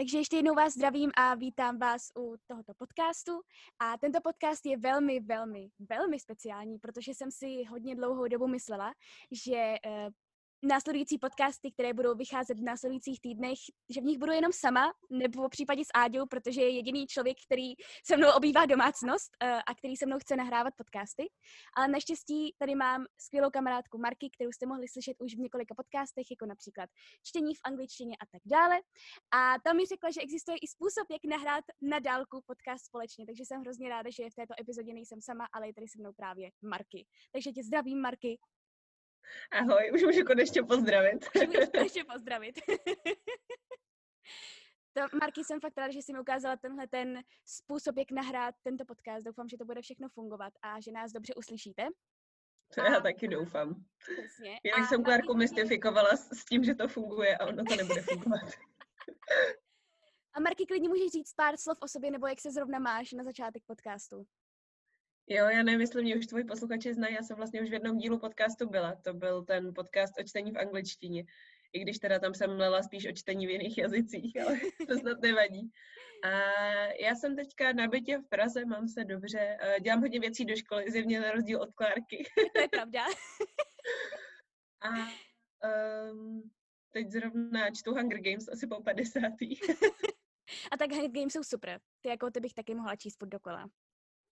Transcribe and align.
Takže 0.00 0.18
ještě 0.18 0.36
jednou 0.36 0.54
vás 0.54 0.72
zdravím 0.72 1.10
a 1.16 1.34
vítám 1.34 1.78
vás 1.78 2.12
u 2.18 2.36
tohoto 2.46 2.72
podcastu. 2.74 3.32
A 3.78 3.98
tento 3.98 4.18
podcast 4.20 4.66
je 4.66 4.78
velmi, 4.78 5.20
velmi, 5.20 5.68
velmi 5.78 6.20
speciální, 6.20 6.78
protože 6.78 7.14
jsem 7.14 7.30
si 7.30 7.64
hodně 7.64 7.96
dlouhou 7.96 8.28
dobu 8.28 8.46
myslela, 8.46 8.92
že 9.32 9.74
uh, 9.86 10.12
následující 10.62 11.18
podcasty, 11.18 11.72
které 11.72 11.92
budou 11.92 12.14
vycházet 12.14 12.58
v 12.58 12.62
následujících 12.62 13.20
týdnech, 13.20 13.58
že 13.90 14.00
v 14.00 14.04
nich 14.04 14.18
budu 14.18 14.32
jenom 14.32 14.52
sama, 14.52 14.92
nebo 15.10 15.46
v 15.46 15.50
případě 15.50 15.84
s 15.84 15.88
Áďou, 15.94 16.26
protože 16.26 16.60
je 16.60 16.70
jediný 16.70 17.06
člověk, 17.06 17.36
který 17.46 17.72
se 18.06 18.16
mnou 18.16 18.28
obývá 18.36 18.66
domácnost 18.66 19.30
uh, 19.42 19.60
a 19.66 19.74
který 19.74 19.96
se 19.96 20.06
mnou 20.06 20.18
chce 20.18 20.36
nahrávat 20.36 20.74
podcasty. 20.76 21.30
Ale 21.76 21.88
naštěstí 21.88 22.54
tady 22.58 22.74
mám 22.74 23.04
skvělou 23.18 23.50
kamarádku 23.50 23.98
Marky, 23.98 24.30
kterou 24.30 24.52
jste 24.52 24.66
mohli 24.66 24.88
slyšet 24.88 25.16
už 25.20 25.34
v 25.34 25.38
několika 25.38 25.74
podcastech, 25.74 26.26
jako 26.30 26.46
například 26.46 26.90
čtení 27.22 27.54
v 27.54 27.60
angličtině 27.64 28.16
a 28.16 28.26
tak 28.32 28.42
dále. 28.44 28.80
A 29.30 29.54
tam 29.64 29.76
mi 29.76 29.86
řekla, 29.86 30.10
že 30.10 30.20
existuje 30.20 30.56
i 30.58 30.66
způsob, 30.68 31.06
jak 31.10 31.24
nahrát 31.24 31.64
na 31.82 31.98
dálku 31.98 32.42
podcast 32.46 32.84
společně, 32.84 33.26
takže 33.26 33.44
jsem 33.44 33.60
hrozně 33.60 33.88
ráda, 33.88 34.10
že 34.10 34.30
v 34.30 34.34
této 34.34 34.54
epizodě 34.60 34.94
nejsem 34.94 35.20
sama, 35.20 35.46
ale 35.52 35.66
je 35.66 35.74
tady 35.74 35.88
se 35.88 35.98
mnou 35.98 36.12
právě 36.12 36.50
Marky. 36.62 37.06
Takže 37.32 37.52
tě 37.52 37.62
zdravím, 37.64 38.00
Marky. 38.00 38.38
Ahoj, 39.50 39.90
už 39.94 40.02
můžu 40.02 40.24
konečně 40.24 40.62
pozdravit. 40.62 41.28
Můžu 41.46 41.70
konečně 41.70 42.04
pozdravit. 42.04 42.60
To, 44.92 45.16
Marky, 45.20 45.44
jsem 45.44 45.60
fakt 45.60 45.78
ráda, 45.78 45.92
že 45.92 45.98
jsi 45.98 46.12
mi 46.12 46.20
ukázala 46.20 46.56
tenhle 46.56 46.86
ten 46.86 47.22
způsob, 47.44 47.96
jak 47.98 48.10
nahrát 48.10 48.54
tento 48.62 48.84
podcast. 48.84 49.24
Doufám, 49.24 49.48
že 49.48 49.56
to 49.56 49.64
bude 49.64 49.82
všechno 49.82 50.08
fungovat 50.08 50.52
a 50.62 50.80
že 50.80 50.92
nás 50.92 51.12
dobře 51.12 51.34
uslyšíte. 51.34 51.88
To 52.74 52.80
já 52.80 52.96
a... 52.96 53.00
taky 53.00 53.28
doufám. 53.28 53.84
Přesně. 53.98 54.60
Jinak 54.64 54.88
jsem 54.88 55.04
Klárku 55.04 55.34
mystifikovala 55.34 56.16
s, 56.16 56.28
s 56.28 56.44
tím, 56.44 56.64
že 56.64 56.74
to 56.74 56.88
funguje 56.88 57.36
a 57.36 57.46
ono 57.46 57.64
to 57.64 57.76
nebude 57.76 58.02
fungovat. 58.02 58.40
a 60.32 60.40
Marky, 60.40 60.66
klidně 60.66 60.88
můžeš 60.88 61.12
říct 61.12 61.32
pár 61.32 61.56
slov 61.56 61.78
o 61.80 61.88
sobě, 61.88 62.10
nebo 62.10 62.26
jak 62.26 62.40
se 62.40 62.50
zrovna 62.50 62.78
máš 62.78 63.12
na 63.12 63.24
začátek 63.24 63.62
podcastu. 63.66 64.26
Jo, 65.32 65.48
já 65.48 65.62
nevím, 65.62 65.80
jestli 65.80 66.02
mě 66.02 66.16
už 66.16 66.26
tvoji 66.26 66.44
posluchači 66.44 66.94
znají, 66.94 67.14
já 67.14 67.22
jsem 67.22 67.36
vlastně 67.36 67.62
už 67.62 67.70
v 67.70 67.72
jednom 67.72 67.98
dílu 67.98 68.18
podcastu 68.18 68.68
byla. 68.68 68.94
To 68.94 69.14
byl 69.14 69.44
ten 69.44 69.74
podcast 69.74 70.14
o 70.18 70.22
čtení 70.22 70.52
v 70.52 70.58
angličtině. 70.58 71.24
I 71.72 71.80
když 71.80 71.98
teda 71.98 72.18
tam 72.18 72.34
jsem 72.34 72.56
mlela 72.56 72.82
spíš 72.82 73.06
o 73.06 73.12
čtení 73.12 73.46
v 73.46 73.50
jiných 73.50 73.78
jazycích, 73.78 74.40
ale 74.46 74.60
to 74.88 74.98
snad 74.98 75.20
nevadí. 75.20 75.70
A 76.24 76.30
já 77.00 77.14
jsem 77.14 77.36
teďka 77.36 77.72
na 77.72 77.88
bytě 77.88 78.18
v 78.18 78.28
Praze, 78.28 78.64
mám 78.64 78.88
se 78.88 79.04
dobře, 79.04 79.58
dělám 79.82 80.00
hodně 80.00 80.20
věcí 80.20 80.44
do 80.44 80.56
školy, 80.56 80.90
zjevně 80.90 81.20
na 81.20 81.30
rozdíl 81.32 81.62
od 81.62 81.72
Klárky. 81.74 82.24
To 82.54 82.60
je 82.60 82.68
pravda. 82.68 83.04
A 84.80 84.88
um, 86.10 86.50
teď 86.90 87.10
zrovna 87.10 87.70
čtu 87.70 87.94
Hunger 87.94 88.20
Games 88.20 88.48
asi 88.48 88.66
po 88.66 88.82
50. 88.82 89.22
A 90.70 90.76
tak 90.76 90.90
Hunger 90.90 91.10
Games 91.10 91.32
jsou 91.32 91.42
super. 91.42 91.80
Ty 92.00 92.08
jako 92.08 92.30
ty 92.30 92.40
bych 92.40 92.54
taky 92.54 92.74
mohla 92.74 92.96
číst 92.96 93.16
pod 93.16 93.28
dokola. 93.28 93.70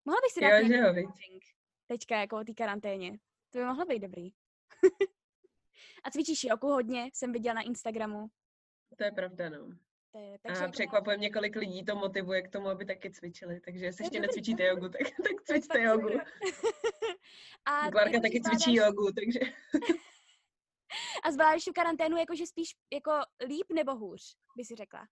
Mohla 0.05 0.21
bych 0.25 0.33
si 0.33 0.41
dát 0.41 0.59
jo, 0.59 0.67
nějaký 0.67 1.05
jo, 1.05 1.41
teďka 1.87 2.21
jako 2.21 2.37
o 2.37 2.45
té 2.45 2.55
karanténě. 2.55 3.19
To 3.51 3.59
by 3.59 3.65
mohlo 3.65 3.85
být 3.85 3.99
dobrý. 3.99 4.31
a 6.05 6.11
cvičíš 6.11 6.45
joku 6.45 6.67
hodně, 6.67 7.11
jsem 7.15 7.33
viděla 7.33 7.55
na 7.55 7.63
Instagramu. 7.63 8.27
To 8.97 9.05
je 9.05 9.13
pravda, 9.13 9.49
no. 9.49 9.71
To 10.13 10.19
je, 10.19 10.39
takže 10.43 10.65
a 10.65 10.69
překvapuje 10.69 11.17
mě, 11.17 11.31
kolik 11.31 11.57
lidí 11.57 11.85
to 11.85 11.97
motivuje 11.97 12.43
k 12.43 12.49
tomu, 12.49 12.69
aby 12.69 12.85
taky 12.85 13.11
cvičili. 13.11 13.61
Takže 13.61 13.85
jestli 13.85 14.05
ještě 14.05 14.21
necvičíte 14.21 14.65
jogu, 14.65 14.89
tak, 14.89 15.01
tak 15.23 15.43
cvičte 15.45 15.83
jogu. 15.83 16.09
a 17.65 17.91
Klárka 17.91 18.21
taky 18.21 18.39
zvládáš... 18.39 18.63
cvičí 18.63 18.75
jogu, 18.75 19.13
takže... 19.13 19.41
a 21.25 21.31
zvládáš 21.33 21.65
tu 21.65 21.73
karanténu 21.73 22.17
jakože 22.17 22.47
spíš 22.47 22.69
jako 22.93 23.13
líp 23.47 23.67
nebo 23.73 23.97
hůř, 23.97 24.37
by 24.57 24.65
si 24.65 24.75
řekla? 24.75 25.07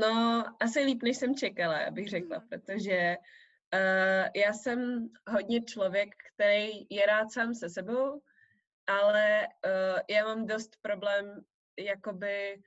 No, 0.00 0.44
asi 0.60 0.80
líp, 0.80 1.02
než 1.02 1.16
jsem 1.16 1.34
čekala, 1.34 1.78
abych 1.86 2.08
řekla, 2.08 2.38
mm. 2.38 2.48
protože 2.48 3.16
Uh, 3.16 3.22
já 4.36 4.52
jsem 4.52 5.08
hodně 5.28 5.62
člověk, 5.62 6.14
který 6.34 6.86
je 6.90 7.06
rád 7.06 7.32
sám 7.32 7.54
se 7.54 7.70
sebou, 7.70 8.22
ale 8.86 9.48
uh, 9.66 10.00
já 10.10 10.24
mám 10.24 10.46
dost 10.46 10.76
problém 10.82 11.44
jakoby 11.78 12.62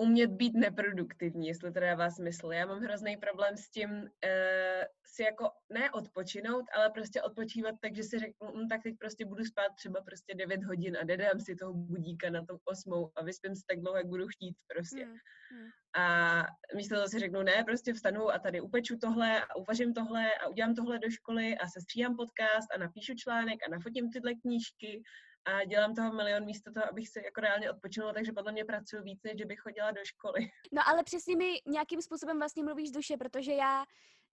umět 0.00 0.30
být 0.30 0.54
neproduktivní, 0.54 1.48
jestli 1.48 1.72
to 1.72 1.80
dává 1.80 2.10
smysl. 2.10 2.52
Já 2.52 2.66
mám 2.66 2.80
hrozný 2.80 3.16
problém 3.16 3.56
s 3.56 3.70
tím 3.70 3.90
uh, 3.90 4.84
si 5.06 5.22
jako 5.22 5.50
ne 5.72 5.90
odpočinout, 5.90 6.64
ale 6.76 6.90
prostě 6.90 7.22
odpočívat 7.22 7.74
tak, 7.80 7.96
že 7.96 8.02
si 8.02 8.18
řeknu, 8.18 8.48
hm, 8.48 8.68
tak 8.68 8.82
teď 8.82 8.94
prostě 8.98 9.24
budu 9.24 9.44
spát 9.44 9.68
třeba 9.76 10.00
prostě 10.00 10.34
9 10.34 10.64
hodin 10.64 10.96
a 10.96 11.04
nedám 11.04 11.40
si 11.40 11.56
toho 11.56 11.72
budíka 11.74 12.30
na 12.30 12.44
tom 12.44 12.58
osmou 12.64 13.10
a 13.16 13.24
vyspím 13.24 13.56
si 13.56 13.62
tak 13.68 13.80
dlouho, 13.80 13.96
jak 13.96 14.06
budu 14.06 14.26
chtít 14.28 14.56
prostě. 14.74 15.04
Hmm. 15.04 15.16
Hmm. 15.50 15.68
A 15.96 16.46
místo 16.76 16.94
toho 16.94 17.08
si 17.08 17.18
řeknu, 17.18 17.42
ne, 17.42 17.64
prostě 17.64 17.92
vstanu 17.92 18.30
a 18.30 18.38
tady 18.38 18.60
upeču 18.60 18.96
tohle 18.98 19.40
a 19.40 19.56
uvařím 19.56 19.94
tohle 19.94 20.34
a 20.34 20.48
udělám 20.48 20.74
tohle 20.74 20.98
do 20.98 21.10
školy 21.10 21.58
a 21.58 21.66
se 21.66 21.80
stříhám 21.80 22.16
podcast 22.16 22.68
a 22.74 22.78
napíšu 22.78 23.14
článek 23.14 23.58
a 23.66 23.70
nafotím 23.70 24.10
tyhle 24.10 24.34
knížky 24.34 25.02
a 25.44 25.64
dělám 25.64 25.94
toho 25.94 26.12
milion 26.12 26.44
místo 26.44 26.72
toho, 26.72 26.88
abych 26.90 27.08
se 27.08 27.20
jako 27.24 27.40
reálně 27.40 27.70
odpočinula, 27.70 28.12
takže 28.12 28.32
podle 28.32 28.52
mě 28.52 28.64
pracuji 28.64 29.02
víc, 29.02 29.22
než 29.22 29.44
bych 29.44 29.60
chodila 29.60 29.90
do 29.90 30.04
školy. 30.04 30.40
No 30.72 30.82
ale 30.88 31.04
přesně 31.04 31.36
mi 31.36 31.54
nějakým 31.66 32.02
způsobem 32.02 32.38
vlastně 32.38 32.64
mluvíš 32.64 32.88
z 32.88 32.92
duše, 32.92 33.16
protože 33.16 33.52
já 33.52 33.84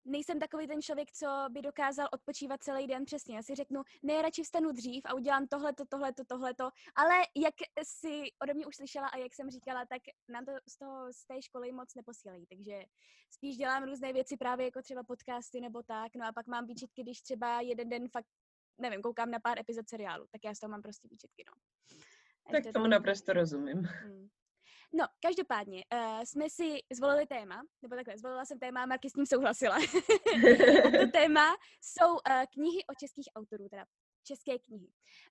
nejsem 0.04 0.38
takový 0.38 0.66
ten 0.66 0.82
člověk, 0.82 1.12
co 1.12 1.26
by 1.50 1.62
dokázal 1.62 2.08
odpočívat 2.12 2.62
celý 2.62 2.86
den 2.86 3.04
přesně. 3.04 3.36
Já 3.36 3.42
si 3.42 3.54
řeknu, 3.54 3.82
ne, 4.02 4.22
radši 4.22 4.42
vstanu 4.42 4.72
dřív 4.72 5.02
a 5.04 5.14
udělám 5.14 5.46
tohleto, 5.46 5.84
tohleto, 5.88 6.24
tohleto. 6.24 6.70
Ale 6.94 7.14
jak 7.36 7.54
si 7.82 8.22
ode 8.42 8.54
mě 8.54 8.66
už 8.66 8.76
slyšela 8.76 9.08
a 9.08 9.16
jak 9.16 9.34
jsem 9.34 9.50
říkala, 9.50 9.86
tak 9.86 10.02
nám 10.28 10.44
to 10.44 10.52
z, 10.68 10.78
toho, 10.78 11.12
z 11.12 11.26
té 11.26 11.42
školy 11.42 11.72
moc 11.72 11.94
neposílají. 11.94 12.46
Takže 12.46 12.82
spíš 13.30 13.56
dělám 13.56 13.84
různé 13.84 14.12
věci 14.12 14.36
právě 14.36 14.64
jako 14.64 14.82
třeba 14.82 15.02
podcasty 15.02 15.60
nebo 15.60 15.82
tak. 15.82 16.16
No 16.16 16.26
a 16.26 16.32
pak 16.32 16.46
mám 16.46 16.66
výčitky, 16.66 17.02
když 17.02 17.20
třeba 17.20 17.60
jeden 17.60 17.88
den 17.88 18.08
fakt 18.08 18.28
nevím, 18.78 19.02
koukám 19.02 19.30
na 19.30 19.40
pár 19.40 19.58
epizod 19.58 19.88
seriálu, 19.88 20.26
tak 20.32 20.40
já 20.44 20.54
z 20.54 20.58
toho 20.58 20.70
mám 20.70 20.82
prostě 20.82 21.08
výčetky, 21.10 21.44
no. 21.46 21.52
Tak 22.52 22.72
tomu 22.72 22.84
to... 22.84 22.88
naprosto 22.88 23.32
rozumím. 23.32 23.78
Hmm. 23.78 24.28
No, 24.92 25.04
každopádně, 25.22 25.84
uh, 25.94 26.22
jsme 26.24 26.50
si 26.50 26.78
zvolili 26.92 27.26
téma, 27.26 27.62
nebo 27.82 27.96
takhle, 27.96 28.18
zvolila 28.18 28.44
jsem 28.44 28.58
téma, 28.58 28.86
Marky 28.86 29.10
s 29.10 29.14
ním 29.14 29.26
souhlasila. 29.26 29.78
to 31.00 31.10
téma 31.12 31.56
jsou 31.80 32.12
uh, 32.12 32.20
knihy 32.52 32.84
o 32.86 32.94
českých 33.00 33.28
autorů, 33.36 33.68
teda 33.68 33.84
české 34.28 34.58
knihy. 34.58 34.88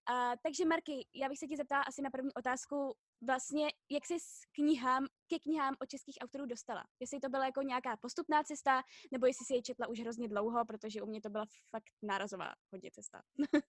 Uh, 0.09 0.35
takže 0.44 0.66
Marky, 0.66 1.08
já 1.13 1.30
bych 1.30 1.40
se 1.40 1.47
ti 1.47 1.58
zeptala 1.58 1.84
asi 1.84 2.02
na 2.02 2.09
první 2.09 2.34
otázku, 2.34 2.96
vlastně, 3.22 3.66
jak 3.90 4.06
jsi 4.06 4.19
s 4.19 4.46
knihám, 4.52 5.06
ke 5.30 5.40
knihám 5.40 5.74
o 5.81 5.85
českých 5.85 6.18
autorů 6.22 6.46
dostala? 6.46 6.84
Jestli 7.00 7.19
to 7.19 7.30
byla 7.30 7.46
jako 7.46 7.62
nějaká 7.62 7.97
postupná 7.97 8.44
cesta, 8.44 8.84
nebo 9.12 9.25
jestli 9.25 9.46
si 9.46 9.53
je 9.53 9.62
četla 9.62 9.88
už 9.88 10.00
hrozně 10.00 10.28
dlouho, 10.28 10.66
protože 10.66 11.02
u 11.02 11.06
mě 11.06 11.22
to 11.22 11.30
byla 11.30 11.46
fakt 11.69 11.90
nárazová 12.02 12.53
hodně 12.72 12.91
cesta. 12.91 13.22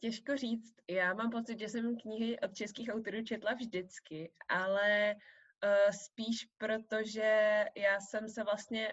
Těžko 0.00 0.36
říct. 0.36 0.74
Já 0.90 1.14
mám 1.14 1.30
pocit, 1.30 1.58
že 1.58 1.68
jsem 1.68 1.96
knihy 1.96 2.40
od 2.40 2.54
českých 2.54 2.88
autorů 2.88 3.22
četla 3.22 3.52
vždycky, 3.54 4.32
ale 4.48 5.14
uh, 5.14 5.90
spíš 6.04 6.36
protože 6.58 7.64
já 7.76 8.00
jsem 8.00 8.28
se 8.28 8.44
vlastně 8.44 8.92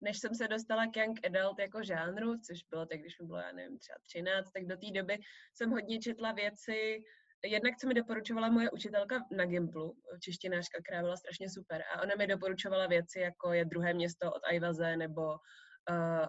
než 0.00 0.18
jsem 0.18 0.34
se 0.34 0.48
dostala 0.48 0.86
k 0.86 0.96
Young 0.96 1.26
Adult 1.26 1.58
jako 1.58 1.82
žánru, 1.82 2.38
což 2.38 2.64
bylo 2.70 2.86
tak, 2.86 3.00
když 3.00 3.18
mi 3.18 3.26
bylo, 3.26 3.38
já 3.38 3.52
nevím, 3.52 3.78
třeba 3.78 3.96
13, 4.06 4.50
tak 4.50 4.66
do 4.66 4.76
té 4.76 4.90
doby 4.90 5.18
jsem 5.54 5.70
hodně 5.70 5.98
četla 5.98 6.32
věci, 6.32 7.04
jednak 7.44 7.76
co 7.76 7.86
mi 7.86 7.94
doporučovala 7.94 8.48
moje 8.48 8.70
učitelka 8.70 9.24
na 9.30 9.44
Gimplu, 9.44 9.96
češtinářka, 10.20 10.78
která 10.82 11.02
byla 11.02 11.16
strašně 11.16 11.50
super, 11.50 11.82
a 11.94 12.02
ona 12.02 12.14
mi 12.18 12.26
doporučovala 12.26 12.86
věci, 12.86 13.20
jako 13.20 13.52
je 13.52 13.64
druhé 13.64 13.94
město 13.94 14.32
od 14.32 14.42
Ajvaze, 14.44 14.96
nebo 14.96 15.22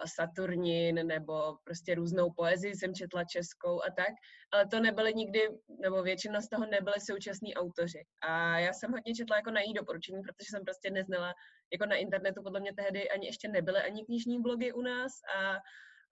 Saturnin, 0.05 1.07
nebo 1.07 1.57
prostě 1.63 1.95
různou 1.95 2.31
poezii 2.31 2.75
jsem 2.75 2.93
četla 2.93 3.23
českou 3.23 3.83
a 3.83 3.91
tak, 3.97 4.13
ale 4.53 4.67
to 4.67 4.79
nebyly 4.79 5.13
nikdy, 5.13 5.39
nebo 5.81 6.03
většina 6.03 6.41
z 6.41 6.49
toho 6.49 6.65
nebyly 6.65 6.95
současní 6.99 7.55
autoři. 7.55 8.03
A 8.21 8.59
já 8.59 8.73
jsem 8.73 8.91
hodně 8.91 9.15
četla 9.15 9.35
jako 9.35 9.51
na 9.51 9.61
její 9.61 9.73
doporučení, 9.73 10.21
protože 10.21 10.47
jsem 10.49 10.65
prostě 10.65 10.89
neznala 10.91 11.33
jako 11.73 11.85
na 11.85 11.95
internetu 11.95 12.43
podle 12.43 12.59
mě 12.59 12.73
tehdy 12.73 13.09
ani 13.09 13.27
ještě 13.27 13.47
nebyly 13.47 13.79
ani 13.79 14.05
knižní 14.05 14.41
blogy 14.41 14.73
u 14.73 14.81
nás 14.81 15.11
a 15.37 15.59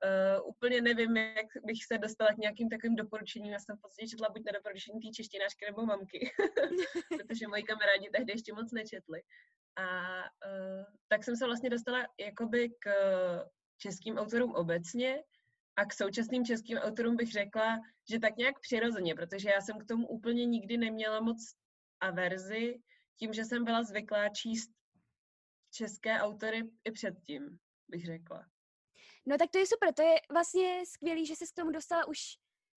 Uh, 0.06 0.50
úplně 0.50 0.81
nevím, 0.81 1.18
jak 1.18 1.46
bych 1.66 1.86
se 1.86 1.98
dostala 1.98 2.34
k 2.34 2.38
nějakým 2.38 2.69
takovým 2.69 2.96
doporučením. 2.96 3.51
Já 3.51 3.60
jsem 3.60 3.78
v 3.78 3.81
podstatě 3.81 4.07
četla 4.07 4.30
buď 4.30 4.42
na 4.46 4.51
doporučení 4.51 5.00
té 5.00 5.12
češtinářky 5.16 5.66
nebo 5.66 5.86
mamky, 5.86 6.31
protože 7.28 7.48
moji 7.48 7.63
kamarádi 7.63 8.10
tehdy 8.10 8.34
ještě 8.34 8.54
moc 8.54 8.72
nečetli. 8.72 9.22
A 9.75 9.86
uh, 10.19 10.84
tak 11.07 11.24
jsem 11.24 11.36
se 11.36 11.46
vlastně 11.46 11.69
dostala 11.69 12.07
jakoby 12.19 12.69
k 12.80 12.90
českým 13.78 14.18
autorům 14.18 14.51
obecně 14.51 15.24
a 15.75 15.86
k 15.86 15.94
současným 15.94 16.46
českým 16.46 16.78
autorům 16.78 17.16
bych 17.16 17.31
řekla, 17.31 17.80
že 18.12 18.19
tak 18.19 18.38
nějak 18.38 18.60
přirozeně, 18.60 19.16
protože 19.16 19.50
já 19.50 19.62
jsem 19.62 19.80
k 19.80 19.86
tomu 19.86 20.07
úplně 20.07 20.46
nikdy 20.46 20.78
neměla 20.78 21.19
moc 21.19 21.38
averzi, 22.01 22.80
tím, 23.19 23.34
že 23.34 23.46
jsem 23.46 23.63
byla 23.63 23.84
zvyklá 23.84 24.30
číst 24.30 24.72
české 25.74 26.19
autory 26.19 26.69
i 26.86 26.92
předtím, 26.92 27.60
bych 27.88 28.06
řekla. 28.06 28.46
No 29.30 29.38
tak 29.38 29.52
to 29.52 29.58
je 29.58 29.66
super, 29.66 29.94
to 29.94 30.02
je 30.02 30.16
vlastně 30.31 30.86
skvělý, 30.86 31.26
že 31.26 31.36
jsi 31.36 31.46
k 31.46 31.56
tomu 31.56 31.72
dostala 31.72 32.08
už 32.08 32.20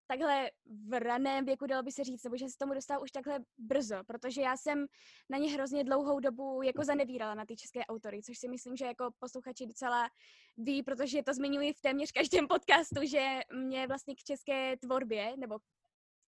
takhle 0.07 0.51
v 0.89 1.01
raném 1.01 1.45
věku, 1.45 1.67
dalo 1.67 1.83
by 1.83 1.93
se 1.93 2.05
říct, 2.05 2.25
nebo 2.25 2.37
že 2.37 2.49
se 2.49 2.59
tomu 2.59 2.75
dostala 2.75 3.01
už 3.01 3.11
takhle 3.11 3.39
brzo, 3.59 3.97
protože 4.07 4.43
já 4.43 4.57
jsem 4.57 4.87
na 5.31 5.39
ně 5.39 5.53
hrozně 5.53 5.85
dlouhou 5.85 6.21
dobu 6.21 6.63
jako 6.63 6.85
zanevírala 6.85 7.35
na 7.35 7.47
ty 7.47 7.57
české 7.57 7.81
autory, 7.87 8.23
což 8.23 8.39
si 8.39 8.49
myslím, 8.49 8.77
že 8.77 8.85
jako 8.85 9.11
posluchači 9.19 9.67
docela 9.67 10.09
ví, 10.57 10.83
protože 10.83 11.23
to 11.23 11.35
zmiňuji 11.35 11.73
v 11.73 11.81
téměř 11.81 12.13
každém 12.13 12.49
podcastu, 12.49 13.01
že 13.05 13.41
mě 13.55 13.87
vlastně 13.87 14.15
k 14.15 14.19
české 14.19 14.77
tvorbě 14.77 15.37
nebo 15.37 15.59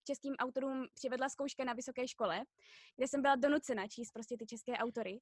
českým 0.03 0.35
autorům 0.35 0.87
přivedla 0.93 1.29
zkouška 1.29 1.63
na 1.63 1.73
vysoké 1.73 2.07
škole, 2.07 2.41
kde 2.95 3.07
jsem 3.07 3.21
byla 3.21 3.35
donucena 3.35 3.87
číst 3.87 4.11
prostě 4.11 4.37
ty 4.39 4.45
české 4.45 4.73
autory. 4.73 5.13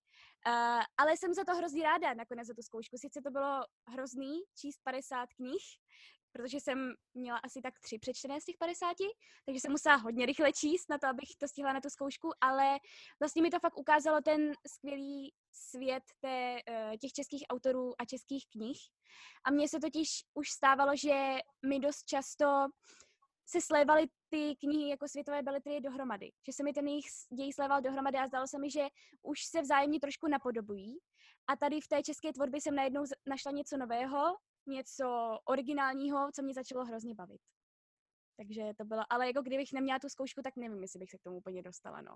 Uh, 0.47 0.83
ale 0.97 1.17
jsem 1.17 1.33
za 1.33 1.43
to 1.43 1.55
hrozně 1.55 1.83
ráda 1.83 2.13
nakonec 2.13 2.47
za 2.47 2.53
tu 2.53 2.61
zkoušku. 2.61 2.97
Sice 2.97 3.21
to 3.21 3.31
bylo 3.31 3.65
hrozný 3.87 4.39
číst 4.55 4.79
50 4.83 5.33
knih, 5.33 5.63
protože 6.31 6.57
jsem 6.59 6.93
měla 7.13 7.37
asi 7.37 7.61
tak 7.61 7.79
tři 7.79 7.99
přečtené 7.99 8.41
z 8.41 8.45
těch 8.45 8.57
50, 8.57 8.87
takže 9.45 9.59
jsem 9.59 9.71
musela 9.71 9.95
hodně 9.95 10.25
rychle 10.25 10.53
číst 10.53 10.89
na 10.89 10.97
to, 10.97 11.07
abych 11.07 11.29
to 11.37 11.47
stihla 11.47 11.73
na 11.73 11.81
tu 11.81 11.89
zkoušku, 11.89 12.29
ale 12.41 12.77
vlastně 13.19 13.41
mi 13.41 13.49
to 13.49 13.59
fakt 13.59 13.77
ukázalo 13.77 14.21
ten 14.21 14.53
skvělý 14.67 15.33
svět 15.51 16.03
té, 16.21 16.59
eh, 16.67 16.97
těch 16.97 17.11
českých 17.11 17.45
autorů 17.49 18.01
a 18.01 18.05
českých 18.05 18.45
knih. 18.51 18.77
A 19.43 19.51
mně 19.51 19.67
se 19.69 19.79
totiž 19.79 20.09
už 20.33 20.49
stávalo, 20.49 20.95
že 20.95 21.39
mi 21.65 21.79
dost 21.79 22.03
často 22.05 22.45
se 23.45 23.61
slévaly 23.61 24.07
ty 24.31 24.55
knihy 24.55 24.89
jako 24.89 25.07
světové 25.07 25.41
beletrie 25.41 25.81
dohromady. 25.81 26.31
Že 26.45 26.53
se 26.53 26.63
mi 26.63 26.73
ten 26.73 26.87
jejich 26.87 27.05
děj 27.33 27.53
sléval 27.53 27.81
dohromady 27.81 28.17
a 28.17 28.27
zdalo 28.27 28.47
se 28.47 28.59
mi, 28.59 28.71
že 28.71 28.87
už 29.21 29.45
se 29.45 29.61
vzájemně 29.61 29.99
trošku 29.99 30.27
napodobují. 30.27 30.97
A 31.47 31.55
tady 31.55 31.81
v 31.81 31.87
té 31.87 32.03
české 32.03 32.33
tvorbě 32.33 32.61
jsem 32.61 32.75
najednou 32.75 33.03
našla 33.27 33.51
něco 33.51 33.77
nového, 33.77 34.37
něco 34.67 35.37
originálního, 35.45 36.31
co 36.35 36.41
mě 36.41 36.53
začalo 36.53 36.85
hrozně 36.85 37.15
bavit. 37.15 37.41
Takže 38.37 38.73
to 38.77 38.85
bylo, 38.85 39.03
ale 39.09 39.27
jako 39.27 39.41
kdybych 39.41 39.73
neměla 39.73 39.99
tu 39.99 40.09
zkoušku, 40.09 40.41
tak 40.41 40.55
nevím, 40.55 40.81
jestli 40.81 40.99
bych 40.99 41.09
se 41.09 41.17
k 41.17 41.23
tomu 41.23 41.37
úplně 41.37 41.61
dostala, 41.61 42.01
no. 42.01 42.15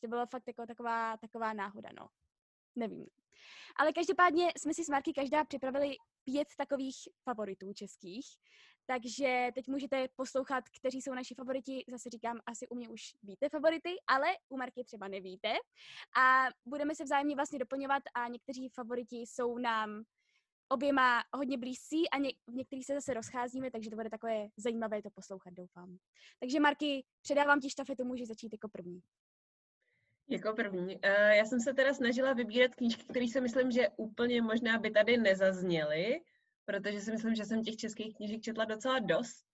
To 0.00 0.08
bylo 0.08 0.26
fakt 0.26 0.44
jako 0.46 0.66
taková, 0.66 1.16
taková 1.16 1.52
náhoda, 1.52 1.88
no. 2.00 2.08
Nevím. 2.76 3.06
Ale 3.76 3.92
každopádně 3.92 4.52
jsme 4.58 4.74
si 4.74 4.84
s 4.84 4.88
Marky 4.88 5.12
každá 5.12 5.44
připravili 5.44 5.96
pět 6.24 6.48
takových 6.56 6.96
favoritů 7.22 7.72
českých. 7.72 8.26
Takže 8.86 9.50
teď 9.54 9.68
můžete 9.68 10.08
poslouchat, 10.16 10.64
kteří 10.80 11.02
jsou 11.02 11.14
naši 11.14 11.34
favoriti. 11.34 11.84
Zase 11.88 12.10
říkám, 12.10 12.40
asi 12.46 12.68
u 12.68 12.74
mě 12.74 12.88
už 12.88 13.00
víte 13.22 13.48
favority, 13.48 13.90
ale 14.06 14.26
u 14.48 14.56
Marky 14.56 14.84
třeba 14.84 15.08
nevíte. 15.08 15.52
A 16.18 16.46
budeme 16.66 16.94
se 16.94 17.04
vzájemně 17.04 17.34
vlastně 17.36 17.58
doplňovat 17.58 18.02
a 18.14 18.28
někteří 18.28 18.68
favoriti 18.68 19.16
jsou 19.16 19.58
nám 19.58 20.04
oběma 20.68 21.22
hodně 21.36 21.58
blízcí 21.58 22.10
a 22.10 22.18
ně, 22.18 22.30
v 22.46 22.54
některých 22.54 22.86
se 22.86 22.94
zase 22.94 23.14
rozcházíme, 23.14 23.70
takže 23.70 23.90
to 23.90 23.96
bude 23.96 24.10
takové 24.10 24.48
zajímavé 24.56 25.02
to 25.02 25.10
poslouchat, 25.10 25.54
doufám. 25.54 25.96
Takže 26.40 26.60
Marky, 26.60 27.04
předávám 27.22 27.60
ti 27.60 27.70
štafetu, 27.70 28.04
můžeš 28.04 28.28
začít 28.28 28.52
jako 28.52 28.68
první. 28.68 29.00
Jako 30.28 30.52
první. 30.52 30.96
Uh, 30.96 31.10
já 31.12 31.44
jsem 31.44 31.60
se 31.60 31.74
teda 31.74 31.94
snažila 31.94 32.32
vybírat 32.32 32.74
knížky, 32.74 33.04
které 33.04 33.28
si 33.28 33.40
myslím, 33.40 33.70
že 33.70 33.88
úplně 33.96 34.42
možná 34.42 34.78
by 34.78 34.90
tady 34.90 35.16
nezazněly, 35.16 36.20
protože 36.64 37.00
si 37.00 37.12
myslím, 37.12 37.34
že 37.34 37.44
jsem 37.44 37.62
těch 37.62 37.76
českých 37.76 38.16
knížek 38.16 38.42
četla 38.42 38.64
docela 38.64 38.98
dost. 38.98 39.44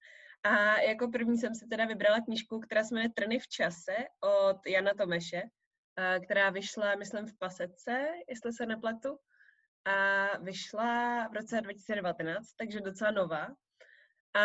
A 0.43 0.81
jako 0.81 1.09
první 1.09 1.39
jsem 1.39 1.55
si 1.55 1.67
teda 1.67 1.85
vybrala 1.85 2.21
knížku, 2.21 2.61
která 2.61 2.85
se 2.85 2.95
jmenuje 2.95 3.11
Trny 3.15 3.39
v 3.39 3.49
čase 3.49 3.97
od 4.21 4.67
Jana 4.67 4.95
Tomeše, 4.95 5.43
která 6.25 6.51
vyšla, 6.51 6.95
myslím, 6.95 7.27
v 7.27 7.39
Pasece, 7.39 8.09
jestli 8.29 8.53
se 8.53 8.67
nepletu. 8.67 9.19
A 9.85 10.27
vyšla 10.39 11.29
v 11.29 11.33
roce 11.33 11.61
2019, 11.61 12.47
takže 12.59 12.81
docela 12.81 13.11
nová. 13.11 13.49
A 14.35 14.45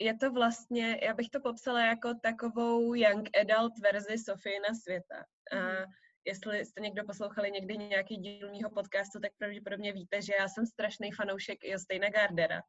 je 0.00 0.16
to 0.16 0.32
vlastně, 0.32 0.98
já 1.02 1.14
bych 1.14 1.28
to 1.28 1.40
popsala 1.40 1.86
jako 1.86 2.14
takovou 2.22 2.94
young 2.94 3.28
adult 3.40 3.78
verzi 3.78 4.16
na 4.68 4.74
světa. 4.74 5.24
A 5.52 5.56
mhm. 5.56 5.92
Jestli 6.24 6.64
jste 6.64 6.80
někdo 6.80 7.04
poslouchali 7.04 7.50
někdy 7.50 7.76
nějaký 7.78 8.16
díl 8.16 8.50
mýho 8.50 8.70
podcastu, 8.70 9.20
tak 9.20 9.32
pravděpodobně 9.38 9.92
víte, 9.92 10.22
že 10.22 10.32
já 10.38 10.48
jsem 10.48 10.66
strašný 10.66 11.12
fanoušek 11.12 11.64
Josteina 11.64 12.08
Gardera 12.08 12.62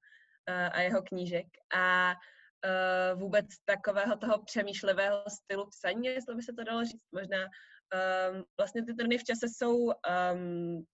a 0.72 0.82
jeho 0.82 1.02
knížek. 1.02 1.48
A 1.76 2.14
uh, 2.14 3.20
vůbec 3.20 3.46
takového 3.66 4.18
toho 4.18 4.44
přemýšlivého 4.44 5.24
stylu 5.30 5.70
psaní, 5.70 6.08
jestli 6.08 6.36
by 6.36 6.42
se 6.42 6.54
to 6.54 6.64
dalo 6.64 6.86
říct, 6.86 7.06
možná 7.12 7.44
um, 7.44 8.44
vlastně 8.58 8.86
ty 8.86 8.94
trny 8.94 9.18
v 9.18 9.24
čase 9.24 9.48
jsou 9.50 9.78
um, 9.86 10.86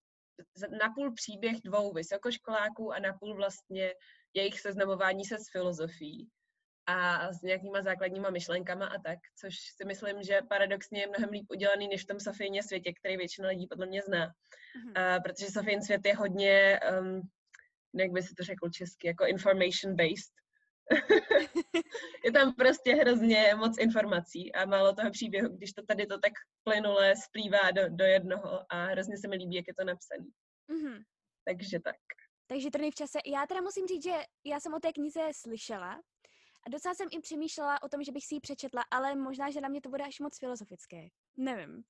napůl 0.82 1.14
příběh 1.14 1.62
dvou 1.62 1.94
vysokoškoláků 1.94 2.94
a 2.94 3.00
napůl 3.00 3.36
vlastně 3.36 3.94
jejich 4.34 4.60
seznamování 4.60 5.26
se 5.26 5.38
s 5.38 5.52
filozofií 5.52 6.30
a 6.90 7.34
s 7.34 7.42
nějakýma 7.42 7.82
základníma 7.82 8.30
myšlenkama 8.30 8.86
a 8.86 9.00
tak, 9.00 9.20
což 9.40 9.56
si 9.78 9.86
myslím, 9.86 10.24
že 10.24 10.42
paradoxně 10.50 11.02
je 11.02 11.08
mnohem 11.08 11.30
líp 11.30 11.46
udělaný 11.50 11.88
než 11.88 12.04
v 12.04 12.08
tom 12.08 12.20
Sofijně 12.20 12.64
světě, 12.64 12.94
který 12.94 13.18
většina 13.18 13.48
lidí 13.48 13.68
podle 13.68 13.86
mě 13.86 14.02
zná. 14.02 14.28
Mm-hmm. 14.28 15.18
Uh, 15.18 15.24
protože 15.24 15.46
Sofijin 15.46 15.82
svět 15.82 16.06
je 16.06 16.16
hodně, 16.16 16.80
um, 17.00 17.22
jak 17.94 18.12
by 18.12 18.22
si 18.22 18.36
to 18.36 18.44
řekl 18.44 18.70
česky, 18.70 19.08
jako 19.08 19.26
information 19.26 19.96
based. 19.96 20.34
je 22.26 22.32
tam 22.32 22.56
prostě 22.56 22.96
hrozně 22.96 23.56
moc 23.56 23.78
informací 23.78 24.54
a 24.56 24.66
málo 24.66 24.96
toho 24.96 25.12
příběhu, 25.12 25.50
když 25.50 25.74
to 25.74 25.86
tady 25.86 26.06
to 26.06 26.20
tak 26.20 26.34
plynule 26.64 27.16
splývá 27.16 27.72
do, 27.72 27.82
do 27.90 28.06
jednoho 28.06 28.74
a 28.74 28.86
hrozně 28.86 29.18
se 29.18 29.28
mi 29.28 29.36
líbí, 29.36 29.56
jak 29.56 29.68
je 29.68 29.74
to 29.80 29.86
napsané. 29.86 30.26
Mm-hmm. 30.70 31.04
Takže 31.46 31.80
tak. 31.80 31.96
Takže 32.48 32.72
Trny 32.72 32.92
v 32.92 32.96
čase. 32.96 33.20
Já 33.26 33.48
teda 33.48 33.62
musím 33.62 33.88
říct, 33.88 34.04
že 34.04 34.16
já 34.46 34.60
jsem 34.60 34.74
o 34.74 34.80
té 34.80 34.94
knize 34.94 35.22
slyšela 35.32 36.02
a 36.66 36.70
docela 36.70 36.94
jsem 36.96 37.08
i 37.12 37.20
přemýšlela 37.20 37.84
o 37.84 37.90
tom, 37.90 38.04
že 38.04 38.12
bych 38.12 38.26
si 38.26 38.36
ji 38.36 38.40
přečetla, 38.40 38.84
ale 38.92 39.16
možná, 39.16 39.52
že 39.52 39.62
na 39.62 39.70
mě 39.70 39.82
to 39.82 39.90
bude 39.90 40.04
až 40.04 40.20
moc 40.20 40.40
filozofické. 40.40 41.08
Nevím. 41.38 41.84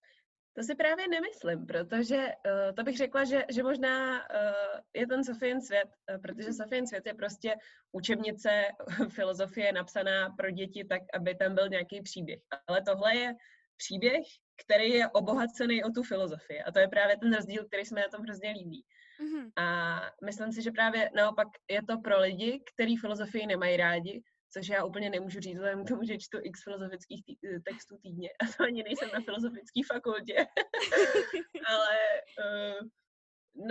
To 0.53 0.63
si 0.63 0.75
právě 0.75 1.07
nemyslím, 1.07 1.65
protože 1.65 2.17
uh, 2.17 2.75
to 2.75 2.83
bych 2.83 2.97
řekla, 2.97 3.23
že, 3.23 3.45
že 3.49 3.63
možná 3.63 4.19
uh, 4.19 4.79
je 4.93 5.07
ten 5.07 5.23
Sofien 5.23 5.61
svět, 5.61 5.89
uh, 6.11 6.21
protože 6.21 6.53
Sofien 6.53 6.87
svět 6.87 7.05
je 7.05 7.13
prostě 7.13 7.55
učebnice 7.91 8.49
filozofie 9.09 9.71
napsaná 9.71 10.29
pro 10.29 10.51
děti 10.51 10.85
tak, 10.89 11.01
aby 11.13 11.35
tam 11.35 11.55
byl 11.55 11.69
nějaký 11.69 12.01
příběh. 12.01 12.39
Ale 12.67 12.81
tohle 12.81 13.15
je 13.15 13.33
příběh, 13.77 14.25
který 14.65 14.89
je 14.89 15.07
obohacený 15.07 15.83
o 15.83 15.89
tu 15.89 16.03
filozofii. 16.03 16.61
A 16.61 16.71
to 16.71 16.79
je 16.79 16.87
právě 16.87 17.17
ten 17.17 17.33
rozdíl, 17.33 17.65
který 17.65 17.85
jsme 17.85 18.01
na 18.01 18.07
tom 18.07 18.21
hrozně 18.21 18.51
líbí. 18.51 18.85
Mm-hmm. 19.19 19.51
A 19.55 20.01
myslím 20.25 20.51
si, 20.51 20.61
že 20.61 20.71
právě 20.71 21.09
naopak 21.15 21.47
je 21.71 21.83
to 21.83 21.97
pro 21.97 22.19
lidi, 22.19 22.63
kteří 22.73 22.97
filozofii 22.97 23.47
nemají 23.47 23.77
rádi, 23.77 24.23
což 24.53 24.67
já 24.67 24.85
úplně 24.85 25.09
nemůžu 25.09 25.39
říct, 25.39 25.55
vzhledem 25.55 25.85
k 25.85 25.87
tomu, 25.87 26.03
že 26.03 26.17
čtu 26.17 26.37
x 26.43 26.63
filozofických 26.63 27.25
tý, 27.25 27.35
eh, 27.47 27.59
textů 27.59 27.97
týdně 27.97 28.29
a 28.29 28.45
to 28.57 28.63
ani 28.63 28.83
nejsem 28.83 29.09
na 29.13 29.19
filozofické 29.19 29.81
fakultě. 29.93 30.35
Ale 31.67 31.97
uh, 32.39 32.87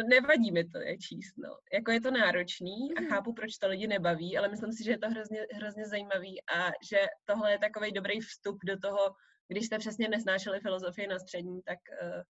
nevadí 0.09 0.53
mi 0.53 0.65
to 0.65 0.79
je 0.79 0.99
číst, 0.99 1.35
no. 1.37 1.59
Jako 1.73 1.91
je 1.91 2.01
to 2.01 2.11
náročný 2.11 2.95
a 2.97 3.01
mhm. 3.01 3.09
chápu, 3.11 3.33
proč 3.33 3.59
to 3.59 3.69
lidi 3.69 3.87
nebaví, 3.87 4.39
ale 4.39 4.49
myslím 4.49 4.73
si, 4.73 4.85
že 4.85 4.91
je 4.91 4.99
to 4.99 5.11
hrozně, 5.11 5.47
hrozně 5.55 5.87
zajímavý 5.87 6.43
a 6.57 6.71
že 6.91 7.07
tohle 7.25 7.53
je 7.53 7.59
takový 7.59 7.93
dobrý 7.93 8.21
vstup 8.21 8.59
do 8.65 8.79
toho, 8.79 9.15
když 9.49 9.67
jste 9.67 9.79
přesně 9.79 10.09
nesnášeli 10.09 10.61
filozofii 10.61 11.07
na 11.07 11.19
střední, 11.19 11.63
tak 11.63 11.79
uh, 12.03 12.23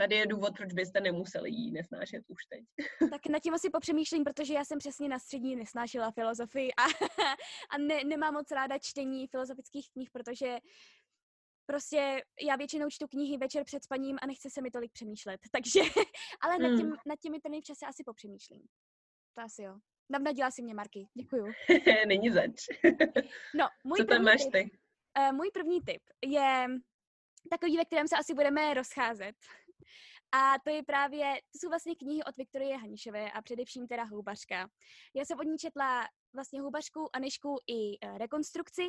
tady 0.00 0.16
je 0.16 0.26
důvod, 0.26 0.56
proč 0.56 0.72
byste 0.72 1.00
nemuseli 1.00 1.50
jí 1.50 1.72
nesnášet 1.72 2.24
už 2.28 2.44
teď. 2.44 2.64
Tak 3.10 3.26
nad 3.26 3.42
tím 3.42 3.54
asi 3.54 3.70
popřemýšlím, 3.70 4.24
protože 4.24 4.54
já 4.54 4.64
jsem 4.64 4.78
přesně 4.78 5.08
na 5.08 5.18
střední 5.18 5.56
nesnášela 5.56 6.10
filozofii 6.10 6.70
a, 6.74 6.84
a 7.70 7.78
ne, 7.78 8.04
nemám 8.04 8.34
moc 8.34 8.50
ráda 8.50 8.78
čtení 8.78 9.26
filozofických 9.26 9.90
knih, 9.92 10.10
protože 10.12 10.58
prostě 11.66 12.22
já 12.40 12.56
většinou 12.56 12.86
čtu 12.90 13.06
knihy 13.08 13.38
večer 13.38 13.64
před 13.64 13.84
spaním 13.84 14.18
a 14.22 14.26
nechce 14.26 14.50
se 14.50 14.62
mi 14.62 14.70
tolik 14.70 14.92
přemýšlet, 14.92 15.40
takže, 15.52 15.80
ale 16.40 16.58
nad, 16.58 16.76
tím, 16.76 16.86
hmm. 16.86 16.96
nad 17.06 17.18
těmi 17.20 17.40
trny 17.40 17.60
v 17.60 17.64
čase 17.64 17.86
asi 17.86 18.02
popřemýšlím. 18.04 18.62
To 19.34 19.42
asi 19.42 19.62
jo. 19.62 19.78
Navnadila 20.10 20.50
si 20.50 20.62
mě, 20.62 20.74
Marky. 20.74 21.06
Děkuju. 21.14 21.52
Není 22.06 22.30
zač. 22.30 22.66
no, 23.54 23.66
můj 23.84 23.98
Co 23.98 24.04
tam 24.04 24.24
máš 24.24 24.44
ty? 24.52 24.70
Uh, 25.18 25.32
můj 25.32 25.50
první 25.50 25.80
tip 25.80 26.02
je 26.24 26.66
takový, 27.50 27.76
ve 27.76 27.84
kterém 27.84 28.08
se 28.08 28.16
asi 28.16 28.34
budeme 28.34 28.74
rozcházet. 28.74 29.36
A 30.32 30.54
to 30.64 30.70
je 30.70 30.82
právě, 30.82 31.34
to 31.52 31.58
jsou 31.58 31.68
vlastně 31.68 31.94
knihy 31.94 32.24
od 32.24 32.36
Viktorie 32.36 32.76
Hanišové 32.76 33.32
a 33.32 33.42
především 33.42 33.86
teda 33.86 34.04
Houbařka. 34.04 34.68
Já 35.14 35.24
jsem 35.24 35.38
od 35.38 35.42
ní 35.42 35.58
četla 35.58 36.08
vlastně 36.34 36.60
Houbařku, 36.60 37.16
Anišku 37.16 37.56
i 37.66 37.98
uh, 38.08 38.18
rekonstrukci 38.18 38.82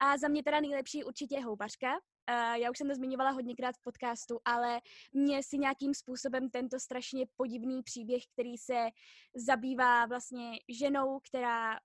a 0.00 0.18
za 0.18 0.28
mě 0.28 0.42
teda 0.42 0.60
nejlepší 0.60 1.04
určitě 1.04 1.40
Houbařka. 1.40 1.92
Uh, 1.92 2.54
já 2.54 2.70
už 2.70 2.78
jsem 2.78 2.88
to 2.88 2.94
zmiňovala 2.94 3.30
hodněkrát 3.30 3.76
v 3.76 3.82
podcastu, 3.82 4.40
ale 4.44 4.80
mě 5.12 5.42
si 5.42 5.58
nějakým 5.58 5.94
způsobem 5.94 6.50
tento 6.50 6.80
strašně 6.80 7.26
podivný 7.36 7.82
příběh, 7.82 8.22
který 8.32 8.58
se 8.58 8.88
zabývá 9.34 10.06
vlastně 10.06 10.50
ženou, 10.68 11.20
která 11.20 11.78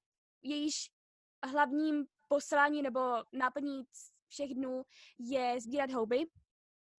jejíž 0.43 0.91
hlavním 1.45 2.05
poslání 2.27 2.81
nebo 2.81 2.99
náplní 3.33 3.83
všech 4.27 4.53
dnů 4.53 4.83
je 5.19 5.61
sbírat 5.61 5.91
houby. 5.91 6.25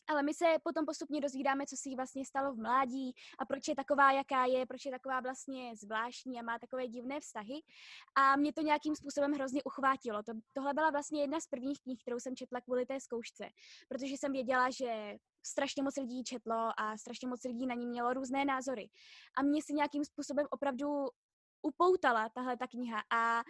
Ale 0.09 0.23
my 0.23 0.35
se 0.35 0.45
potom 0.63 0.87
postupně 0.87 1.21
dozvídáme, 1.21 1.67
co 1.67 1.77
si 1.77 1.89
jí 1.89 1.97
vlastně 1.97 2.25
stalo 2.25 2.53
v 2.53 2.59
mládí 2.59 3.13
a 3.39 3.45
proč 3.45 3.69
je 3.69 3.77
taková, 3.77 4.13
jaká 4.13 4.45
je, 4.45 4.67
proč 4.67 4.85
je 4.85 4.91
taková 4.91 5.21
vlastně 5.21 5.77
zvláštní 5.77 6.41
a 6.41 6.43
má 6.43 6.59
takové 6.59 6.89
divné 6.89 7.21
vztahy. 7.21 7.63
A 8.15 8.37
mě 8.37 8.53
to 8.53 8.61
nějakým 8.61 8.97
způsobem 8.97 9.33
hrozně 9.33 9.63
uchvátilo. 9.63 10.23
To, 10.23 10.33
tohle 10.53 10.75
byla 10.75 10.91
vlastně 10.91 11.21
jedna 11.21 11.41
z 11.41 11.47
prvních 11.47 11.81
knih, 11.81 12.03
kterou 12.03 12.21
jsem 12.21 12.37
četla 12.37 12.61
kvůli 12.61 12.87
té 12.87 13.01
zkoušce, 13.01 13.49
protože 13.89 14.15
jsem 14.15 14.33
věděla, 14.33 14.71
že 14.71 15.17
strašně 15.47 15.83
moc 15.83 15.97
lidí 15.97 16.25
četlo 16.25 16.71
a 16.81 16.97
strašně 16.97 17.29
moc 17.29 17.45
lidí 17.45 17.67
na 17.67 17.75
ní 17.75 17.87
mělo 17.87 18.15
různé 18.15 18.45
názory. 18.45 18.91
A 19.37 19.43
mě 19.43 19.63
si 19.63 19.75
nějakým 19.75 20.05
způsobem 20.05 20.47
opravdu 20.51 21.09
upoutala 21.63 22.29
tahle 22.29 22.57
ta 22.57 22.67
kniha 22.67 23.03
a 23.11 23.43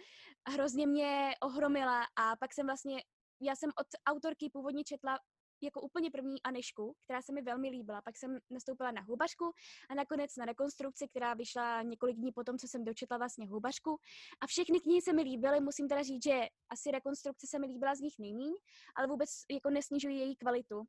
hrozně 0.49 0.87
mě 0.87 1.31
ohromila 1.41 2.03
a 2.15 2.35
pak 2.35 2.53
jsem 2.53 2.65
vlastně, 2.65 3.03
já 3.41 3.55
jsem 3.55 3.69
od 3.79 3.87
autorky 4.09 4.49
původně 4.49 4.83
četla 4.83 5.19
jako 5.61 5.81
úplně 5.81 6.11
první 6.11 6.41
Anešku, 6.41 6.95
která 7.03 7.21
se 7.21 7.33
mi 7.33 7.41
velmi 7.41 7.69
líbila. 7.69 8.01
Pak 8.01 8.17
jsem 8.17 8.37
nastoupila 8.49 8.91
na 8.91 9.01
houbařku 9.01 9.51
a 9.89 9.93
nakonec 9.95 10.35
na 10.35 10.45
rekonstrukci, 10.45 11.07
která 11.07 11.33
vyšla 11.33 11.81
několik 11.81 12.17
dní 12.17 12.31
potom, 12.31 12.57
co 12.57 12.67
jsem 12.67 12.83
dočetla 12.83 13.17
vlastně 13.17 13.47
houbařku. 13.47 13.99
A 14.41 14.47
všechny 14.47 14.79
knihy 14.79 15.01
se 15.01 15.13
mi 15.13 15.21
líbily, 15.21 15.59
musím 15.59 15.87
teda 15.87 16.03
říct, 16.03 16.23
že 16.23 16.47
asi 16.69 16.91
rekonstrukce 16.91 17.47
se 17.47 17.59
mi 17.59 17.67
líbila 17.67 17.95
z 17.95 17.99
nich 17.99 18.13
nejméně, 18.19 18.57
ale 18.95 19.07
vůbec 19.07 19.29
jako 19.51 19.69
nesnižují 19.69 20.19
její 20.19 20.35
kvalitu. 20.35 20.83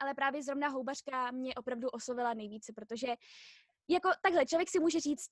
Ale 0.00 0.14
právě 0.14 0.42
zrovna 0.42 0.68
houbařka 0.68 1.30
mě 1.30 1.54
opravdu 1.54 1.88
oslovila 1.88 2.34
nejvíce, 2.34 2.72
protože 2.72 3.06
jako 3.88 4.10
takhle, 4.22 4.46
člověk 4.46 4.70
si 4.70 4.80
může 4.80 5.00
říct, 5.00 5.30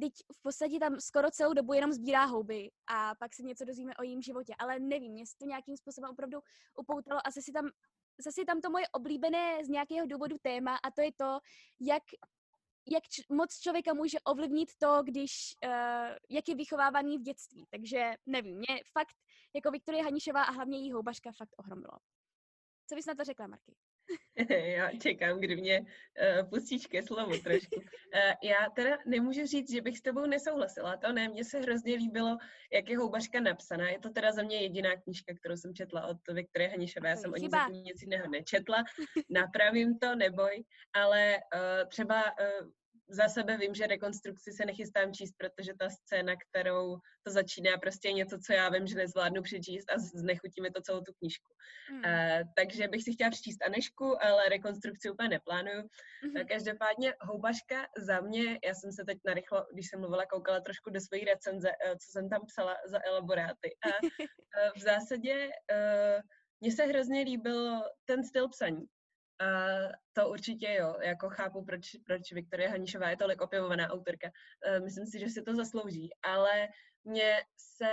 teď 0.00 0.12
v 0.38 0.42
podstatě 0.42 0.78
tam 0.78 1.00
skoro 1.00 1.30
celou 1.30 1.52
dobu 1.52 1.72
jenom 1.72 1.92
sbírá 1.92 2.24
houby 2.24 2.70
a 2.86 3.14
pak 3.14 3.34
se 3.34 3.42
něco 3.42 3.64
dozvíme 3.64 3.92
o 3.96 4.02
jejím 4.02 4.22
životě, 4.22 4.54
ale 4.58 4.80
nevím, 4.80 5.12
mě 5.12 5.26
se 5.26 5.32
to 5.38 5.46
nějakým 5.46 5.76
způsobem 5.76 6.10
opravdu 6.10 6.40
upoutalo 6.78 7.20
a 7.24 7.30
zase 7.30 7.52
tam, 7.52 7.70
zase 8.18 8.44
tam 8.44 8.60
to 8.60 8.70
moje 8.70 8.88
oblíbené 8.88 9.64
z 9.64 9.68
nějakého 9.68 10.06
důvodu 10.06 10.36
téma 10.42 10.76
a 10.76 10.90
to 10.90 11.00
je 11.00 11.12
to, 11.12 11.38
jak 11.80 12.02
jak 12.90 13.04
č- 13.08 13.22
moc 13.28 13.58
člověka 13.58 13.94
může 13.94 14.20
ovlivnit 14.20 14.68
to, 14.78 15.02
když, 15.02 15.56
uh, 15.64 16.16
jak 16.30 16.48
je 16.48 16.54
vychovávaný 16.54 17.18
v 17.18 17.22
dětství. 17.22 17.66
Takže 17.70 18.14
nevím, 18.26 18.58
mě 18.58 18.80
fakt, 18.92 19.16
jako 19.54 19.70
Viktorie 19.70 20.04
Hanišová 20.04 20.42
a 20.42 20.50
hlavně 20.50 20.78
její 20.78 20.92
houbařka 20.92 21.32
fakt 21.32 21.54
ohromilo. 21.56 21.98
Co 22.88 22.94
bys 22.94 23.06
na 23.06 23.14
to 23.14 23.24
řekla, 23.24 23.46
Marky? 23.46 23.76
já 24.76 24.90
čekám, 24.90 25.40
kdy 25.40 25.56
mě 25.56 25.80
uh, 25.80 26.48
pustíš 26.48 26.86
ke 26.86 27.02
slovu 27.02 27.38
trošku. 27.38 27.76
Uh, 27.76 27.84
já 28.42 28.70
teda 28.76 28.98
nemůžu 29.06 29.46
říct, 29.46 29.72
že 29.72 29.80
bych 29.80 29.98
s 29.98 30.02
tebou 30.02 30.26
nesouhlasila, 30.26 30.96
to 30.96 31.12
ne, 31.12 31.28
mně 31.28 31.44
se 31.44 31.58
hrozně 31.58 31.94
líbilo, 31.94 32.38
jak 32.72 32.88
je 32.88 32.98
houbařka 32.98 33.40
napsaná. 33.40 33.90
Je 33.90 33.98
to 33.98 34.10
teda 34.10 34.32
za 34.32 34.42
mě 34.42 34.62
jediná 34.62 34.96
knížka, 34.96 35.34
kterou 35.34 35.56
jsem 35.56 35.74
četla 35.74 36.06
od 36.06 36.16
Viktorie 36.32 36.70
Hanišové. 36.70 37.08
Já 37.08 37.16
jsem 37.16 37.32
o 37.32 37.36
ní 37.36 37.48
zatím 37.48 37.82
nic 37.82 38.02
jiného 38.02 38.30
nečetla, 38.30 38.84
napravím 39.30 39.98
to, 39.98 40.14
neboj, 40.14 40.64
ale 40.94 41.36
uh, 41.54 41.88
třeba 41.88 42.24
uh, 42.24 42.68
za 43.08 43.28
sebe 43.28 43.56
vím, 43.56 43.74
že 43.74 43.86
rekonstrukci 43.86 44.52
se 44.52 44.64
nechystám 44.64 45.12
číst, 45.12 45.34
protože 45.38 45.72
ta 45.78 45.90
scéna, 45.90 46.34
kterou 46.36 46.96
to 47.22 47.32
začíná, 47.32 47.78
prostě 47.78 48.08
je 48.08 48.12
něco, 48.12 48.38
co 48.46 48.52
já 48.52 48.68
vím, 48.68 48.86
že 48.86 48.94
nezvládnu 48.94 49.42
přečíst 49.42 49.90
a 49.90 49.98
znechutíme 49.98 50.70
to 50.70 50.82
celou 50.82 51.00
tu 51.00 51.12
knížku. 51.12 51.54
Hmm. 51.88 51.98
Uh, 51.98 52.48
takže 52.56 52.88
bych 52.88 53.02
si 53.02 53.12
chtěla 53.12 53.30
přečíst 53.30 53.62
Anešku, 53.62 54.24
ale 54.24 54.48
rekonstrukci 54.48 55.10
úplně 55.10 55.28
neplánuju. 55.28 55.82
Hmm. 56.22 56.46
Každopádně 56.48 57.14
houbaška 57.20 57.86
za 57.98 58.20
mě, 58.20 58.58
já 58.64 58.74
jsem 58.74 58.92
se 58.92 59.04
teď 59.04 59.18
narychlo, 59.26 59.66
když 59.72 59.88
jsem 59.88 60.00
mluvila, 60.00 60.26
koukala 60.26 60.60
trošku 60.60 60.90
do 60.90 61.00
své 61.00 61.18
recenze, 61.32 61.68
uh, 61.68 61.92
co 61.92 62.10
jsem 62.10 62.28
tam 62.28 62.40
psala 62.46 62.76
za 62.86 62.98
elaboráty. 63.06 63.76
A 63.84 63.88
uh, 63.88 64.08
v 64.76 64.80
zásadě 64.80 65.46
uh, 65.46 66.20
mně 66.60 66.72
se 66.72 66.82
hrozně 66.84 67.20
líbil 67.20 67.82
ten 68.04 68.24
styl 68.24 68.48
psaní. 68.48 68.86
Uh, 69.40 69.92
to 70.12 70.30
určitě 70.30 70.74
jo, 70.74 70.96
jako 71.00 71.28
chápu, 71.28 71.64
proč, 71.64 71.90
proč 72.06 72.32
Viktorie 72.32 72.68
Hanišová 72.68 73.10
je 73.10 73.16
tolik 73.16 73.40
opěvovaná 73.40 73.88
autorka. 73.88 74.28
Uh, 74.28 74.84
myslím 74.84 75.06
si, 75.06 75.18
že 75.18 75.28
si 75.28 75.42
to 75.42 75.54
zaslouží, 75.54 76.10
ale 76.22 76.68
mě 77.04 77.36
se, 77.56 77.90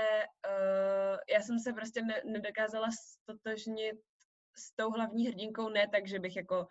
uh, 0.47 1.17
já 1.33 1.41
jsem 1.41 1.59
se 1.59 1.73
prostě 1.73 2.01
ne, 2.01 2.21
nedokázala 2.25 2.87
stotožnit 2.91 3.95
s 4.57 4.75
tou 4.75 4.91
hlavní 4.91 5.27
hrdinkou, 5.27 5.69
ne 5.69 5.87
tak, 5.87 6.07
že 6.07 6.19
bych 6.19 6.35
jako 6.35 6.67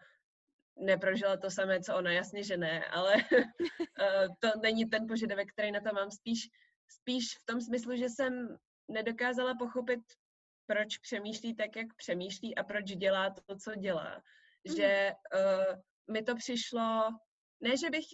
neprožila 0.76 1.36
to 1.36 1.50
samé, 1.50 1.80
co 1.80 1.96
ona, 1.96 2.12
jasně, 2.12 2.42
že 2.42 2.56
ne, 2.56 2.84
ale 2.84 3.14
to 4.38 4.48
není 4.62 4.86
ten 4.86 5.06
požadavek, 5.06 5.52
který 5.52 5.72
na 5.72 5.80
to 5.80 5.94
mám, 5.94 6.10
spíš, 6.10 6.48
spíš 6.88 7.38
v 7.38 7.44
tom 7.44 7.60
smyslu, 7.60 7.96
že 7.96 8.08
jsem 8.08 8.56
nedokázala 8.88 9.54
pochopit, 9.54 10.00
proč 10.66 10.98
přemýšlí 10.98 11.54
tak, 11.54 11.76
jak 11.76 11.94
přemýšlí 11.96 12.56
a 12.56 12.64
proč 12.64 12.84
dělá 12.84 13.30
to, 13.30 13.56
co 13.56 13.74
dělá 13.74 14.22
že 14.64 15.12
uh, 15.34 15.76
mi 16.14 16.22
to 16.22 16.36
přišlo, 16.36 17.08
ne 17.60 17.76
že 17.76 17.90
bych 17.90 18.04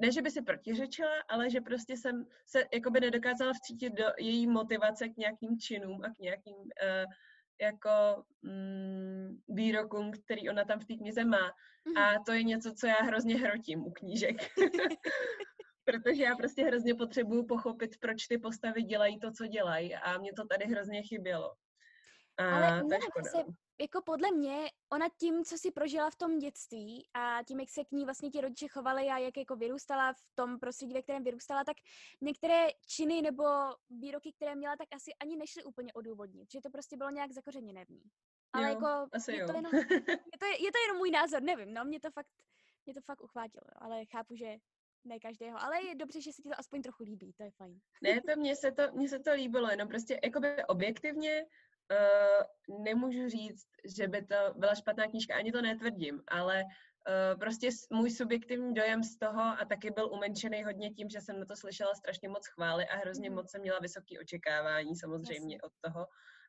ne, 0.00 0.12
že 0.12 0.22
by 0.22 0.30
si 0.30 0.42
protiřečila, 0.42 1.14
ale 1.28 1.50
že 1.50 1.60
prostě 1.60 1.96
jsem 1.96 2.26
se 2.46 2.64
jakoby 2.74 3.00
nedokázala 3.00 3.52
vcítit 3.52 3.92
do 3.92 4.04
její 4.18 4.46
motivace 4.46 5.08
k 5.08 5.16
nějakým 5.16 5.58
činům 5.58 6.04
a 6.04 6.08
k 6.08 6.18
nějakým 6.18 6.56
uh, 6.56 7.12
jako 7.60 8.24
mm, 8.42 9.38
výrokům, 9.48 10.12
který 10.24 10.50
ona 10.50 10.64
tam 10.64 10.80
v 10.80 10.84
té 10.84 10.94
knize 10.94 11.24
má. 11.24 11.52
A 11.96 12.12
mhm. 12.12 12.24
to 12.24 12.32
je 12.32 12.42
něco, 12.42 12.74
co 12.74 12.86
já 12.86 13.02
hrozně 13.02 13.36
hrotím 13.36 13.86
u 13.86 13.90
knížek. 13.90 14.36
Protože 15.84 16.22
já 16.22 16.36
prostě 16.36 16.64
hrozně 16.64 16.94
potřebuju 16.94 17.46
pochopit, 17.46 17.90
proč 18.00 18.26
ty 18.26 18.38
postavy 18.38 18.82
dělají 18.82 19.18
to, 19.18 19.32
co 19.32 19.46
dělají. 19.46 19.94
A 19.94 20.18
mě 20.18 20.32
to 20.32 20.46
tady 20.46 20.64
hrozně 20.64 21.02
chybělo. 21.02 21.54
A 22.38 22.56
Ale 22.56 22.82
ne, 22.82 22.98
se, 23.30 23.38
no. 23.38 23.44
Jako 23.80 24.02
podle 24.02 24.30
mě, 24.30 24.70
ona 24.92 25.06
tím, 25.16 25.44
co 25.44 25.58
si 25.58 25.70
prožila 25.70 26.10
v 26.10 26.16
tom 26.16 26.38
dětství 26.38 27.08
a 27.14 27.42
tím, 27.42 27.60
jak 27.60 27.70
se 27.70 27.84
k 27.84 27.92
ní 27.92 28.04
vlastně 28.04 28.30
ti 28.30 28.40
rodiče 28.40 28.68
chovali 28.68 29.08
a 29.08 29.18
jak 29.18 29.36
jako 29.36 29.56
vyrůstala 29.56 30.12
v 30.12 30.22
tom 30.34 30.58
prostředí, 30.58 30.94
ve 30.94 31.02
kterém 31.02 31.24
vyrůstala, 31.24 31.64
tak 31.64 31.76
některé 32.20 32.66
činy 32.86 33.22
nebo 33.22 33.44
výroky, 33.90 34.32
které 34.32 34.54
měla, 34.54 34.76
tak 34.76 34.88
asi 34.92 35.10
ani 35.20 35.36
nešly 35.36 35.64
úplně 35.64 35.92
odůvodnit, 35.92 36.50
že 36.52 36.60
to 36.60 36.70
prostě 36.70 36.96
bylo 36.96 37.10
nějak 37.10 37.32
zakořeněné 37.32 37.84
v 37.84 37.88
ní. 37.88 38.02
Ale 38.52 38.64
jo, 38.64 38.74
jako, 38.74 39.08
asi 39.12 39.32
je. 39.32 39.46
To 39.46 39.52
jenom, 39.52 39.74
je, 40.32 40.38
to, 40.38 40.46
je 40.46 40.72
to 40.72 40.78
jenom 40.86 40.96
můj 40.98 41.10
názor, 41.10 41.42
nevím, 41.42 41.74
no, 41.74 41.84
mě 41.84 42.00
to 42.00 42.10
fakt, 42.10 42.28
mě 42.86 42.94
to 42.94 43.00
fakt 43.00 43.22
uchvátilo, 43.22 43.66
ale 43.76 44.04
chápu, 44.04 44.36
že 44.36 44.56
ne 45.04 45.18
každého, 45.18 45.62
ale 45.62 45.82
je 45.82 45.94
dobře, 45.94 46.20
že 46.20 46.32
se 46.32 46.42
ti 46.42 46.48
to 46.48 46.58
aspoň 46.58 46.82
trochu 46.82 47.02
líbí, 47.02 47.32
to 47.32 47.42
je 47.42 47.50
fajn. 47.50 47.80
Ne, 48.02 48.20
to 48.20 48.40
mně 48.40 48.56
se 48.56 48.72
to, 48.72 48.82
mně 48.92 49.08
se 49.08 49.18
to 49.18 49.32
líbilo, 49.32 49.70
jenom 49.70 49.88
prostě 49.88 50.20
jakoby 50.24 50.64
objektivně 50.66 51.46
uh, 51.90 52.84
nemůžu 52.84 53.28
říct, 53.28 53.66
že 53.96 54.08
by 54.08 54.26
to 54.26 54.36
byla 54.56 54.74
špatná 54.74 55.06
knížka, 55.06 55.34
ani 55.36 55.52
to 55.52 55.62
netvrdím, 55.62 56.22
ale 56.28 56.62
uh, 56.62 57.40
prostě 57.40 57.68
můj 57.90 58.10
subjektivní 58.10 58.74
dojem 58.74 59.02
z 59.02 59.16
toho 59.18 59.42
a 59.42 59.64
taky 59.68 59.90
byl 59.90 60.12
umenšený 60.12 60.64
hodně 60.64 60.90
tím, 60.90 61.10
že 61.10 61.20
jsem 61.20 61.40
na 61.40 61.46
to 61.46 61.56
slyšela 61.56 61.94
strašně 61.94 62.28
moc 62.28 62.46
chvály 62.46 62.86
a 62.86 62.96
hrozně 62.96 63.30
mm. 63.30 63.36
moc 63.36 63.50
jsem 63.50 63.60
měla 63.60 63.78
vysoké 63.78 64.20
očekávání 64.20 64.96
samozřejmě 64.96 65.56
Jasně. 65.56 65.62
od 65.62 65.72
toho. 65.80 66.06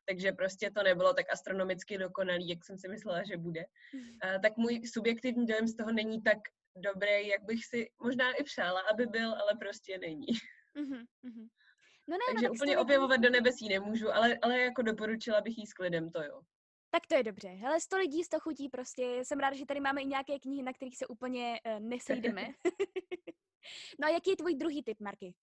Takže 0.08 0.32
prostě 0.32 0.70
to 0.70 0.82
nebylo 0.82 1.14
tak 1.14 1.26
astronomicky 1.32 1.98
dokonalý, 1.98 2.48
jak 2.48 2.64
jsem 2.64 2.78
si 2.78 2.88
myslela, 2.88 3.22
že 3.24 3.36
bude. 3.36 3.64
Uh, 3.94 4.40
tak 4.42 4.56
můj 4.56 4.80
subjektivní 4.86 5.46
dojem 5.46 5.68
z 5.68 5.76
toho 5.76 5.92
není 5.92 6.22
tak 6.22 6.38
dobrý, 6.76 7.28
jak 7.28 7.42
bych 7.42 7.64
si 7.64 7.90
možná 8.02 8.32
i 8.32 8.44
přála, 8.44 8.80
aby 8.80 9.06
byl, 9.06 9.34
ale 9.34 9.52
prostě 9.60 9.98
není. 9.98 10.26
Mm-hmm. 10.76 11.04
No 12.08 12.16
ne, 12.16 12.34
Takže 12.34 12.48
no, 12.48 12.52
úplně 12.54 12.78
objevovat 12.78 13.20
do 13.20 13.30
nebesí 13.30 13.68
nemůžu, 13.68 14.14
ale, 14.14 14.38
ale 14.42 14.58
jako 14.58 14.82
doporučila 14.82 15.40
bych 15.40 15.58
jí 15.58 15.66
s 15.66 15.72
klidem, 15.72 16.10
to 16.10 16.22
jo. 16.22 16.42
Tak 16.90 17.06
to 17.06 17.14
je 17.14 17.22
dobře. 17.22 17.48
Hele, 17.48 17.80
sto 17.80 17.96
lidí, 17.96 18.24
sto 18.24 18.40
chutí 18.40 18.68
prostě. 18.68 19.20
Jsem 19.22 19.38
ráda, 19.38 19.56
že 19.56 19.66
tady 19.66 19.80
máme 19.80 20.02
i 20.02 20.06
nějaké 20.06 20.38
knihy, 20.38 20.62
na 20.62 20.72
kterých 20.72 20.96
se 20.96 21.06
úplně 21.06 21.60
uh, 21.66 21.80
nesejdeme. 21.80 22.42
no 24.00 24.08
a 24.08 24.10
jaký 24.10 24.30
je 24.30 24.36
tvůj 24.36 24.54
druhý 24.54 24.82
typ, 24.82 25.00
Marky? 25.00 25.34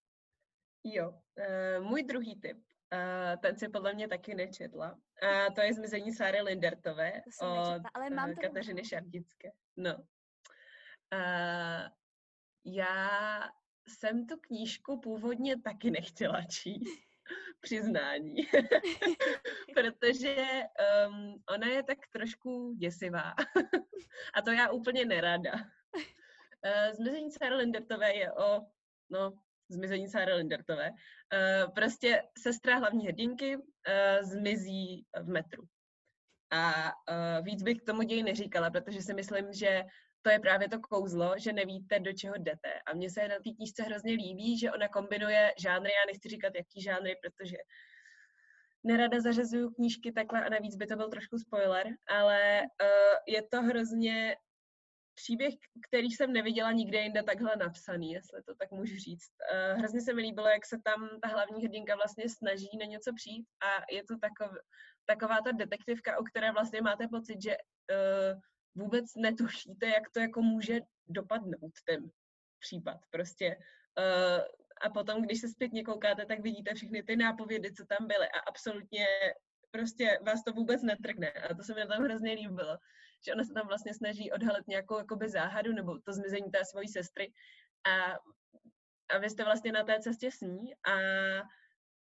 Jo, 0.83 1.09
uh, 1.09 1.85
můj 1.85 2.03
druhý 2.03 2.39
typ. 2.39 2.57
Uh, 2.93 3.41
ten 3.41 3.57
si 3.57 3.69
podle 3.69 3.93
mě 3.93 4.07
taky 4.07 4.35
nečetla. 4.35 4.91
Uh, 4.91 5.55
to 5.55 5.61
je 5.61 5.73
Zmizení 5.73 6.13
Sáry 6.13 6.41
Lindertové 6.41 7.21
od 7.41 7.55
nečetla, 7.55 7.89
ale 7.93 8.09
mám 8.09 8.35
to 8.35 8.41
Kateřiny 8.41 8.85
Šardické. 8.85 9.51
No. 9.77 9.95
Uh, 11.13 11.87
já 12.65 13.09
jsem 13.89 14.25
tu 14.25 14.37
knížku 14.37 14.99
původně 14.99 15.61
taky 15.61 15.91
nechtěla 15.91 16.43
číst, 16.43 16.99
přiznání, 17.61 18.35
protože 19.73 20.35
um, 21.07 21.43
ona 21.49 21.67
je 21.67 21.83
tak 21.83 21.97
trošku 22.11 22.73
děsivá 22.73 23.33
a 24.33 24.41
to 24.41 24.51
já 24.51 24.71
úplně 24.71 25.05
nerada. 25.05 25.53
Uh, 25.53 26.93
zmizení 26.93 27.31
Sarah 27.31 27.57
Lindertové 27.57 28.15
je 28.15 28.33
o, 28.33 28.61
no, 29.09 29.33
zmizení 29.69 30.07
Sarah 30.07 30.37
Lindertové. 30.37 30.89
Uh, 30.89 31.73
prostě 31.73 32.23
sestra 32.37 32.77
hlavní 32.77 33.07
hrdinky 33.07 33.57
uh, 33.57 33.63
zmizí 34.21 35.05
v 35.21 35.27
metru. 35.27 35.63
A 36.51 36.73
uh, 36.73 37.45
víc 37.45 37.63
bych 37.63 37.77
k 37.77 37.85
tomu 37.85 38.01
ději 38.01 38.23
neříkala, 38.23 38.69
protože 38.69 39.01
si 39.01 39.13
myslím, 39.13 39.53
že 39.53 39.83
to 40.21 40.29
je 40.29 40.39
právě 40.39 40.69
to 40.69 40.79
kouzlo, 40.79 41.33
že 41.37 41.53
nevíte, 41.53 41.99
do 41.99 42.13
čeho 42.13 42.35
jdete. 42.37 42.81
A 42.85 42.93
mně 42.93 43.09
se 43.09 43.27
na 43.27 43.35
té 43.35 43.49
knížce 43.55 43.83
hrozně 43.83 44.13
líbí, 44.13 44.59
že 44.59 44.71
ona 44.71 44.87
kombinuje 44.87 45.53
žánry, 45.57 45.91
já 45.91 46.11
nechci 46.11 46.29
říkat, 46.29 46.55
jaký 46.55 46.81
žánry, 46.81 47.15
protože 47.21 47.57
nerada 48.83 49.19
zařazuju 49.19 49.69
knížky 49.69 50.11
takhle 50.11 50.45
a 50.45 50.49
navíc 50.49 50.75
by 50.75 50.87
to 50.87 50.95
byl 50.95 51.09
trošku 51.09 51.37
spoiler, 51.37 51.87
ale 52.07 52.61
uh, 52.61 53.17
je 53.27 53.41
to 53.51 53.61
hrozně 53.61 54.35
příběh, 55.15 55.53
který 55.87 56.11
jsem 56.11 56.33
neviděla 56.33 56.71
nikde 56.71 57.01
jinde 57.01 57.23
takhle 57.23 57.55
napsaný, 57.55 58.11
jestli 58.11 58.43
to 58.43 58.55
tak 58.55 58.71
můžu 58.71 58.95
říct. 58.95 59.31
Uh, 59.53 59.79
hrozně 59.79 60.01
se 60.01 60.13
mi 60.13 60.21
líbilo, 60.21 60.47
jak 60.47 60.65
se 60.65 60.77
tam 60.83 61.09
ta 61.21 61.27
hlavní 61.27 61.63
hrdinka 61.63 61.95
vlastně 61.95 62.29
snaží 62.29 62.77
na 62.79 62.85
něco 62.85 63.13
přijít 63.15 63.47
a 63.61 63.83
je 63.91 64.03
to 64.03 64.17
takov, 64.17 64.57
taková 65.05 65.41
ta 65.41 65.51
detektivka, 65.51 66.17
o 66.17 66.23
které 66.23 66.51
vlastně 66.51 66.81
máte 66.81 67.07
pocit, 67.07 67.41
že 67.43 67.57
uh, 67.57 68.39
vůbec 68.75 69.15
netušíte, 69.15 69.87
jak 69.87 70.09
to 70.09 70.19
jako 70.19 70.41
může 70.41 70.79
dopadnout 71.07 71.73
ten 71.85 72.11
případ. 72.59 72.97
Prostě 73.09 73.57
uh, 73.97 74.43
a 74.81 74.89
potom, 74.89 75.21
když 75.21 75.41
se 75.41 75.47
zpětně 75.47 75.83
koukáte, 75.83 76.25
tak 76.25 76.39
vidíte 76.39 76.73
všechny 76.73 77.03
ty 77.03 77.15
nápovědy, 77.15 77.73
co 77.73 77.85
tam 77.85 78.07
byly 78.07 78.29
a 78.29 78.39
absolutně 78.39 79.05
prostě 79.71 80.19
vás 80.25 80.43
to 80.43 80.53
vůbec 80.53 80.83
netrkne. 80.83 81.31
A 81.31 81.53
to 81.53 81.63
se 81.63 81.73
mi 81.73 81.87
tam 81.87 82.03
hrozně 82.03 82.33
líbilo, 82.33 82.77
že 83.25 83.33
ona 83.33 83.43
se 83.43 83.53
tam 83.53 83.67
vlastně 83.67 83.93
snaží 83.93 84.31
odhalit 84.31 84.67
nějakou 84.67 84.97
jakoby 84.97 85.29
záhadu 85.29 85.73
nebo 85.73 85.99
to 85.99 86.13
zmizení 86.13 86.51
té 86.51 86.65
svojí 86.65 86.87
sestry 86.87 87.33
a, 87.87 88.17
a 89.09 89.17
vy 89.17 89.29
jste 89.29 89.43
vlastně 89.43 89.71
na 89.71 89.83
té 89.83 89.99
cestě 89.99 90.31
s 90.31 90.41
ní 90.41 90.75
a 90.75 90.93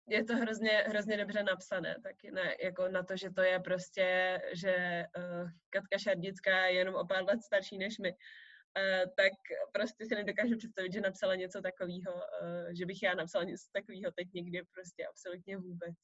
je 0.08 0.25
to 0.25 0.36
hrozně, 0.36 0.70
hrozně 0.70 1.16
dobře 1.16 1.42
napsané, 1.42 1.96
taky 2.02 2.30
ne, 2.30 2.56
jako 2.62 2.88
na 2.88 3.02
to, 3.02 3.16
že 3.16 3.30
to 3.30 3.42
je 3.42 3.60
prostě, 3.60 4.38
že 4.52 5.04
uh, 5.18 5.50
Katka 5.70 5.98
Šardická 5.98 6.66
je 6.66 6.75
jenom 6.75 6.94
o 6.94 7.06
pár 7.06 7.25
let 7.25 7.42
starší 7.42 7.78
než 7.78 7.98
my, 7.98 8.10
uh, 8.10 9.12
tak 9.16 9.32
prostě 9.72 10.06
si 10.06 10.14
nedokážu 10.14 10.56
představit, 10.56 10.92
že 10.92 11.00
napsala 11.00 11.34
něco 11.34 11.60
takového, 11.60 12.14
uh, 12.14 12.75
že 12.78 12.86
bych 12.86 13.02
já 13.02 13.14
napsala 13.14 13.44
něco 13.44 13.64
takového 13.72 14.10
teď 14.10 14.28
někdy 14.34 14.62
prostě 14.75 15.06
absolutně 15.06 15.56
vůbec. 15.56 15.94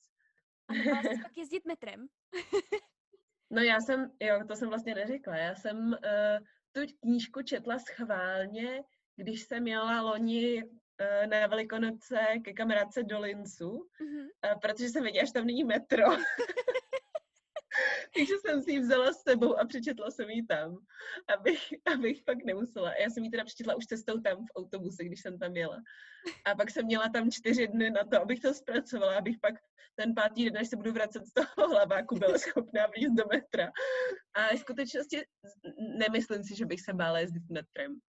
A 0.69 0.73
pak 1.23 1.37
jezdit 1.37 1.65
metrem? 1.65 2.07
no 3.51 3.63
já 3.63 3.81
jsem, 3.81 4.11
jo, 4.21 4.41
to 4.49 4.57
jsem 4.57 4.69
vlastně 4.69 4.95
neřekla, 4.95 5.37
já 5.37 5.55
jsem 5.55 5.79
uh, 5.79 6.47
tu 6.73 6.81
knížku 7.01 7.43
četla 7.43 7.79
schválně, 7.79 8.83
když 9.17 9.43
jsem 9.43 9.67
jela 9.67 10.03
loni 10.03 10.63
Eh, 10.92 10.92
na 11.27 11.47
Velikonoce 11.47 12.19
ke 12.45 12.53
kamarádce 12.53 13.03
do 13.03 13.21
Lincu, 13.21 13.89
mm-hmm. 14.01 14.59
protože 14.61 14.89
jsem 14.89 15.03
věděla, 15.03 15.25
že 15.25 15.33
tam 15.33 15.47
není 15.47 15.65
metro. 15.65 16.05
Takže 18.15 18.35
jsem 18.41 18.63
si 18.63 18.73
ji 18.73 18.81
vzala 18.81 19.13
s 19.13 19.23
sebou 19.23 19.59
a 19.59 19.65
přečetla 19.65 20.11
jsem 20.11 20.31
ji 20.31 20.47
tam, 20.47 20.79
abych, 21.39 21.75
abych 21.95 22.23
pak 22.25 22.45
nemusela. 22.45 22.95
Já 22.95 23.11
jsem 23.11 23.25
ji 23.25 23.31
teda 23.31 23.45
přečetla 23.45 23.75
už 23.75 23.87
cestou 23.87 24.21
tam 24.21 24.47
v 24.47 24.51
autobuse, 24.57 25.05
když 25.05 25.21
jsem 25.21 25.39
tam 25.39 25.57
jela. 25.57 25.83
A 26.45 26.55
pak 26.55 26.71
jsem 26.71 26.87
měla 26.87 27.09
tam 27.09 27.31
čtyři 27.31 27.67
dny 27.67 27.91
na 27.91 28.05
to, 28.05 28.23
abych 28.23 28.41
to 28.41 28.55
zpracovala, 28.55 29.19
abych 29.19 29.37
pak 29.41 29.55
ten 29.95 30.15
pátý 30.15 30.45
den, 30.45 30.59
až 30.59 30.69
se 30.69 30.77
budu 30.77 30.93
vracet 30.93 31.27
z 31.27 31.33
toho 31.33 31.69
hlaváku, 31.69 32.15
byla 32.19 32.39
schopná 32.39 32.87
vlízt 32.87 33.15
do 33.15 33.25
metra. 33.33 33.73
A 34.35 34.55
v 34.55 34.59
skutečnosti 34.59 35.23
nemyslím 35.99 36.45
si, 36.45 36.57
že 36.57 36.67
bych 36.67 36.81
se 36.81 36.93
bála 36.93 37.19
jezdit 37.19 37.51
metrem. 37.51 38.01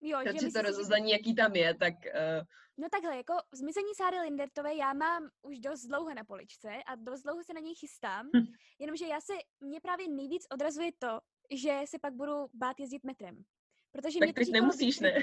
Jo, 0.00 0.18
Takže 0.24 0.46
že 0.46 0.52
to 0.52 0.62
rozuzlení, 0.62 1.10
jaký 1.10 1.34
tam 1.34 1.56
je, 1.56 1.74
tak... 1.74 1.94
Uh... 1.94 2.44
No 2.78 2.88
takhle, 2.90 3.16
jako 3.16 3.34
zmizení 3.52 3.94
Sáry 3.96 4.20
Lindertové 4.20 4.74
já 4.74 4.92
mám 4.92 5.28
už 5.42 5.58
dost 5.58 5.82
dlouho 5.86 6.14
na 6.14 6.24
poličce 6.24 6.68
a 6.86 6.94
dost 6.94 7.22
dlouho 7.22 7.44
se 7.44 7.54
na 7.54 7.60
něj 7.60 7.74
chystám, 7.74 8.26
hm. 8.36 8.52
jenomže 8.78 9.06
já 9.06 9.20
se, 9.20 9.32
mě 9.60 9.80
právě 9.80 10.08
nejvíc 10.08 10.46
odrazuje 10.52 10.90
to, 10.98 11.20
že 11.50 11.80
se 11.84 11.98
pak 11.98 12.14
budu 12.14 12.46
bát 12.54 12.80
jezdit 12.80 13.04
metrem. 13.04 13.42
Protože 13.92 14.18
tak 14.18 14.26
mě 14.26 14.34
teď 14.34 14.50
nemusíš, 14.50 15.00
ne? 15.00 15.14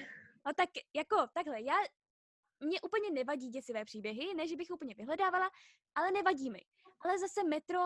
No 0.46 0.54
tak 0.56 0.70
jako 0.96 1.28
takhle, 1.34 1.62
já, 1.62 1.76
mě 2.60 2.82
úplně 2.82 3.12
nevadí 3.12 3.50
děsivé 3.50 3.86
příběhy, 3.86 4.34
ne, 4.34 4.48
že 4.48 4.56
bych 4.56 4.70
úplně 4.72 4.96
vyhledávala, 4.96 5.50
ale 5.96 6.12
nevadí 6.12 6.50
mi. 6.50 6.62
Ale 7.02 7.20
zase 7.20 7.44
metro 7.44 7.80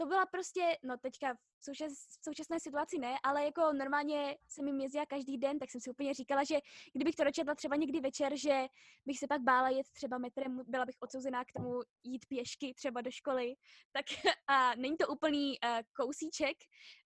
to 0.00 0.06
byla 0.06 0.26
prostě, 0.26 0.78
no 0.82 0.96
teďka 0.98 1.34
v, 1.34 1.64
součas, 1.64 1.92
v 1.92 2.24
současné 2.24 2.60
situaci 2.60 2.98
ne, 2.98 3.14
ale 3.22 3.44
jako 3.44 3.72
normálně 3.72 4.36
jsem 4.48 4.66
jim 4.66 4.80
jezdila 4.80 5.06
každý 5.06 5.38
den, 5.38 5.58
tak 5.58 5.70
jsem 5.70 5.80
si 5.80 5.90
úplně 5.90 6.14
říkala, 6.14 6.44
že 6.44 6.58
kdybych 6.94 7.14
to 7.16 7.24
dočetla 7.24 7.54
třeba 7.54 7.76
někdy 7.76 8.00
večer, 8.00 8.36
že 8.36 8.66
bych 9.06 9.18
se 9.18 9.26
pak 9.26 9.42
bála 9.42 9.68
jet 9.68 9.86
třeba 9.92 10.18
metrem, 10.18 10.60
byla 10.66 10.84
bych 10.84 10.96
odsouzená 11.00 11.44
k 11.44 11.52
tomu 11.56 11.80
jít 12.04 12.26
pěšky 12.28 12.74
třeba 12.74 13.00
do 13.00 13.10
školy, 13.10 13.54
tak 13.92 14.04
a 14.48 14.74
není 14.74 14.96
to 14.96 15.08
úplný 15.08 15.58
uh, 15.64 15.78
kousíček, 15.92 16.56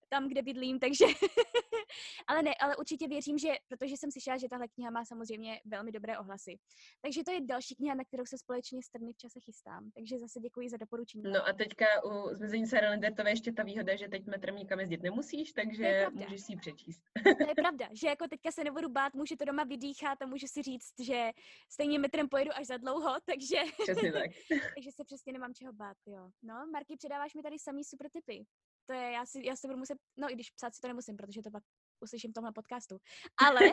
tam, 0.08 0.28
kde 0.28 0.42
bydlím, 0.42 0.78
takže... 0.78 1.04
ale 2.26 2.42
ne, 2.42 2.54
ale 2.60 2.76
určitě 2.76 3.08
věřím, 3.08 3.38
že, 3.38 3.48
protože 3.68 3.96
jsem 3.96 4.10
slyšela, 4.10 4.38
že 4.38 4.48
tahle 4.48 4.68
kniha 4.68 4.90
má 4.90 5.04
samozřejmě 5.04 5.60
velmi 5.64 5.92
dobré 5.92 6.18
ohlasy. 6.18 6.58
Takže 7.02 7.24
to 7.24 7.32
je 7.32 7.40
další 7.40 7.74
kniha, 7.74 7.94
na 7.94 8.04
kterou 8.04 8.26
se 8.26 8.38
společně 8.38 8.82
s 8.82 8.88
Trny 8.88 9.12
v 9.12 9.16
čase 9.16 9.40
chystám. 9.40 9.90
Takže 9.94 10.18
zase 10.18 10.40
děkuji 10.40 10.70
za 10.70 10.76
doporučení. 10.76 11.24
No 11.24 11.48
a 11.48 11.52
teďka 11.52 11.86
u 12.04 12.34
Zmizení 12.34 12.66
Sarah 12.66 12.90
Lindertové 12.90 13.30
ještě 13.30 13.52
ta 13.52 13.62
výhoda, 13.62 13.96
že 13.96 14.08
teď 14.08 14.26
metrem 14.26 14.56
nikam 14.56 14.80
jezdit 14.80 15.02
nemusíš, 15.02 15.52
takže 15.52 16.06
můžeš 16.12 16.40
si 16.40 16.52
ji 16.52 16.56
přečíst. 16.56 17.02
to 17.22 17.48
je 17.48 17.54
pravda, 17.54 17.88
že 17.92 18.08
jako 18.08 18.28
teďka 18.28 18.52
se 18.52 18.64
nebudu 18.64 18.88
bát, 18.88 19.14
můžu 19.14 19.36
to 19.36 19.44
doma 19.44 19.64
vydýchat 19.64 20.22
a 20.22 20.26
můžu 20.26 20.46
si 20.46 20.62
říct, 20.62 20.94
že 21.00 21.30
stejně 21.68 21.98
metrem 21.98 22.28
pojedu 22.28 22.50
až 22.54 22.66
za 22.66 22.76
dlouho, 22.76 23.14
takže... 23.24 23.56
Přesně 23.82 24.12
tak. 24.12 24.30
takže 24.74 24.92
se 24.92 25.04
přesně 25.04 25.32
nemám 25.32 25.54
čeho 25.54 25.72
bát, 25.72 25.96
jo. 26.06 26.30
No, 26.42 26.66
Marky, 26.72 26.96
předáváš 26.96 27.34
mi 27.34 27.42
tady 27.42 27.58
samý 27.58 27.84
super 27.84 28.10
tipy 28.10 28.46
to 28.86 28.92
je, 28.92 29.12
já 29.12 29.26
si, 29.26 29.46
já 29.46 29.56
si 29.56 29.66
budu 29.66 29.78
muset, 29.78 29.98
no 30.16 30.30
i 30.30 30.34
když 30.34 30.50
psát 30.50 30.74
si 30.74 30.80
to 30.80 30.88
nemusím, 30.88 31.16
protože 31.16 31.42
to 31.42 31.50
pak 31.50 31.62
uslyším 32.00 32.30
v 32.30 32.34
tomhle 32.34 32.52
podcastu. 32.52 32.98
Ale, 33.46 33.60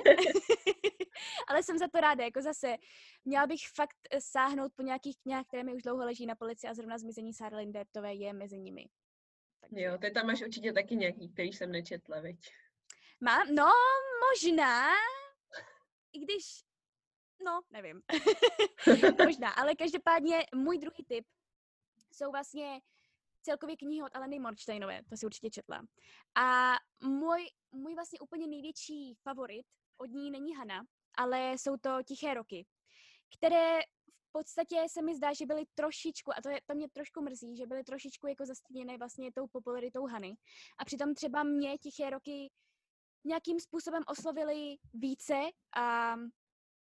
ale 1.48 1.64
jsem 1.64 1.78
za 1.78 1.88
to 1.88 2.00
ráda, 2.00 2.24
jako 2.24 2.42
zase, 2.42 2.76
měla 3.26 3.48
bych 3.48 3.62
fakt 3.76 3.98
eh, 4.12 4.22
sáhnout 4.22 4.72
po 4.76 4.82
nějakých 4.82 5.18
knihách, 5.24 5.48
které 5.48 5.64
mi 5.64 5.76
už 5.76 5.82
dlouho 5.82 6.06
leží 6.06 6.26
na 6.26 6.36
polici 6.36 6.68
a 6.68 6.74
zrovna 6.74 6.98
zmizení 6.98 7.34
Sarah 7.34 7.60
Lindertové 7.60 8.14
je 8.14 8.34
mezi 8.34 8.58
nimi. 8.58 8.86
Takže... 9.62 9.82
Jo, 9.82 9.98
ty 9.98 10.12
tam 10.12 10.28
máš 10.28 10.42
určitě 10.42 10.74
taky 10.74 10.96
nějaký, 10.96 11.30
který 11.34 11.54
jsem 11.54 11.72
nečetla, 11.72 12.22
veď? 12.22 12.38
Mám, 13.22 13.56
no, 13.56 13.70
možná, 14.30 14.90
i 16.14 16.20
když, 16.20 16.64
no, 17.46 17.62
nevím. 17.70 18.02
možná, 19.26 19.50
ale 19.50 19.76
každopádně 19.76 20.46
můj 20.56 20.78
druhý 20.78 21.06
tip 21.08 21.26
jsou 22.14 22.32
vlastně 22.32 22.82
celkově 23.42 23.78
knihy 23.78 24.04
od 24.04 24.16
Aleny 24.16 24.40
Morčtejnové, 24.40 25.02
to 25.10 25.18
si 25.18 25.26
určitě 25.26 25.50
četla. 25.50 25.82
A 26.36 26.74
můj, 27.04 27.46
můj 27.72 27.96
vlastně 27.96 28.20
úplně 28.20 28.48
největší 28.48 29.16
favorit 29.24 29.66
od 29.98 30.06
ní 30.06 30.32
není 30.32 30.56
Hana, 30.56 30.86
ale 31.18 31.54
jsou 31.54 31.78
to 31.78 32.04
Tiché 32.04 32.34
roky, 32.34 32.66
které 33.38 33.80
v 34.30 34.32
podstatě 34.32 34.86
se 34.88 35.02
mi 35.02 35.16
zdá, 35.16 35.34
že 35.34 35.46
byly 35.46 35.64
trošičku, 35.74 36.32
a 36.32 36.42
to, 36.42 36.50
je, 36.50 36.60
to 36.66 36.76
mě 36.76 36.90
trošku 36.90 37.22
mrzí, 37.22 37.58
že 37.58 37.66
byly 37.66 37.84
trošičku 37.84 38.28
jako 38.28 38.46
zastíněné 38.46 38.98
vlastně 38.98 39.32
tou 39.32 39.48
popularitou 39.48 40.06
Hany. 40.06 40.36
A 40.78 40.86
přitom 40.86 41.16
třeba 41.16 41.44
mě 41.44 41.78
Tiché 41.78 42.10
roky 42.10 42.52
nějakým 43.24 43.60
způsobem 43.60 44.04
oslovily 44.08 44.76
více 44.94 45.36
a 45.76 46.16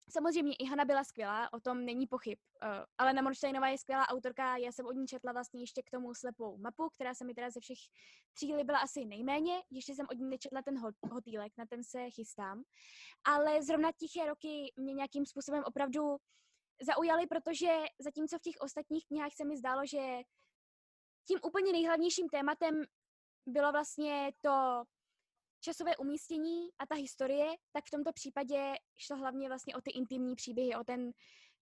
Samozřejmě 0.09 0.55
i 0.55 0.65
Hanna 0.65 0.85
byla 0.85 1.03
skvělá, 1.03 1.53
o 1.53 1.59
tom 1.59 1.85
není 1.85 2.07
pochyb. 2.07 2.39
Uh, 2.63 2.69
ale 2.97 3.13
na 3.13 3.21
Morštejnová 3.21 3.67
je 3.67 3.77
skvělá 3.77 4.07
autorka, 4.07 4.57
já 4.57 4.71
jsem 4.71 4.85
od 4.85 4.95
ní 4.95 5.07
četla 5.07 5.31
vlastně 5.31 5.61
ještě 5.61 5.81
k 5.81 5.89
tomu 5.89 6.13
slepou 6.13 6.57
mapu, 6.57 6.89
která 6.89 7.13
se 7.13 7.25
mi 7.25 7.33
teda 7.33 7.49
ze 7.49 7.59
všech 7.59 7.77
tří 8.33 8.55
líbila 8.55 8.79
asi 8.79 9.05
nejméně, 9.05 9.61
ještě 9.71 9.95
jsem 9.95 10.05
od 10.11 10.17
ní 10.17 10.29
nečetla 10.29 10.61
ten 10.61 10.75
hotýlek, 11.11 11.53
na 11.57 11.65
ten 11.65 11.83
se 11.83 12.09
chystám. 12.09 12.63
Ale 13.23 13.63
zrovna 13.63 13.91
tiché 13.91 14.25
roky 14.25 14.73
mě 14.75 14.93
nějakým 14.93 15.25
způsobem 15.25 15.63
opravdu 15.65 16.17
zaujaly, 16.81 17.27
protože 17.27 17.69
zatímco 17.99 18.37
v 18.37 18.41
těch 18.41 18.55
ostatních 18.61 19.05
knihách 19.07 19.33
se 19.33 19.45
mi 19.45 19.57
zdálo, 19.57 19.85
že 19.85 20.21
tím 21.27 21.39
úplně 21.43 21.71
nejhlavnějším 21.71 22.29
tématem 22.29 22.83
bylo 23.45 23.71
vlastně 23.71 24.31
to 24.41 24.83
časové 25.62 25.97
umístění 25.97 26.69
a 26.80 26.86
ta 26.86 26.95
historie, 26.95 27.45
tak 27.71 27.86
v 27.86 27.91
tomto 27.91 28.13
případě 28.13 28.74
šlo 28.97 29.17
hlavně 29.17 29.47
vlastně 29.47 29.76
o 29.76 29.82
ty 29.82 29.91
intimní 29.91 30.36
příběhy, 30.36 30.76
o 30.76 30.84
ten 30.84 31.12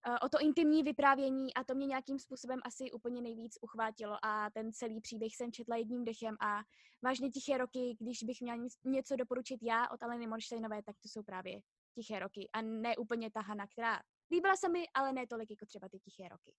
eh, 0.08 0.20
o 0.20 0.30
to 0.30 0.38
intimní 0.42 0.84
vyprávění 0.84 1.54
a 1.54 1.64
to 1.64 1.76
mě 1.76 1.88
nějakým 1.88 2.20
způsobem 2.20 2.60
asi 2.64 2.92
úplně 2.92 3.22
nejvíc 3.22 3.58
uchvátilo 3.62 4.26
a 4.26 4.50
ten 4.50 4.74
celý 4.74 5.02
příběh 5.02 5.36
jsem 5.36 5.52
četla 5.52 5.76
jedním 5.76 6.06
dechem 6.06 6.36
a 6.42 6.62
vážně 7.02 7.30
tiché 7.30 7.58
roky, 7.58 7.98
když 8.00 8.24
bych 8.24 8.42
měla 8.42 8.68
něco 8.84 9.16
doporučit 9.16 9.60
já 9.64 9.90
od 9.90 10.04
Aleny 10.04 10.28
Morštejnové, 10.28 10.84
tak 10.84 10.96
to 11.02 11.08
jsou 11.10 11.24
právě 11.24 11.62
tiché 11.96 12.20
roky 12.20 12.50
a 12.54 12.62
ne 12.62 12.98
úplně 12.98 13.32
ta 13.32 13.42
Hana, 13.42 13.68
která 13.68 14.00
líbila 14.32 14.56
se 14.56 14.70
mi, 14.70 14.84
ale 14.94 15.14
ne 15.14 15.28
tolik 15.28 15.50
jako 15.50 15.66
třeba 15.66 15.90
ty 15.90 16.00
tiché 16.00 16.30
roky. 16.30 16.54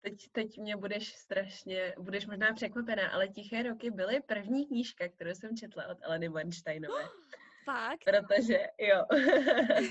Teď, 0.00 0.14
teď 0.32 0.58
mě 0.58 0.76
budeš 0.76 1.16
strašně, 1.16 1.94
budeš 1.98 2.26
možná 2.26 2.52
překvapená, 2.52 3.10
ale 3.10 3.28
Tiché 3.28 3.62
roky 3.62 3.90
byly 3.90 4.20
první 4.20 4.66
knížka, 4.66 5.08
kterou 5.08 5.30
jsem 5.30 5.56
četla 5.56 5.86
od 5.86 5.98
Eleny 6.02 6.28
Weinsteinové. 6.28 7.04
Fakt? 7.64 8.04
Protože, 8.04 8.66
jo. 8.78 9.04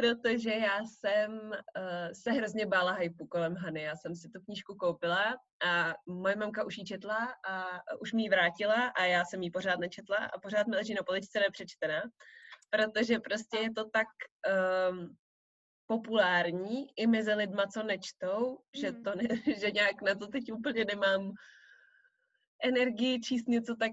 protože 0.00 0.50
já 0.50 0.80
jsem 0.84 1.32
uh, 1.50 2.12
se 2.12 2.32
hrozně 2.32 2.66
bála 2.66 2.92
hypu 2.92 3.26
kolem 3.26 3.56
Hany. 3.56 3.82
Já 3.82 3.96
jsem 3.96 4.16
si 4.16 4.28
tu 4.28 4.40
knížku 4.40 4.74
koupila 4.74 5.36
a 5.66 5.94
moje 6.06 6.36
mamka 6.36 6.64
už 6.64 6.78
ji 6.78 6.84
četla 6.84 7.34
a 7.48 7.80
už 8.00 8.12
mi 8.12 8.22
ji 8.22 8.28
vrátila 8.28 8.88
a 8.88 9.04
já 9.04 9.24
jsem 9.24 9.42
ji 9.42 9.50
pořád 9.50 9.80
nečetla 9.80 10.16
a 10.16 10.38
pořád 10.38 10.66
mi 10.66 10.76
leží 10.76 10.94
na 10.94 11.02
poličce 11.02 11.40
nepřečtená, 11.40 12.02
protože 12.70 13.18
prostě 13.18 13.56
je 13.56 13.72
to 13.72 13.90
tak 13.90 14.06
um, 14.90 15.16
populární 15.86 16.86
i 16.96 17.06
mezi 17.06 17.34
lidma, 17.34 17.66
co 17.66 17.82
nečtou, 17.82 18.50
mm. 18.50 18.80
že, 18.80 18.92
to 18.92 19.14
ne, 19.14 19.28
že 19.60 19.70
nějak 19.70 20.02
na 20.02 20.14
to 20.14 20.26
teď 20.26 20.52
úplně 20.52 20.84
nemám 20.84 21.32
energii 22.64 23.20
číst 23.20 23.48
něco 23.48 23.76
tak 23.76 23.92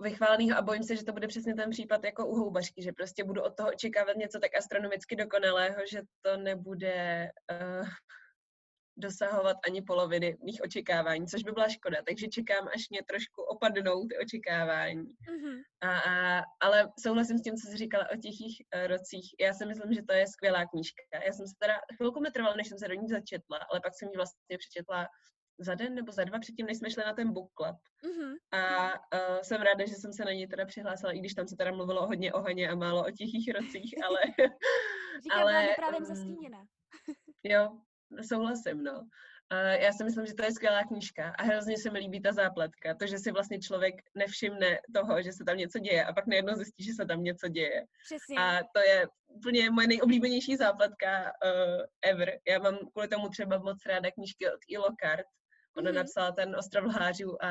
vychváleného 0.00 0.58
a 0.58 0.62
bojím 0.62 0.82
se, 0.82 0.96
že 0.96 1.04
to 1.04 1.12
bude 1.12 1.28
přesně 1.28 1.54
ten 1.54 1.70
případ 1.70 2.04
jako 2.04 2.26
u 2.26 2.34
houbařky, 2.34 2.82
že 2.82 2.92
prostě 2.92 3.24
budu 3.24 3.42
od 3.42 3.56
toho 3.56 3.68
očekávat 3.68 4.16
něco 4.16 4.38
tak 4.38 4.56
astronomicky 4.56 5.16
dokonalého, 5.16 5.76
že 5.90 6.02
to 6.20 6.36
nebude 6.36 7.28
uh, 7.50 7.88
dosahovat 8.96 9.56
ani 9.66 9.82
poloviny 9.82 10.38
mých 10.44 10.60
očekávání, 10.64 11.26
což 11.26 11.42
by 11.42 11.52
byla 11.52 11.68
škoda. 11.68 11.96
Takže 12.06 12.28
čekám, 12.28 12.68
až 12.74 12.90
mě 12.90 13.02
trošku 13.02 13.42
opadnou 13.42 14.06
ty 14.06 14.18
očekávání. 14.18 15.04
Mm-hmm. 15.04 15.62
A, 15.80 15.98
a, 15.98 16.44
ale 16.60 16.92
souhlasím 17.00 17.38
s 17.38 17.42
tím, 17.42 17.56
co 17.56 17.70
jsi 17.70 17.76
říkala 17.76 18.10
o 18.10 18.16
tichých 18.16 18.62
uh, 18.74 18.86
rocích. 18.86 19.34
Já 19.40 19.52
si 19.54 19.66
myslím, 19.66 19.92
že 19.92 20.02
to 20.02 20.12
je 20.14 20.26
skvělá 20.26 20.66
knížka. 20.66 21.02
Já 21.26 21.32
jsem 21.32 21.46
se 21.46 21.54
teda 21.58 21.74
chvilku 21.96 22.20
mi 22.20 22.30
trvala, 22.30 22.54
než 22.56 22.68
jsem 22.68 22.78
se 22.78 22.88
do 22.88 22.94
ní 22.94 23.08
začetla, 23.08 23.58
ale 23.70 23.80
pak 23.80 23.92
jsem 23.94 24.08
ji 24.08 24.16
vlastně 24.16 24.58
přečetla 24.58 25.08
za 25.58 25.74
den 25.74 25.94
nebo 25.94 26.12
za 26.12 26.24
dva 26.24 26.38
předtím, 26.38 26.66
než 26.66 26.78
jsme 26.78 26.90
šli 26.90 27.04
na 27.04 27.12
ten 27.12 27.32
book 27.32 27.50
club. 27.56 27.76
Mm-hmm. 28.04 28.34
A 28.52 28.92
uh, 28.92 29.40
jsem 29.42 29.62
ráda, 29.62 29.86
že 29.86 29.94
jsem 29.94 30.12
se 30.12 30.24
na 30.24 30.32
něj 30.32 30.46
teda 30.46 30.66
přihlásila, 30.66 31.12
i 31.12 31.18
když 31.18 31.34
tam 31.34 31.48
se 31.48 31.56
teda 31.56 31.72
mluvilo 31.72 32.06
hodně 32.06 32.32
o 32.32 32.42
Haně 32.42 32.68
a 32.68 32.74
málo 32.74 33.06
o 33.06 33.10
tichých 33.10 33.54
rocích, 33.54 33.94
ale... 34.04 34.18
Říkám, 35.22 35.40
ale 35.40 35.68
právě 35.76 35.98
um, 35.98 36.04
zastíněna. 36.04 36.66
jo, 37.42 37.78
souhlasím, 38.20 38.82
no. 38.82 39.08
Já 39.80 39.92
si 39.92 40.04
myslím, 40.04 40.26
že 40.26 40.34
to 40.34 40.44
je 40.44 40.52
skvělá 40.52 40.84
knížka 40.84 41.30
a 41.38 41.42
hrozně 41.42 41.78
se 41.78 41.90
mi 41.90 41.98
líbí 41.98 42.22
ta 42.22 42.32
zápletka, 42.32 42.94
to, 42.94 43.06
že 43.06 43.18
si 43.18 43.32
vlastně 43.32 43.58
člověk 43.58 43.94
nevšimne 44.14 44.78
toho, 44.94 45.22
že 45.22 45.32
se 45.32 45.44
tam 45.44 45.56
něco 45.56 45.78
děje 45.78 46.04
a 46.04 46.12
pak 46.12 46.26
najednou 46.26 46.54
zjistí, 46.54 46.84
že 46.84 46.92
se 46.92 47.04
tam 47.04 47.22
něco 47.22 47.48
děje. 47.48 47.84
Přesně. 48.04 48.36
A 48.38 48.60
to 48.74 48.80
je 48.80 49.06
úplně 49.28 49.70
moje 49.70 49.86
nejoblíbenější 49.86 50.56
zápletka 50.56 51.22
uh, 51.22 51.84
ever. 52.02 52.32
Já 52.48 52.58
mám 52.58 52.78
kvůli 52.92 53.08
tomu 53.08 53.28
třeba 53.28 53.58
moc 53.58 53.78
ráda 53.86 54.10
knížky 54.10 54.50
od 54.50 54.60
Ilo 54.68 54.88
Kart, 54.98 55.26
Ona 55.76 55.90
mm-hmm. 55.90 55.94
napsala 55.94 56.32
ten 56.32 56.56
Ostrov 56.56 56.84
lhářů 56.84 57.44
a 57.44 57.50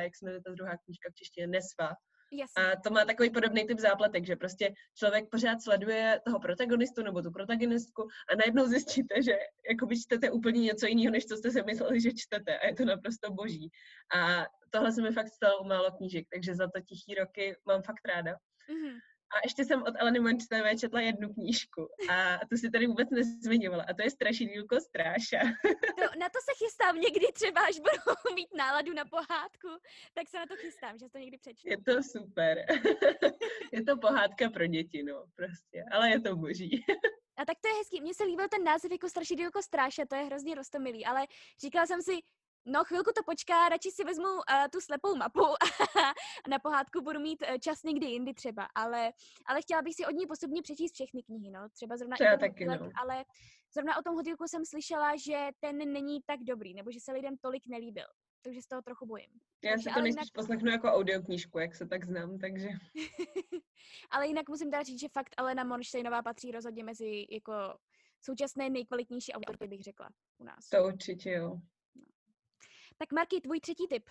jak 0.00 0.16
se 0.16 0.24
jmenuje 0.24 0.42
ta 0.42 0.52
druhá 0.52 0.76
knížka 0.84 1.08
v 1.10 1.14
češtině, 1.14 1.46
Nesva. 1.46 1.94
Jasně. 2.32 2.72
A 2.72 2.80
to 2.80 2.90
má 2.90 3.04
takový 3.04 3.30
podobný 3.30 3.66
typ 3.66 3.78
zápletek, 3.78 4.26
že 4.26 4.36
prostě 4.36 4.74
člověk 4.94 5.30
pořád 5.30 5.62
sleduje 5.62 6.20
toho 6.24 6.40
protagonistu 6.40 7.02
nebo 7.02 7.22
tu 7.22 7.30
protagonistku 7.30 8.02
a 8.02 8.36
najednou 8.36 8.66
zjistíte, 8.66 9.22
že 9.22 9.32
jako 9.70 9.86
by 9.86 10.00
čtete 10.00 10.30
úplně 10.30 10.60
něco 10.60 10.86
jiného, 10.86 11.12
než 11.12 11.26
co 11.26 11.36
jste 11.36 11.50
si 11.50 11.62
mysleli, 11.62 12.00
že 12.00 12.10
čtete 12.16 12.58
a 12.58 12.66
je 12.66 12.74
to 12.74 12.84
naprosto 12.84 13.32
boží. 13.32 13.70
A 14.14 14.46
tohle 14.70 14.92
se 14.92 15.02
mi 15.02 15.12
fakt 15.12 15.28
stalo 15.28 15.60
u 15.60 15.64
málo 15.64 15.90
knížek, 15.90 16.26
takže 16.32 16.54
za 16.54 16.66
to 16.66 16.80
tichý 16.80 17.14
roky 17.14 17.56
mám 17.66 17.82
fakt 17.82 18.08
ráda. 18.08 18.32
Mm-hmm. 18.70 18.98
A 19.32 19.36
ještě 19.44 19.64
jsem 19.64 19.82
od 19.82 19.94
Eleny 19.98 20.20
Mančtové 20.20 20.76
četla 20.76 21.00
jednu 21.00 21.34
knížku 21.34 21.88
a 22.10 22.38
to 22.50 22.56
si 22.56 22.70
tady 22.70 22.86
vůbec 22.86 23.10
nezmiňovala 23.10 23.84
a 23.88 23.94
to 23.94 24.02
je 24.02 24.10
Strašidílko 24.10 24.80
Stráša. 24.80 25.38
To, 25.96 26.18
na 26.18 26.28
to 26.28 26.38
se 26.44 26.64
chystám 26.64 27.00
někdy 27.00 27.26
třeba, 27.32 27.60
až 27.60 27.78
budu 27.78 28.34
mít 28.34 28.48
náladu 28.56 28.92
na 28.92 29.04
pohádku, 29.04 29.68
tak 30.14 30.28
se 30.28 30.38
na 30.38 30.46
to 30.46 30.56
chystám, 30.56 30.98
že 30.98 31.08
to 31.08 31.18
někdy 31.18 31.38
přečtu. 31.38 31.68
Je 31.68 31.76
to 31.82 32.02
super. 32.02 32.58
je 33.72 33.84
to 33.84 33.96
pohádka 33.96 34.50
pro 34.50 34.66
děti, 34.66 35.02
no, 35.02 35.24
prostě, 35.36 35.84
ale 35.92 36.10
je 36.10 36.20
to 36.20 36.36
boží. 36.36 36.84
A 37.36 37.44
tak 37.44 37.56
to 37.60 37.68
je 37.68 37.74
hezký. 37.74 38.00
Mně 38.00 38.14
se 38.14 38.24
líbil 38.24 38.48
ten 38.48 38.64
název 38.64 38.92
jako 38.92 39.08
Strašidílko 39.08 39.62
Stráša, 39.62 40.06
to 40.06 40.14
je 40.14 40.22
hrozně 40.22 40.54
rostomilý, 40.54 41.04
ale 41.04 41.26
říkala 41.60 41.86
jsem 41.86 42.02
si, 42.02 42.12
No, 42.66 42.84
chvilku 42.84 43.10
to 43.16 43.22
počká, 43.22 43.68
radši 43.68 43.90
si 43.90 44.04
vezmu 44.04 44.28
uh, 44.28 44.40
tu 44.72 44.80
slepou 44.80 45.16
mapu 45.16 45.44
a 45.62 46.14
na 46.48 46.58
pohádku 46.58 47.00
budu 47.00 47.20
mít 47.20 47.42
uh, 47.42 47.58
čas 47.58 47.82
někdy 47.82 48.06
jindy 48.06 48.34
třeba, 48.34 48.68
ale, 48.74 49.12
ale 49.46 49.62
chtěla 49.62 49.82
bych 49.82 49.94
si 49.94 50.06
od 50.06 50.10
ní 50.10 50.26
postupně 50.26 50.62
přečíst 50.62 50.94
všechny 50.94 51.22
knihy, 51.22 51.50
no, 51.50 51.68
třeba 51.72 51.96
zrovna 51.96 52.16
třeba 52.16 52.34
i 52.34 52.38
taky, 52.38 52.64
no. 52.64 52.90
ale 53.02 53.24
zrovna 53.74 53.96
o 53.96 54.02
tom 54.02 54.14
hodilku 54.14 54.44
jsem 54.48 54.64
slyšela, 54.64 55.16
že 55.16 55.48
ten 55.60 55.92
není 55.92 56.20
tak 56.26 56.40
dobrý, 56.40 56.74
nebo 56.74 56.90
že 56.90 57.00
se 57.00 57.12
lidem 57.12 57.36
tolik 57.36 57.62
nelíbil, 57.66 58.06
takže 58.42 58.62
z 58.62 58.66
toho 58.66 58.82
trochu 58.82 59.06
bojím. 59.06 59.30
Já 59.64 59.70
takže, 59.70 59.90
si 59.90 59.94
to 59.94 60.00
nejspíš 60.00 60.22
jinak... 60.22 60.32
poslechnu 60.34 60.70
jako 60.70 60.88
audioknížku, 60.88 61.58
jak 61.58 61.74
se 61.74 61.86
tak 61.86 62.04
znám, 62.04 62.38
takže... 62.38 62.68
ale 64.10 64.26
jinak 64.26 64.48
musím 64.48 64.70
teda 64.70 64.82
říct, 64.82 65.00
že 65.00 65.08
fakt 65.08 65.34
Elena 65.38 65.64
Monštejnová 65.64 66.22
patří 66.22 66.50
rozhodně 66.50 66.84
mezi 66.84 67.26
jako 67.30 67.52
současné 68.20 68.70
nejkvalitnější 68.70 69.32
autorky, 69.32 69.68
bych 69.68 69.82
řekla, 69.82 70.08
u 70.38 70.44
nás. 70.44 70.68
To 70.68 70.84
určitě 70.84 71.30
jo. 71.30 71.60
Tak 72.98 73.12
Marky, 73.12 73.40
tvůj 73.40 73.60
třetí 73.60 73.88
tip. 73.88 74.10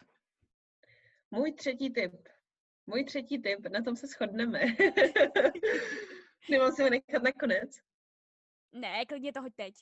Můj 1.32 1.54
třetí 1.54 1.94
tip. 1.94 2.13
Můj 2.88 3.06
třetí 3.06 3.41
tip, 3.41 3.67
na 3.67 3.82
tom 3.82 3.96
se 3.96 4.08
shodneme. 4.08 4.60
Nemám 6.50 6.72
si 6.72 6.84
ho 6.84 6.89
nechat 6.89 7.24
nakonec? 7.24 7.70
Ne, 8.72 9.06
klidně 9.06 9.34
to 9.34 9.41
hoď 9.41 9.54
teď. 9.56 9.74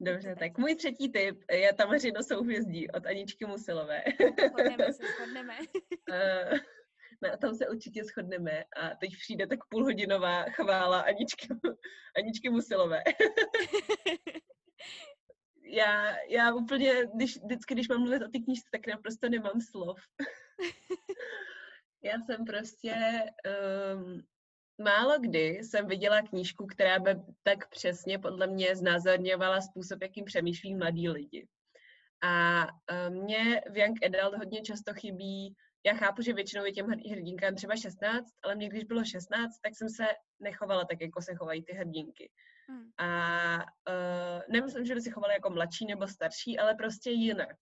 Dobře, 0.00 0.36
tak 0.38 0.58
můj 0.58 0.74
třetí 0.74 1.12
tip 1.12 1.44
je 1.50 1.74
Tamařino 1.74 2.22
souhvězdí 2.22 2.90
od 2.90 3.06
Aničky 3.06 3.46
Musilové. 3.46 4.02
Shodneme 4.48 4.92
se, 4.92 5.06
shodneme. 5.16 5.58
Eh, 6.12 6.50
na 7.22 7.36
tom 7.36 7.54
se 7.54 7.68
určitě 7.68 8.04
shodneme 8.04 8.64
a 8.76 8.96
teď 9.00 9.10
přijde 9.22 9.46
tak 9.46 9.58
půlhodinová 9.68 10.42
chvála 10.42 11.00
Aničky, 11.00 11.48
Aničky 12.16 12.50
Musilové 12.50 13.02
já, 15.68 16.16
já 16.28 16.54
úplně, 16.54 16.92
když, 17.14 17.36
vždycky, 17.36 17.74
když 17.74 17.88
mám 17.88 18.00
mluvit 18.00 18.22
o 18.22 18.28
té 18.28 18.38
knížce, 18.38 18.68
tak 18.72 18.86
naprosto 18.86 19.28
nemám 19.28 19.60
slov. 19.60 19.98
já 22.02 22.20
jsem 22.20 22.44
prostě 22.44 22.94
um, 23.94 24.22
málo 24.84 25.18
kdy 25.20 25.46
jsem 25.46 25.86
viděla 25.86 26.22
knížku, 26.22 26.66
která 26.66 26.98
by 26.98 27.10
tak 27.42 27.68
přesně 27.68 28.18
podle 28.18 28.46
mě 28.46 28.76
znázorňovala 28.76 29.60
způsob, 29.60 30.02
jakým 30.02 30.24
přemýšlí 30.24 30.74
mladí 30.74 31.08
lidi. 31.08 31.48
A 32.22 32.66
um, 32.66 33.14
mě 33.24 33.62
v 33.70 33.76
Young 33.76 34.04
Adult 34.04 34.34
hodně 34.34 34.62
často 34.62 34.94
chybí, 34.94 35.56
já 35.86 35.94
chápu, 35.94 36.22
že 36.22 36.32
většinou 36.32 36.64
je 36.64 36.72
těm 36.72 36.86
hrdinkám 36.86 37.54
třeba 37.54 37.76
16, 37.76 38.26
ale 38.44 38.54
mě 38.54 38.68
když 38.68 38.84
bylo 38.84 39.04
16, 39.04 39.58
tak 39.62 39.76
jsem 39.76 39.88
se 39.88 40.04
nechovala 40.40 40.84
tak, 40.84 41.00
jako 41.00 41.22
se 41.22 41.34
chovají 41.34 41.64
ty 41.64 41.72
hrdinky. 41.72 42.30
Hmm. 42.68 42.90
A 42.98 43.56
uh, 43.56 44.42
nemyslím, 44.48 44.84
že 44.84 44.94
by 44.94 45.00
si 45.00 45.10
chovali 45.10 45.34
jako 45.34 45.50
mladší 45.50 45.86
nebo 45.86 46.06
starší, 46.06 46.58
ale 46.58 46.74
prostě 46.74 47.10
jinak. 47.10 47.56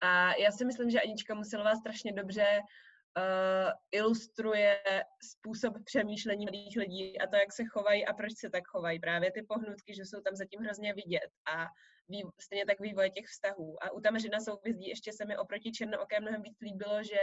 A 0.00 0.34
já 0.34 0.50
si 0.50 0.64
myslím, 0.64 0.90
že 0.90 1.00
Anička 1.00 1.34
Musilová 1.34 1.76
strašně 1.76 2.12
dobře 2.12 2.46
uh, 2.60 3.70
ilustruje 3.92 4.82
způsob 5.22 5.74
přemýšlení 5.84 6.44
mladých 6.44 6.76
lidí 6.76 7.20
a 7.20 7.26
to, 7.26 7.36
jak 7.36 7.52
se 7.52 7.64
chovají 7.64 8.06
a 8.06 8.12
proč 8.12 8.32
se 8.36 8.50
tak 8.50 8.66
chovají. 8.66 9.00
Právě 9.00 9.32
ty 9.32 9.42
pohnutky, 9.42 9.94
že 9.94 10.04
jsou 10.04 10.20
tam 10.20 10.36
zatím 10.36 10.60
hrozně 10.60 10.94
vidět 10.94 11.30
a 11.54 11.66
vý, 12.08 12.22
stejně 12.40 12.66
tak 12.66 12.80
vývoj 12.80 13.10
těch 13.10 13.26
vztahů. 13.26 13.84
A 13.84 13.90
u 13.90 14.00
Tameřina 14.00 14.40
souhvězdí 14.40 14.88
ještě 14.88 15.12
se 15.12 15.24
mi 15.24 15.38
oproti 15.38 15.72
Černooké 15.72 16.20
mnohem 16.20 16.42
víc 16.42 16.60
líbilo, 16.60 17.02
že, 17.02 17.20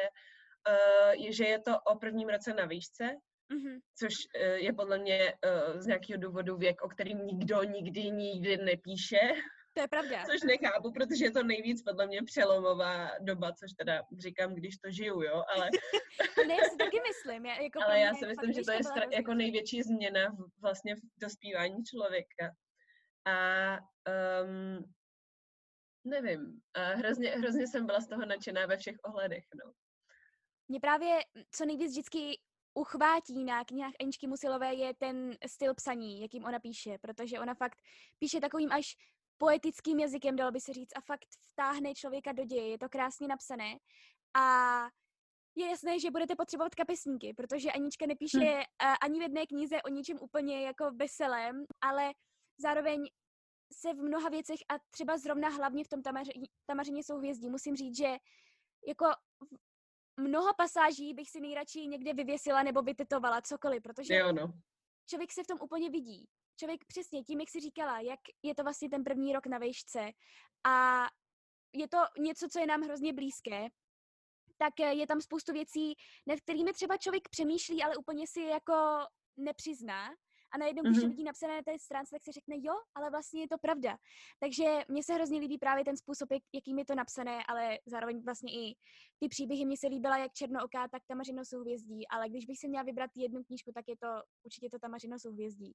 uh, 0.70 1.26
že 1.30 1.46
je 1.46 1.60
to 1.60 1.80
o 1.80 1.96
prvním 1.96 2.30
roce 2.30 2.54
na 2.54 2.66
výšce, 2.66 3.16
Mm-hmm. 3.54 3.80
Což 3.96 4.14
uh, 4.36 4.56
je 4.56 4.74
podle 4.74 5.00
mě 5.00 5.34
uh, 5.46 5.80
z 5.80 5.86
nějakého 5.86 6.20
důvodu 6.20 6.58
věk, 6.58 6.82
o 6.82 6.90
kterým 6.90 7.18
nikdo 7.18 7.64
nikdy 7.64 8.12
nikdy 8.12 8.58
nepíše. 8.58 9.20
To 9.78 9.82
je 9.82 9.88
pravda. 9.88 10.24
Což 10.26 10.42
nechápu, 10.44 10.92
protože 10.92 11.26
je 11.26 11.32
to 11.32 11.44
nejvíc 11.44 11.84
podle 11.84 12.08
mě 12.08 12.24
přelomová 12.24 13.12
doba, 13.20 13.52
což 13.52 13.74
teda 13.74 14.04
říkám, 14.18 14.54
když 14.54 14.78
to 14.78 14.92
žiju, 14.92 15.22
jo, 15.22 15.44
ale... 15.56 15.70
ne, 16.48 16.54
já 16.54 16.70
si 16.70 16.78
taky 16.78 17.00
myslím. 17.08 17.46
Já, 17.46 17.62
jako 17.62 17.80
ale 17.84 18.00
já 18.00 18.14
si 18.14 18.26
myslím, 18.28 18.54
že 18.54 18.62
to 18.62 18.72
je 18.72 18.80
stra- 18.80 19.12
jako 19.12 19.34
největší 19.34 19.84
změna 19.84 20.30
v, 20.30 20.62
vlastně 20.62 20.96
v 20.96 21.00
dospívání 21.22 21.84
člověka. 21.84 22.56
A 23.26 23.38
um, 24.44 24.94
nevím, 26.06 26.62
a 26.74 26.82
hrozně, 26.82 27.30
hrozně 27.30 27.68
jsem 27.68 27.86
byla 27.86 28.02
z 28.02 28.08
toho 28.08 28.26
nadšená 28.26 28.66
ve 28.66 28.78
všech 28.78 28.96
ohledech, 29.04 29.44
no. 29.66 29.72
Mě 30.68 30.80
právě 30.80 31.20
co 31.52 31.66
nejvíc 31.66 31.92
vždycky 31.92 32.40
uchvátí 32.78 33.44
na 33.44 33.66
knihách 33.66 33.94
Aničky 34.00 34.28
Musilové 34.28 34.74
je 34.74 34.94
ten 34.94 35.38
styl 35.48 35.74
psaní, 35.74 36.22
jakým 36.22 36.46
ona 36.46 36.60
píše, 36.60 36.98
protože 37.02 37.40
ona 37.40 37.54
fakt 37.54 37.78
píše 38.20 38.40
takovým 38.40 38.72
až 38.72 38.96
poetickým 39.38 40.00
jazykem, 40.00 40.36
dalo 40.36 40.52
by 40.52 40.62
se 40.62 40.74
říct, 40.74 40.98
a 40.98 41.02
fakt 41.02 41.26
vtáhne 41.52 41.94
člověka 41.94 42.32
do 42.32 42.46
děje. 42.46 42.70
Je 42.70 42.78
to 42.78 42.90
krásně 42.90 43.28
napsané 43.28 43.78
a 44.38 44.44
je 45.56 45.68
jasné, 45.70 46.00
že 46.00 46.12
budete 46.12 46.36
potřebovat 46.36 46.76
kapesníky, 46.76 47.34
protože 47.34 47.72
Anička 47.72 48.06
nepíše 48.06 48.38
hmm. 48.38 48.96
ani 49.02 49.20
v 49.20 49.22
jedné 49.22 49.46
knize 49.46 49.82
o 49.82 49.90
ničem 49.90 50.18
úplně 50.22 50.62
jako 50.62 50.92
veselém, 50.92 51.66
ale 51.82 52.14
zároveň 52.58 53.10
se 53.74 53.94
v 53.94 53.98
mnoha 53.98 54.30
věcech 54.30 54.60
a 54.70 54.74
třeba 54.90 55.18
zrovna 55.18 55.50
hlavně 55.50 55.84
v 55.84 55.88
tom 55.88 56.02
tamaři, 56.02 56.32
tamařině 56.66 57.04
souhvězdí 57.04 57.50
musím 57.50 57.76
říct, 57.76 57.98
že 57.98 58.18
jako 58.88 59.06
mnoho 60.18 60.54
pasáží 60.58 61.14
bych 61.14 61.30
si 61.30 61.42
nejradši 61.42 61.88
někde 61.88 62.14
vyvěsila 62.14 62.64
nebo 62.64 62.82
vytetovala, 62.82 63.42
cokoliv, 63.42 63.84
protože 63.84 64.16
jo, 64.16 64.32
no. 64.32 64.54
člověk 65.10 65.32
se 65.32 65.44
v 65.44 65.48
tom 65.48 65.58
úplně 65.62 65.90
vidí. 65.90 66.26
člověk 66.60 66.86
přesně 66.86 67.24
tím, 67.24 67.40
jak 67.40 67.50
jsi 67.50 67.60
říkala, 67.60 68.00
jak 68.00 68.20
je 68.44 68.56
to 68.56 68.64
vlastně 68.64 68.90
ten 68.90 69.04
první 69.04 69.34
rok 69.34 69.46
na 69.46 69.58
vejšce 69.58 70.12
a 70.68 71.06
je 71.74 71.88
to 71.88 71.98
něco, 72.20 72.48
co 72.50 72.60
je 72.60 72.66
nám 72.66 72.82
hrozně 72.82 73.14
blízké, 73.14 73.70
tak 74.58 74.80
eh, 74.80 74.94
je 74.94 75.08
tam 75.08 75.22
spoustu 75.22 75.54
věcí, 75.54 75.94
nad 76.28 76.40
kterými 76.40 76.74
třeba 76.74 76.98
člověk 76.98 77.30
přemýšlí, 77.30 77.84
ale 77.84 77.98
úplně 77.98 78.28
si 78.28 78.42
jako 78.42 79.06
nepřizná. 79.38 80.10
A 80.52 80.58
najednou, 80.58 80.84
když 80.84 80.98
mm-hmm. 80.98 81.02
to 81.02 81.10
vidí 81.10 81.24
napsané 81.24 81.56
na 81.56 81.62
té 81.62 81.80
stránce, 81.80 82.16
tak 82.16 82.24
si 82.24 82.32
řekne, 82.32 82.56
jo, 82.60 82.74
ale 82.96 83.10
vlastně 83.10 83.42
je 83.42 83.48
to 83.48 83.58
pravda. 83.58 83.98
Takže 84.40 84.66
mně 84.88 85.04
se 85.04 85.14
hrozně 85.14 85.40
líbí 85.40 85.58
právě 85.58 85.86
ten 85.86 85.98
způsob, 85.98 86.32
jak, 86.32 86.44
jakým 86.54 86.80
je 86.80 86.86
to 86.86 86.96
napsané, 86.96 87.44
ale 87.48 87.78
zároveň 87.86 88.24
vlastně 88.26 88.52
i 88.54 88.76
ty 89.20 89.30
příběhy 89.30 89.66
mě 89.66 89.78
se 89.78 89.88
líbila 89.88 90.18
jak 90.18 90.34
Černooká, 90.34 90.88
tak 90.88 91.02
Tamařino 91.08 91.46
souhvězdí, 91.46 92.08
ale 92.08 92.30
když 92.30 92.46
bych 92.46 92.60
si 92.60 92.68
měla 92.68 92.84
vybrat 92.84 93.12
jednu 93.16 93.44
knížku, 93.44 93.72
tak 93.72 93.86
je 93.88 93.98
to 93.98 94.08
určitě 94.44 94.70
to 94.70 94.80
Tamařino 94.80 95.20
souhvězdí. 95.20 95.74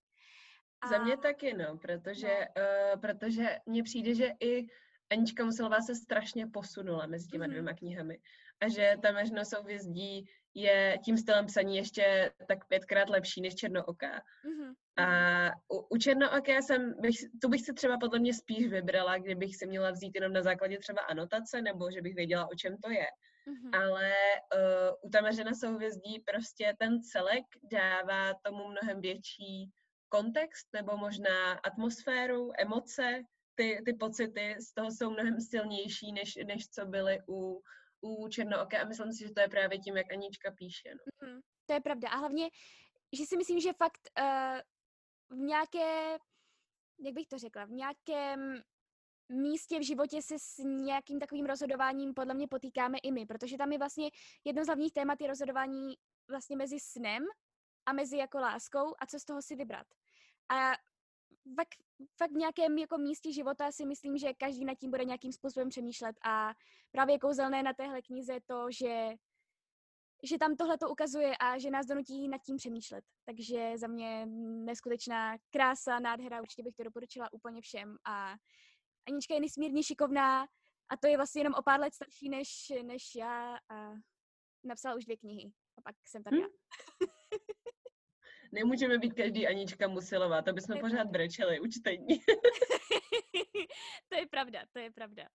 A... 0.80 0.88
Za 0.88 0.98
mě 0.98 1.16
taky, 1.16 1.54
no, 1.54 1.78
protože, 1.78 2.38
no. 2.56 2.62
Uh, 2.94 3.00
protože 3.00 3.58
mně 3.66 3.82
přijde, 3.82 4.14
že 4.14 4.32
i 4.40 4.66
Anička 5.10 5.44
Musilová 5.44 5.80
se 5.80 5.94
strašně 5.94 6.46
posunula 6.46 7.06
mezi 7.06 7.28
těma 7.28 7.44
mm-hmm. 7.44 7.50
dvěma 7.50 7.72
knihami. 7.72 8.18
A 8.60 8.68
že 8.68 8.96
ta 9.02 9.12
Mežno 9.12 9.44
souvězdí 9.44 10.30
je 10.54 10.98
tím 11.04 11.18
stylem 11.18 11.46
psaní 11.46 11.76
ještě 11.76 12.32
tak 12.48 12.68
pětkrát 12.68 13.08
lepší 13.08 13.40
než 13.40 13.54
Černooká. 13.54 14.22
Mm-hmm. 14.44 14.74
A 14.96 15.50
u, 15.72 15.86
u 15.90 15.96
Černooké 15.96 16.62
jsem, 16.62 16.94
bych, 17.00 17.16
tu 17.42 17.48
bych 17.48 17.60
si 17.60 17.72
třeba 17.72 17.98
podle 17.98 18.18
mě 18.18 18.34
spíš 18.34 18.66
vybrala, 18.66 19.18
kdybych 19.18 19.56
si 19.56 19.66
měla 19.66 19.90
vzít 19.90 20.14
jenom 20.14 20.32
na 20.32 20.42
základě 20.42 20.78
třeba 20.78 21.00
anotace, 21.00 21.62
nebo 21.62 21.90
že 21.90 22.02
bych 22.02 22.14
věděla, 22.14 22.48
o 22.50 22.54
čem 22.54 22.76
to 22.82 22.90
je. 22.90 23.06
Mm-hmm. 23.46 23.82
Ale 23.82 24.12
uh, 24.54 25.08
u 25.08 25.10
Tameřena 25.10 25.54
souvězdí 25.54 26.22
prostě 26.32 26.74
ten 26.78 27.02
celek 27.02 27.44
dává 27.72 28.34
tomu 28.42 28.68
mnohem 28.68 29.00
větší 29.00 29.70
kontext, 30.08 30.68
nebo 30.72 30.96
možná 30.96 31.52
atmosféru, 31.52 32.50
emoce, 32.58 33.22
ty, 33.54 33.82
ty 33.84 33.94
pocity 33.94 34.56
z 34.60 34.74
toho 34.74 34.90
jsou 34.90 35.10
mnohem 35.10 35.40
silnější, 35.40 36.12
než, 36.12 36.38
než 36.46 36.68
co 36.68 36.86
byly 36.86 37.18
u, 37.28 37.62
u 38.02 38.28
Černooké 38.28 38.80
a 38.80 38.84
myslím 38.84 39.12
si, 39.12 39.28
že 39.28 39.34
to 39.34 39.40
je 39.40 39.48
právě 39.48 39.78
tím, 39.78 39.96
jak 39.96 40.12
Anička 40.12 40.50
píše. 40.50 40.94
No. 40.94 41.28
Mm, 41.28 41.40
to 41.66 41.72
je 41.72 41.80
pravda. 41.80 42.08
A 42.08 42.16
hlavně, 42.16 42.50
že 43.12 43.26
si 43.26 43.36
myslím, 43.36 43.60
že 43.60 43.72
fakt 43.72 44.10
uh, 44.18 44.60
v 45.38 45.40
nějaké, 45.40 46.18
jak 46.98 47.14
bych 47.14 47.26
to 47.26 47.38
řekla, 47.38 47.64
v 47.64 47.70
nějakém 47.70 48.62
místě 49.28 49.78
v 49.78 49.86
životě 49.86 50.22
se 50.22 50.38
s 50.38 50.58
nějakým 50.58 51.20
takovým 51.20 51.46
rozhodováním 51.46 52.14
podle 52.14 52.34
mě 52.34 52.48
potýkáme 52.48 52.98
i 52.98 53.12
my, 53.12 53.26
protože 53.26 53.56
tam 53.56 53.72
je 53.72 53.78
vlastně 53.78 54.10
jedno 54.44 54.64
z 54.64 54.66
hlavních 54.66 54.92
témat 54.92 55.20
je 55.20 55.28
rozhodování 55.28 55.94
vlastně 56.30 56.56
mezi 56.56 56.80
snem 56.80 57.24
a 57.86 57.92
mezi 57.92 58.16
jako 58.16 58.38
láskou 58.38 58.94
a 58.98 59.06
co 59.06 59.18
z 59.18 59.24
toho 59.24 59.42
si 59.42 59.56
vybrat. 59.56 59.86
A 60.48 60.72
fakt, 61.56 61.74
fakt 62.16 62.30
v 62.30 62.36
nějakém 62.36 62.78
jako 62.78 62.98
místě 62.98 63.32
života 63.32 63.72
si 63.72 63.86
myslím, 63.86 64.18
že 64.18 64.34
každý 64.34 64.64
nad 64.64 64.74
tím 64.74 64.90
bude 64.90 65.04
nějakým 65.04 65.32
způsobem 65.32 65.68
přemýšlet 65.68 66.16
a 66.24 66.54
právě 66.90 67.18
kouzelné 67.18 67.62
na 67.62 67.72
téhle 67.72 68.02
knize 68.02 68.32
je 68.32 68.40
to, 68.46 68.66
že 68.70 69.14
že 70.24 70.38
tam 70.38 70.56
tohle 70.56 70.78
to 70.78 70.90
ukazuje 70.90 71.36
a 71.36 71.58
že 71.58 71.70
nás 71.70 71.86
donutí 71.86 72.28
nad 72.28 72.42
tím 72.42 72.56
přemýšlet. 72.56 73.04
Takže 73.24 73.72
za 73.76 73.86
mě 73.86 74.26
neskutečná 74.64 75.36
krása, 75.50 75.98
nádhera, 75.98 76.40
určitě 76.40 76.62
bych 76.62 76.74
to 76.74 76.82
doporučila 76.82 77.32
úplně 77.32 77.60
všem. 77.60 77.96
A 78.04 78.34
Anička 79.08 79.34
je 79.34 79.40
nesmírně 79.40 79.82
šikovná 79.82 80.42
a 80.88 80.96
to 81.00 81.06
je 81.06 81.16
vlastně 81.16 81.40
jenom 81.40 81.54
o 81.54 81.62
pár 81.62 81.80
let 81.80 81.94
starší 81.94 82.28
než, 82.28 82.72
než 82.82 83.14
já 83.14 83.56
a 83.68 83.92
napsala 84.64 84.94
už 84.94 85.04
dvě 85.04 85.16
knihy. 85.16 85.52
A 85.78 85.82
pak 85.82 85.96
jsem 86.06 86.22
tam 86.22 86.34
hm? 86.34 86.40
já. 86.40 86.46
Nemůžeme 88.52 88.98
být 88.98 89.14
každý 89.14 89.46
Anička 89.46 89.88
Musilová, 89.88 90.42
to 90.42 90.52
bychom 90.52 90.80
pořád 90.80 91.06
brečeli 91.06 91.60
u 91.60 91.66
čtení. 91.66 92.08
to 94.08 94.16
je 94.16 94.26
pravda, 94.26 94.62
to 94.72 94.78
je 94.78 94.90
pravda. 94.90 95.28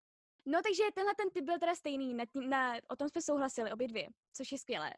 No 0.45 0.59
takže 0.63 0.83
tenhle 0.95 1.13
ten 1.17 1.29
typ 1.29 1.45
byl 1.45 1.59
teda 1.59 1.75
stejný, 1.75 2.13
na, 2.13 2.25
na, 2.47 2.75
o 2.89 2.95
tom 2.95 3.09
jsme 3.09 3.21
souhlasili 3.21 3.71
obě 3.71 3.87
dvě, 3.87 4.07
což 4.33 4.51
je 4.51 4.57
skvělé. 4.57 4.93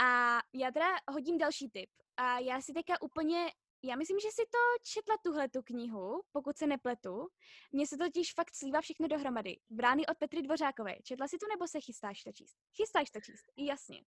A 0.00 0.38
já 0.54 0.72
teda 0.72 0.86
hodím 1.10 1.38
další 1.38 1.70
tip. 1.70 1.90
A 2.16 2.38
já 2.38 2.60
si 2.60 2.72
teďka 2.72 3.02
úplně 3.02 3.52
já 3.82 3.96
myslím, 3.96 4.20
že 4.20 4.28
si 4.30 4.42
to 4.42 4.58
četla 4.82 5.16
tuhle 5.24 5.48
tu 5.48 5.62
knihu, 5.62 6.22
pokud 6.32 6.56
se 6.56 6.66
nepletu. 6.66 7.28
Mně 7.72 7.86
se 7.86 7.96
totiž 7.96 8.34
fakt 8.34 8.54
slívá 8.54 8.80
všechno 8.80 9.08
dohromady. 9.08 9.56
Brány 9.70 10.06
od 10.06 10.18
Petry 10.18 10.42
Dvořákové. 10.42 10.96
Četla 11.02 11.28
si 11.28 11.38
to 11.38 11.46
nebo 11.48 11.68
se 11.68 11.80
chystáš 11.80 12.22
to 12.22 12.32
číst? 12.32 12.56
Chystáš 12.76 13.10
to 13.10 13.20
číst, 13.20 13.44
jasně. 13.56 14.00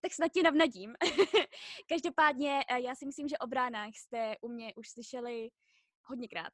Tak 0.00 0.12
snad 0.12 0.32
tě 0.32 0.42
navnadím. 0.42 0.94
Každopádně 1.88 2.60
eh, 2.68 2.80
já 2.80 2.94
si 2.94 3.06
myslím, 3.06 3.28
že 3.28 3.38
o 3.38 3.46
bránách 3.46 3.94
jste 3.94 4.36
u 4.40 4.48
mě 4.48 4.74
už 4.76 4.88
slyšeli 4.88 5.48
hodněkrát. 6.04 6.52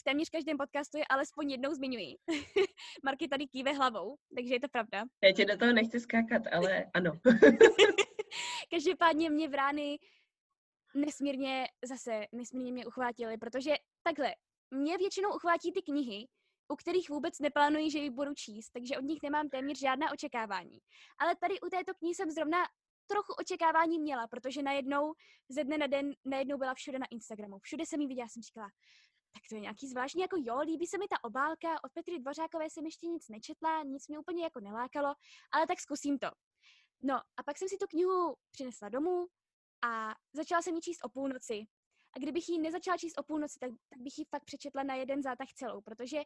V 0.00 0.02
téměř 0.02 0.30
každém 0.30 0.58
podcastu 0.58 0.98
je 0.98 1.04
alespoň 1.10 1.50
jednou 1.50 1.74
zmiňuji. 1.74 2.16
Marky 3.04 3.28
tady 3.28 3.46
kýve 3.46 3.72
hlavou, 3.72 4.16
takže 4.36 4.54
je 4.54 4.60
to 4.60 4.68
pravda. 4.68 5.04
Já 5.24 5.32
tě 5.32 5.44
do 5.44 5.56
toho 5.56 5.72
nechci 5.72 6.00
skákat, 6.00 6.42
ale 6.52 6.86
ano. 6.94 7.12
Každopádně 8.70 9.30
mě 9.30 9.48
vrány 9.48 9.98
nesmírně, 10.94 11.68
zase 11.84 12.26
nesmírně 12.32 12.72
mě 12.72 12.86
uchvátili, 12.86 13.38
protože 13.38 13.74
takhle, 14.02 14.34
mě 14.70 14.98
většinou 14.98 15.34
uchvátí 15.34 15.72
ty 15.72 15.82
knihy, 15.82 16.28
u 16.68 16.76
kterých 16.76 17.10
vůbec 17.10 17.38
neplánuji, 17.38 17.90
že 17.90 17.98
ji 17.98 18.10
budu 18.10 18.34
číst, 18.34 18.70
takže 18.70 18.98
od 18.98 19.04
nich 19.04 19.18
nemám 19.22 19.48
téměř 19.48 19.78
žádná 19.78 20.12
očekávání. 20.12 20.78
Ale 21.18 21.36
tady 21.36 21.60
u 21.60 21.68
této 21.70 21.94
knihy 21.94 22.14
jsem 22.14 22.30
zrovna 22.30 22.58
trochu 23.06 23.32
očekávání 23.32 23.98
měla, 23.98 24.28
protože 24.28 24.62
najednou 24.62 25.14
ze 25.48 25.64
dne 25.64 25.78
na 25.78 25.86
den 25.86 26.12
najednou 26.24 26.58
byla 26.58 26.74
všude 26.74 26.98
na 26.98 27.06
Instagramu. 27.10 27.58
Všude 27.58 27.86
jsem 27.86 28.00
ji 28.00 28.06
viděla, 28.06 28.28
jsem 28.28 28.42
říkala, 28.42 28.70
tak 29.32 29.42
to 29.48 29.54
je 29.54 29.60
nějaký 29.60 29.88
zvláštní, 29.88 30.22
jako 30.22 30.36
jo, 30.38 30.58
líbí 30.58 30.86
se 30.86 30.98
mi 30.98 31.08
ta 31.08 31.24
obálka, 31.24 31.84
od 31.84 31.92
Petry 31.92 32.18
Dvořákové 32.18 32.70
jsem 32.70 32.84
ještě 32.84 33.06
nic 33.06 33.28
nečetla, 33.28 33.82
nic 33.82 34.08
mi 34.08 34.18
úplně 34.18 34.44
jako 34.44 34.60
nelákalo, 34.60 35.14
ale 35.52 35.66
tak 35.66 35.80
zkusím 35.80 36.18
to. 36.18 36.30
No 37.02 37.14
a 37.36 37.42
pak 37.42 37.58
jsem 37.58 37.68
si 37.68 37.76
tu 37.76 37.86
knihu 37.86 38.36
přinesla 38.50 38.88
domů, 38.88 39.26
a 39.82 40.14
začala 40.32 40.62
jsem 40.62 40.74
ji 40.74 40.80
číst 40.80 41.04
o 41.04 41.08
půlnoci. 41.08 41.64
A 42.16 42.18
kdybych 42.18 42.48
ji 42.48 42.58
nezačala 42.58 42.96
číst 42.96 43.18
o 43.18 43.22
půlnoci, 43.22 43.58
tak, 43.58 43.70
tak 43.88 44.00
bych 44.00 44.18
ji 44.18 44.24
fakt 44.24 44.44
přečetla 44.44 44.82
na 44.82 44.94
jeden 44.94 45.22
zátah 45.22 45.48
celou, 45.54 45.80
protože 45.80 46.22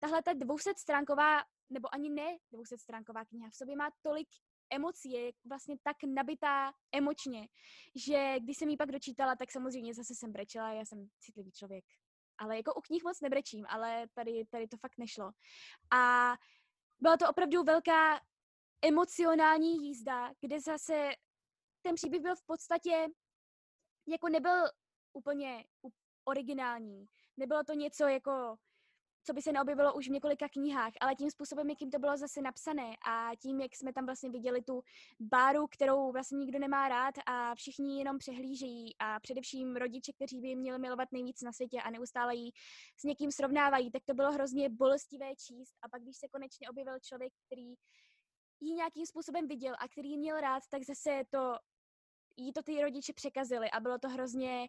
tahle 0.00 0.22
ta 0.22 0.32
200 0.32 0.72
stránková, 0.78 1.42
nebo 1.70 1.94
ani 1.94 2.10
ne 2.10 2.38
200 2.52 2.78
stránková 2.78 3.24
kniha 3.24 3.50
v 3.50 3.56
sobě 3.56 3.76
má 3.76 3.90
tolik 4.02 4.28
emocí, 4.70 5.10
je 5.10 5.32
vlastně 5.48 5.76
tak 5.82 5.96
nabitá 6.14 6.72
emočně, 6.92 7.48
že 7.94 8.34
když 8.40 8.56
jsem 8.56 8.68
ji 8.68 8.76
pak 8.76 8.92
dočítala, 8.92 9.36
tak 9.36 9.52
samozřejmě 9.52 9.94
zase 9.94 10.14
jsem 10.14 10.32
brečela, 10.32 10.72
já 10.72 10.84
jsem 10.84 11.08
citlivý 11.20 11.52
člověk. 11.52 11.84
Ale 12.38 12.56
jako 12.56 12.74
u 12.74 12.80
knih 12.80 13.04
moc 13.04 13.20
nebrečím, 13.20 13.66
ale 13.68 14.06
tady, 14.14 14.44
tady 14.50 14.68
to 14.68 14.76
fakt 14.76 14.98
nešlo. 14.98 15.30
A 15.92 16.34
byla 17.00 17.16
to 17.16 17.28
opravdu 17.28 17.62
velká 17.62 18.20
emocionální 18.82 19.86
jízda, 19.86 20.32
kde 20.40 20.60
zase 20.60 21.10
ten 21.82 21.94
příběh 21.94 22.22
byl 22.22 22.36
v 22.36 22.42
podstatě, 22.46 23.08
jako 24.08 24.28
nebyl 24.28 24.64
úplně 25.12 25.64
originální. 26.24 27.06
Nebylo 27.36 27.64
to 27.64 27.72
něco 27.72 28.04
jako, 28.04 28.56
co 29.24 29.32
by 29.32 29.42
se 29.42 29.52
neobjevilo 29.52 29.94
už 29.94 30.08
v 30.08 30.12
několika 30.12 30.48
knihách, 30.48 30.92
ale 31.00 31.14
tím 31.14 31.30
způsobem, 31.30 31.70
jakým 31.70 31.90
to 31.90 31.98
bylo 31.98 32.16
zase 32.16 32.42
napsané 32.42 32.96
a 33.06 33.30
tím, 33.42 33.60
jak 33.60 33.76
jsme 33.76 33.92
tam 33.92 34.06
vlastně 34.06 34.30
viděli 34.30 34.62
tu 34.62 34.82
báru, 35.20 35.66
kterou 35.66 36.12
vlastně 36.12 36.38
nikdo 36.38 36.58
nemá 36.58 36.88
rád 36.88 37.14
a 37.26 37.54
všichni 37.54 37.98
jenom 37.98 38.18
přehlížejí 38.18 38.96
a 38.98 39.20
především 39.20 39.76
rodiče, 39.76 40.12
kteří 40.12 40.40
by 40.40 40.56
měli 40.56 40.78
milovat 40.78 41.08
nejvíc 41.12 41.42
na 41.42 41.52
světě 41.52 41.82
a 41.82 41.90
neustále 41.90 42.34
ji 42.34 42.50
s 42.96 43.04
někým 43.04 43.32
srovnávají, 43.32 43.90
tak 43.90 44.02
to 44.04 44.14
bylo 44.14 44.32
hrozně 44.32 44.68
bolestivé 44.68 45.36
číst 45.36 45.74
a 45.82 45.88
pak, 45.88 46.02
když 46.02 46.16
se 46.16 46.28
konečně 46.28 46.70
objevil 46.70 46.98
člověk, 47.02 47.32
který 47.46 47.74
ji 48.60 48.74
nějakým 48.74 49.06
způsobem 49.06 49.48
viděl 49.48 49.74
a 49.78 49.88
který 49.88 50.10
ji 50.10 50.18
měl 50.18 50.40
rád, 50.40 50.62
tak 50.70 50.82
zase 50.82 51.22
to 51.30 51.56
jí 52.40 52.52
to 52.52 52.62
ty 52.62 52.82
rodiče 52.82 53.12
překazili 53.12 53.70
a 53.70 53.80
bylo 53.80 53.98
to 53.98 54.08
hrozně, 54.08 54.68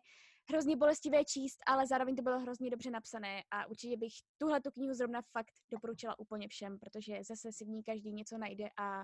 hrozně 0.49 0.75
bolestivé 0.75 1.25
číst, 1.25 1.59
ale 1.67 1.87
zároveň 1.87 2.15
to 2.15 2.21
bylo 2.21 2.39
hrozně 2.39 2.69
dobře 2.69 2.91
napsané 2.91 3.43
a 3.51 3.65
určitě 3.65 3.97
bych 3.97 4.13
tuhle 4.37 4.61
tu 4.61 4.71
knihu 4.71 4.93
zrovna 4.93 5.21
fakt 5.21 5.53
doporučila 5.71 6.19
úplně 6.19 6.47
všem, 6.47 6.79
protože 6.79 7.23
zase 7.23 7.51
si 7.51 7.65
v 7.65 7.69
ní 7.69 7.83
každý 7.83 8.13
něco 8.13 8.37
najde 8.37 8.69
a 8.77 9.03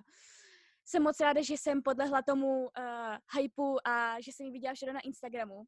jsem 0.85 1.03
moc 1.03 1.19
ráda, 1.19 1.41
že 1.41 1.53
jsem 1.53 1.81
podlehla 1.83 2.21
tomu 2.21 2.61
uh, 2.61 2.69
hypeu 3.39 3.77
a 3.85 4.21
že 4.21 4.31
jsem 4.31 4.45
ji 4.45 4.51
viděla 4.51 4.73
všude 4.73 4.93
na 4.93 4.99
Instagramu, 4.99 5.55
uh, 5.55 5.65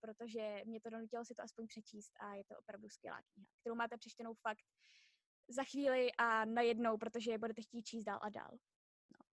protože 0.00 0.60
mě 0.64 0.80
to 0.80 0.90
donutilo 0.90 1.24
si 1.24 1.34
to 1.34 1.42
aspoň 1.42 1.66
přečíst 1.66 2.12
a 2.20 2.34
je 2.34 2.44
to 2.44 2.58
opravdu 2.58 2.88
skvělá 2.88 3.20
kniha, 3.32 3.48
kterou 3.60 3.74
máte 3.74 3.96
přečtenou 3.96 4.34
fakt 4.34 4.64
za 5.48 5.64
chvíli 5.64 6.12
a 6.18 6.44
najednou, 6.44 6.98
protože 6.98 7.38
budete 7.38 7.62
chtít 7.62 7.82
číst 7.82 8.04
dál 8.04 8.18
a 8.22 8.28
dál 8.28 8.50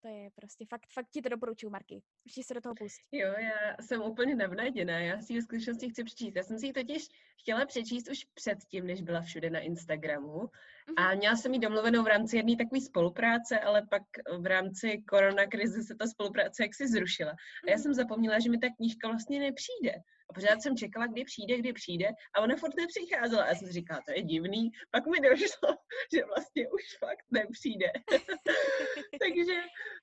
to 0.07 0.12
je 0.12 0.31
prostě 0.35 0.66
fakt, 0.66 0.87
fakt 0.92 1.07
ti 1.11 1.23
to 1.23 1.29
doporučuju, 1.29 1.71
Marky. 1.71 2.03
Ještě 2.25 2.42
se 2.42 2.55
do 2.55 2.61
toho 2.61 2.75
pust. 2.75 3.01
Jo, 3.12 3.35
já 3.38 3.77
jsem 3.81 4.03
úplně 4.03 4.35
navnaděná, 4.35 4.99
já 4.99 5.21
si 5.21 5.33
ji 5.33 5.40
v 5.40 5.42
skutečnosti 5.42 5.90
chci 5.90 6.05
přečíst. 6.05 6.37
Já 6.37 6.42
jsem 6.42 6.59
si 6.59 6.66
ji 6.66 6.73
totiž 6.73 7.09
chtěla 7.40 7.66
přečíst 7.66 8.09
už 8.11 8.25
předtím, 8.35 8.87
než 8.87 9.03
byla 9.03 9.21
všude 9.21 9.51
na 9.51 9.61
Instagramu. 9.61 10.38
Mm-hmm. 10.38 10.95
A 10.97 11.09
mhm. 11.09 11.19
měla 11.19 11.37
jsem 11.37 11.55
ji 11.55 11.61
domluvenou 11.61 12.03
v 12.03 12.07
rámci 12.07 12.37
jedné 12.37 12.57
takové 12.57 12.81
spolupráce, 12.81 13.61
ale 13.61 13.87
pak 13.90 14.03
v 14.38 14.47
rámci 14.47 15.03
koronakrize 15.09 15.83
se 15.83 15.95
ta 15.95 16.07
spolupráce 16.07 16.62
jaksi 16.62 16.88
zrušila. 16.88 17.31
A 17.31 17.71
já 17.71 17.75
mhm. 17.75 17.83
jsem 17.83 17.95
zapomněla, 17.95 18.38
že 18.38 18.51
mi 18.51 18.59
ta 18.59 18.66
knížka 18.77 19.09
vlastně 19.09 19.40
nepřijde. 19.40 19.92
A 20.31 20.33
pořád 20.33 20.62
jsem 20.62 20.77
čekala, 20.77 21.07
kdy 21.07 21.25
přijde, 21.25 21.59
kdy 21.59 21.73
přijde 21.73 22.09
a 22.37 22.41
ona 22.41 22.57
furt 22.57 22.77
nepřicházela. 22.77 23.43
A 23.45 23.49
já 23.49 23.55
jsem 23.55 23.69
si 23.69 23.73
říkala, 23.73 24.01
to 24.07 24.12
je 24.12 24.23
divný. 24.23 24.71
Pak 24.91 25.07
mi 25.07 25.21
došlo, 25.21 25.69
že 26.15 26.25
vlastně 26.25 26.69
už 26.71 26.83
fakt 26.99 27.27
nepřijde. 27.31 27.87
takže, 29.25 29.57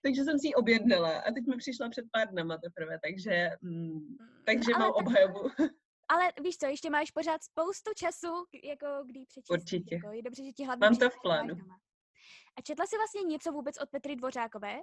takže 0.04 0.24
jsem 0.24 0.40
si 0.40 0.48
ji 0.48 0.54
objednala 0.54 1.20
a 1.20 1.32
teď 1.32 1.44
mi 1.48 1.58
přišla 1.58 1.90
před 1.90 2.06
pár 2.12 2.28
dnama 2.28 2.58
teprve, 2.58 3.00
takže, 3.04 3.50
mm, 3.62 4.18
takže 4.46 4.72
no, 4.72 4.80
mám 4.80 4.94
tak... 4.94 5.02
obhajobu. 5.02 5.50
Ale 6.10 6.32
víš 6.44 6.58
co, 6.58 6.66
ještě 6.66 6.90
máš 6.90 7.12
pořád 7.12 7.44
spoustu 7.44 7.92
času, 7.98 8.34
jako 8.64 8.88
kdy 9.06 9.26
přečíst. 9.26 9.52
Určitě. 9.52 9.96
Jako, 9.96 10.12
je 10.12 10.24
dobře, 10.24 10.44
že 10.46 10.52
ti 10.52 10.66
hlavně 10.66 10.86
Mám 10.86 10.96
to 10.96 11.10
v 11.10 11.22
plánu. 11.22 11.56
A 12.58 12.62
četla 12.62 12.86
jsi 12.86 12.96
vlastně 12.98 13.22
něco 13.22 13.52
vůbec 13.52 13.78
od 13.82 13.90
Petry 13.90 14.16
Dvořákové? 14.16 14.76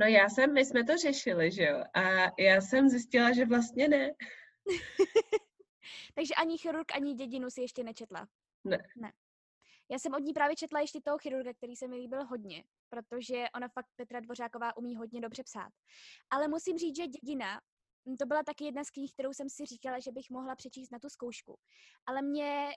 No 0.00 0.06
já 0.06 0.28
jsem, 0.28 0.54
my 0.54 0.64
jsme 0.64 0.84
to 0.84 0.96
řešili, 0.96 1.52
že 1.52 1.62
jo, 1.62 1.84
a 1.94 2.02
já 2.38 2.60
jsem 2.60 2.88
zjistila, 2.88 3.32
že 3.32 3.46
vlastně 3.46 3.88
ne. 3.88 4.10
Takže 6.14 6.34
ani 6.34 6.58
chirurg, 6.58 6.94
ani 6.94 7.14
dědinu 7.14 7.50
si 7.50 7.60
ještě 7.60 7.84
nečetla? 7.84 8.28
Ne. 8.64 8.78
Ne. 8.96 9.12
Já 9.88 9.98
jsem 9.98 10.14
od 10.14 10.18
ní 10.18 10.32
právě 10.32 10.56
četla 10.56 10.80
ještě 10.80 11.00
toho 11.00 11.18
chirurga, 11.18 11.54
který 11.54 11.76
se 11.76 11.88
mi 11.88 11.96
líbil 11.96 12.24
hodně, 12.24 12.64
protože 12.88 13.44
ona 13.54 13.68
fakt 13.68 13.86
Petra 13.96 14.20
Dvořáková 14.20 14.76
umí 14.76 14.96
hodně 14.96 15.20
dobře 15.20 15.42
psát. 15.42 15.72
Ale 16.30 16.48
musím 16.48 16.78
říct, 16.78 16.96
že 16.96 17.06
dědina, 17.06 17.60
hm, 18.08 18.16
to 18.16 18.26
byla 18.26 18.42
taky 18.42 18.64
jedna 18.64 18.84
z 18.84 18.90
knih, 18.90 19.12
kterou 19.12 19.32
jsem 19.32 19.48
si 19.48 19.66
říkala, 19.66 19.98
že 20.00 20.12
bych 20.12 20.30
mohla 20.30 20.56
přečíst 20.56 20.90
na 20.90 20.98
tu 20.98 21.08
zkoušku. 21.08 21.58
Ale 22.06 22.22
mě 22.22 22.70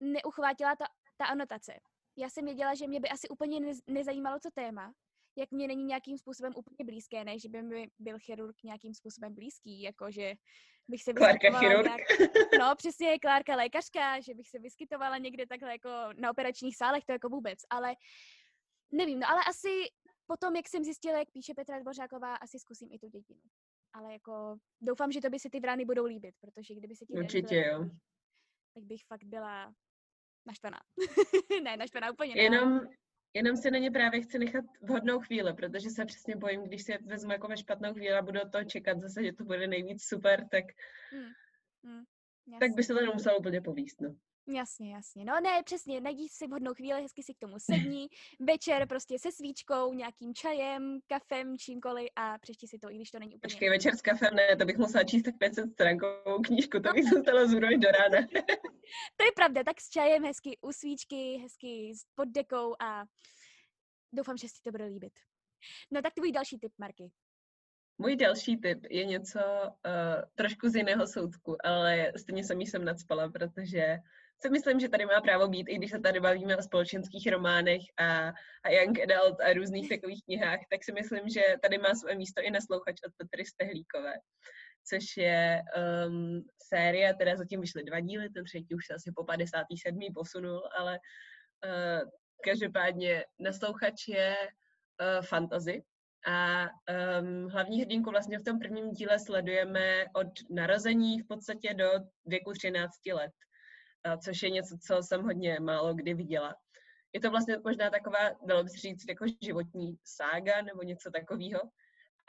neuchvátila 0.00 0.76
ta, 0.76 0.84
ta 1.16 1.26
anotace. 1.26 1.80
Já 2.16 2.30
jsem 2.30 2.44
věděla, 2.44 2.74
že 2.74 2.86
mě 2.86 3.00
by 3.00 3.08
asi 3.08 3.28
úplně 3.28 3.74
nezajímalo 3.86 4.38
to 4.40 4.50
téma, 4.50 4.94
jak 5.38 5.50
mě 5.50 5.68
není 5.68 5.84
nějakým 5.84 6.18
způsobem 6.18 6.52
úplně 6.56 6.84
blízké, 6.84 7.24
ne, 7.24 7.38
že 7.38 7.48
by 7.48 7.62
mi 7.62 7.90
byl 7.98 8.18
chirurg 8.18 8.62
nějakým 8.64 8.94
způsobem 8.94 9.34
blízký, 9.34 9.82
jako 9.82 10.10
že 10.10 10.34
bych 10.88 11.02
se 11.02 11.12
Klárka 11.12 11.58
chirurg. 11.58 11.86
Nějak, 11.86 12.00
no 12.58 12.76
přesně, 12.76 13.18
Klárka 13.18 13.56
lékařka, 13.56 14.20
že 14.20 14.34
bych 14.34 14.48
se 14.48 14.58
vyskytovala 14.58 15.18
někde 15.18 15.46
takhle 15.46 15.72
jako 15.72 15.88
na 16.16 16.30
operačních 16.30 16.76
sálech, 16.76 17.04
to 17.04 17.12
jako 17.12 17.28
vůbec, 17.28 17.58
ale 17.70 17.94
nevím, 18.92 19.20
no 19.20 19.28
ale 19.30 19.40
asi 19.48 19.68
potom, 20.26 20.56
jak 20.56 20.68
jsem 20.68 20.84
zjistila, 20.84 21.18
jak 21.18 21.30
píše 21.30 21.54
Petra 21.54 21.80
Dvořáková, 21.80 22.34
asi 22.34 22.58
zkusím 22.58 22.88
i 22.92 22.98
tu 22.98 23.08
dětinu. 23.08 23.40
Ale 23.92 24.12
jako 24.12 24.56
doufám, 24.80 25.12
že 25.12 25.20
to 25.20 25.30
by 25.30 25.38
se 25.38 25.50
ty 25.50 25.60
vrány 25.60 25.84
budou 25.84 26.04
líbit, 26.04 26.34
protože 26.40 26.74
kdyby 26.74 26.96
se 26.96 27.06
ti 27.06 27.12
Určitě, 27.12 27.56
jo. 27.56 27.84
tak 28.74 28.84
bych 28.84 29.04
fakt 29.06 29.24
byla 29.24 29.74
naštvaná. 30.46 30.80
ne, 31.62 31.76
naštvaná 31.76 32.12
úplně 32.12 32.50
ne. 32.50 32.80
Jenom, 33.34 33.56
si 33.56 33.70
na 33.70 33.78
ně 33.78 33.90
právě 33.90 34.20
chci 34.20 34.38
nechat 34.38 34.64
vhodnou 34.82 35.20
chvíli, 35.20 35.54
protože 35.54 35.90
se 35.90 36.04
přesně 36.04 36.36
bojím, 36.36 36.62
když 36.62 36.82
si 36.82 36.98
vezmu 37.04 37.32
jako 37.32 37.48
ve 37.48 37.56
špatnou 37.56 37.94
chvíli 37.94 38.14
a 38.14 38.22
budu 38.22 38.40
to 38.52 38.64
čekat 38.64 39.00
zase, 39.00 39.24
že 39.24 39.32
to 39.32 39.44
bude 39.44 39.66
nejvíc 39.66 40.02
super, 40.04 40.48
tak, 40.48 40.64
hmm. 41.10 41.32
Hmm. 41.84 42.04
tak 42.60 42.70
by 42.74 42.82
se 42.82 42.94
to 42.94 43.00
nemuselo 43.00 43.38
úplně 43.38 43.60
povíst. 43.60 44.00
No. 44.00 44.14
Jasně, 44.48 44.94
jasně. 44.94 45.24
No 45.24 45.40
ne, 45.40 45.62
přesně, 45.64 46.00
najdi 46.00 46.28
si 46.28 46.46
vhodnou 46.46 46.74
chvíli, 46.74 47.02
hezky 47.02 47.22
si 47.22 47.34
k 47.34 47.38
tomu 47.38 47.56
sedni, 47.58 48.08
večer 48.40 48.88
prostě 48.88 49.18
se 49.18 49.32
svíčkou, 49.32 49.92
nějakým 49.92 50.34
čajem, 50.34 50.98
kafem, 51.06 51.58
čímkoliv 51.58 52.08
a 52.16 52.38
přečti 52.38 52.66
si 52.66 52.78
to, 52.78 52.90
i 52.90 52.94
když 52.94 53.10
to 53.10 53.18
není 53.18 53.36
úplně... 53.36 53.52
Počkej, 53.52 53.70
večer 53.70 53.96
s 53.96 54.02
kafem, 54.02 54.34
ne, 54.34 54.56
to 54.56 54.64
bych 54.64 54.78
musela 54.78 55.04
číst 55.04 55.22
tak 55.22 55.38
500 55.38 55.72
stránkovou 55.72 56.42
knížku, 56.42 56.80
to 56.80 56.92
bych 56.92 57.04
zůstala 57.04 57.46
z 57.46 57.50
do 57.54 57.88
rána. 57.90 58.26
to 59.16 59.24
je 59.24 59.32
pravda, 59.34 59.64
tak 59.64 59.80
s 59.80 59.88
čajem 59.88 60.24
hezky 60.24 60.58
u 60.60 60.72
svíčky, 60.72 61.38
hezky 61.42 61.92
s 61.94 62.04
pod 62.14 62.28
dekou 62.28 62.74
a 62.82 63.04
doufám, 64.12 64.36
že 64.36 64.48
si 64.48 64.62
to 64.64 64.70
bude 64.70 64.84
líbit. 64.84 65.12
No 65.90 66.02
tak 66.02 66.14
tvůj 66.14 66.32
další 66.32 66.58
tip, 66.58 66.72
Marky. 66.78 67.10
Můj 67.98 68.16
další 68.16 68.56
tip 68.56 68.78
je 68.90 69.04
něco 69.04 69.38
uh, 69.38 70.22
trošku 70.34 70.68
z 70.68 70.76
jiného 70.76 71.06
soudku, 71.06 71.56
ale 71.66 72.12
stejně 72.16 72.44
jsem 72.44 72.60
jsem 72.60 72.84
nadspala, 72.84 73.28
protože 73.28 73.98
si 74.40 74.50
myslím, 74.50 74.80
že 74.80 74.88
tady 74.88 75.06
má 75.06 75.20
právo 75.20 75.48
být, 75.48 75.68
i 75.68 75.76
když 75.76 75.90
se 75.90 75.98
tady 75.98 76.20
bavíme 76.20 76.56
o 76.56 76.62
společenských 76.62 77.26
románech 77.30 77.82
a, 77.98 78.32
a 78.64 78.70
young 78.70 79.00
adult 79.00 79.40
a 79.40 79.52
různých 79.52 79.88
takových 79.88 80.24
knihách, 80.24 80.60
tak 80.70 80.84
si 80.84 80.92
myslím, 80.92 81.28
že 81.28 81.42
tady 81.62 81.78
má 81.78 81.94
své 81.94 82.14
místo 82.14 82.42
i 82.42 82.50
naslouchač 82.50 82.96
od 83.06 83.12
Petry 83.16 83.44
Stehlíkové, 83.44 84.14
což 84.88 85.16
je 85.16 85.62
um, 86.06 86.44
série, 86.68 87.14
teda 87.14 87.36
zatím 87.36 87.60
vyšly 87.60 87.82
dva 87.84 88.00
díly, 88.00 88.30
ten 88.30 88.44
třetí 88.44 88.74
už 88.74 88.86
se 88.86 88.94
asi 88.94 89.12
po 89.16 89.24
57. 89.24 89.98
posunul, 90.14 90.62
ale 90.78 90.98
uh, 91.64 92.10
každopádně 92.44 93.24
naslouchač 93.38 94.08
je 94.08 94.36
uh, 94.38 95.24
fantasy, 95.24 95.82
a 96.26 96.68
um, 97.20 97.48
hlavní 97.48 97.80
hrdinku 97.80 98.10
vlastně 98.10 98.38
v 98.38 98.44
tom 98.44 98.58
prvním 98.58 98.90
díle 98.90 99.18
sledujeme 99.18 100.04
od 100.14 100.26
narození 100.50 101.20
v 101.20 101.26
podstatě 101.26 101.74
do 101.74 101.90
věku 102.26 102.52
13 102.52 102.92
let 103.12 103.32
což 104.16 104.42
je 104.42 104.50
něco, 104.50 104.76
co 104.86 105.02
jsem 105.02 105.22
hodně 105.22 105.60
málo 105.60 105.94
kdy 105.94 106.14
viděla. 106.14 106.54
Je 107.12 107.20
to 107.20 107.30
vlastně 107.30 107.56
možná 107.64 107.90
taková, 107.90 108.18
dalo 108.46 108.64
by 108.64 108.70
se 108.70 108.78
říct, 108.78 109.08
jako 109.08 109.24
životní 109.42 109.96
sága 110.04 110.62
nebo 110.62 110.82
něco 110.82 111.10
takového. 111.10 111.60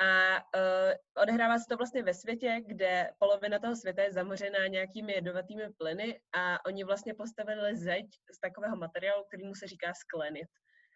A 0.02 0.38
uh, 0.38 1.24
odehrává 1.24 1.60
se 1.60 1.66
to 1.70 1.78
vlastně 1.78 2.04
ve 2.04 2.14
světě, 2.14 2.62
kde 2.68 3.12
polovina 3.20 3.60
toho 3.60 3.76
světa 3.76 4.04
je 4.04 4.14
zamořená 4.14 4.68
nějakými 4.68 5.14
jedovatými 5.14 5.64
plyny 5.78 6.22
a 6.36 6.66
oni 6.66 6.84
vlastně 6.84 7.14
postavili 7.14 7.78
zeď 7.78 8.06
z 8.36 8.40
takového 8.40 8.76
materiálu, 8.76 9.24
kterýmu 9.24 9.56
se 9.56 9.68
říká 9.68 9.94
sklenit, 9.94 10.48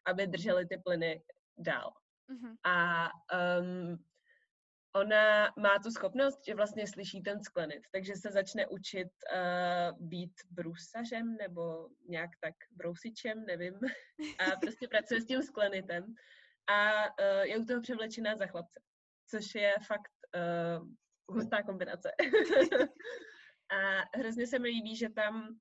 aby 0.06 0.28
drželi 0.28 0.66
ty 0.66 0.78
plyny 0.78 1.24
dál. 1.58 1.94
Mm-hmm. 2.30 2.56
A 2.64 3.10
um, 3.60 3.98
ona 4.96 5.54
má 5.60 5.80
tu 5.84 5.92
schopnost, 5.92 6.46
že 6.46 6.56
vlastně 6.56 6.88
slyší 6.88 7.22
ten 7.22 7.44
sklenit, 7.44 7.84
takže 7.92 8.16
se 8.16 8.32
začne 8.32 8.68
učit 8.68 9.08
uh, 9.08 10.08
být 10.08 10.34
brusařem 10.52 11.38
nebo 11.38 11.90
nějak 12.10 12.30
tak 12.40 12.54
brousičem, 12.72 13.46
nevím, 13.46 13.74
a 14.40 14.56
prostě 14.56 14.88
pracuje 14.88 15.22
s 15.22 15.26
tím 15.26 15.42
sklenitem 15.42 16.04
a 16.70 17.04
uh, 17.04 17.42
je 17.42 17.58
u 17.58 17.66
toho 17.66 17.82
převlečená 17.82 18.36
za 18.36 18.48
chlapce, 18.48 18.82
což 19.30 19.56
je 19.56 19.76
fakt 19.88 20.12
uh, 20.36 20.88
hustá 21.36 21.64
kombinace. 21.64 22.12
a 23.72 24.18
hrozně 24.18 24.48
se 24.48 24.60
mi 24.60 24.68
líbí, 24.68 24.96
že 24.96 25.10
tam 25.10 25.60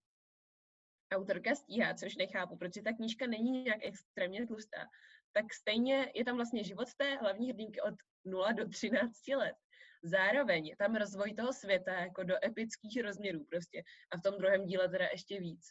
autorka 1.14 1.54
stíhá, 1.54 1.94
což 1.94 2.16
nechápu, 2.16 2.56
protože 2.56 2.82
ta 2.82 2.92
knížka 2.92 3.26
není 3.26 3.62
nějak 3.62 3.78
extrémně 3.82 4.46
tlustá, 4.46 4.86
tak 5.32 5.52
stejně 5.54 6.12
je 6.14 6.24
tam 6.24 6.36
vlastně 6.36 6.64
život 6.64 6.94
té 6.96 7.16
hlavní 7.16 7.48
hrdinky 7.48 7.80
od 7.80 7.94
0 8.24 8.52
do 8.52 8.68
13 8.68 9.28
let. 9.37 9.54
Zároveň 10.04 10.66
je 10.66 10.76
tam 10.76 10.96
rozvoj 10.96 11.35
toho 11.35 11.52
světa 11.52 11.92
jako 11.92 12.22
do 12.22 12.35
epických 12.44 13.02
rozměrů 13.02 13.44
prostě 13.50 13.82
a 14.12 14.16
v 14.16 14.22
tom 14.22 14.38
druhém 14.38 14.66
díle 14.66 14.88
teda 14.88 15.06
ještě 15.12 15.40
víc. 15.40 15.66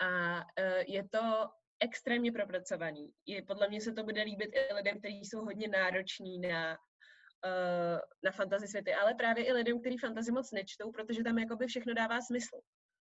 A 0.00 0.36
uh, 0.36 0.42
je 0.86 1.08
to 1.08 1.48
extrémně 1.80 2.32
propracovaný. 2.32 3.12
Je, 3.26 3.42
podle 3.42 3.68
mě 3.68 3.80
se 3.80 3.92
to 3.92 4.04
bude 4.04 4.22
líbit 4.22 4.50
i 4.52 4.74
lidem, 4.74 4.98
kteří 4.98 5.24
jsou 5.24 5.44
hodně 5.44 5.68
nároční 5.68 6.38
na, 6.38 6.70
uh, 6.72 7.98
na 8.24 8.30
fantasy 8.30 8.68
světy, 8.68 8.94
ale 8.94 9.14
právě 9.14 9.44
i 9.44 9.52
lidem, 9.52 9.80
kteří 9.80 9.98
fantasy 9.98 10.32
moc 10.32 10.52
nečtou, 10.52 10.92
protože 10.92 11.24
tam 11.24 11.38
jakoby 11.38 11.66
všechno 11.66 11.94
dává 11.94 12.20
smysl. 12.20 12.56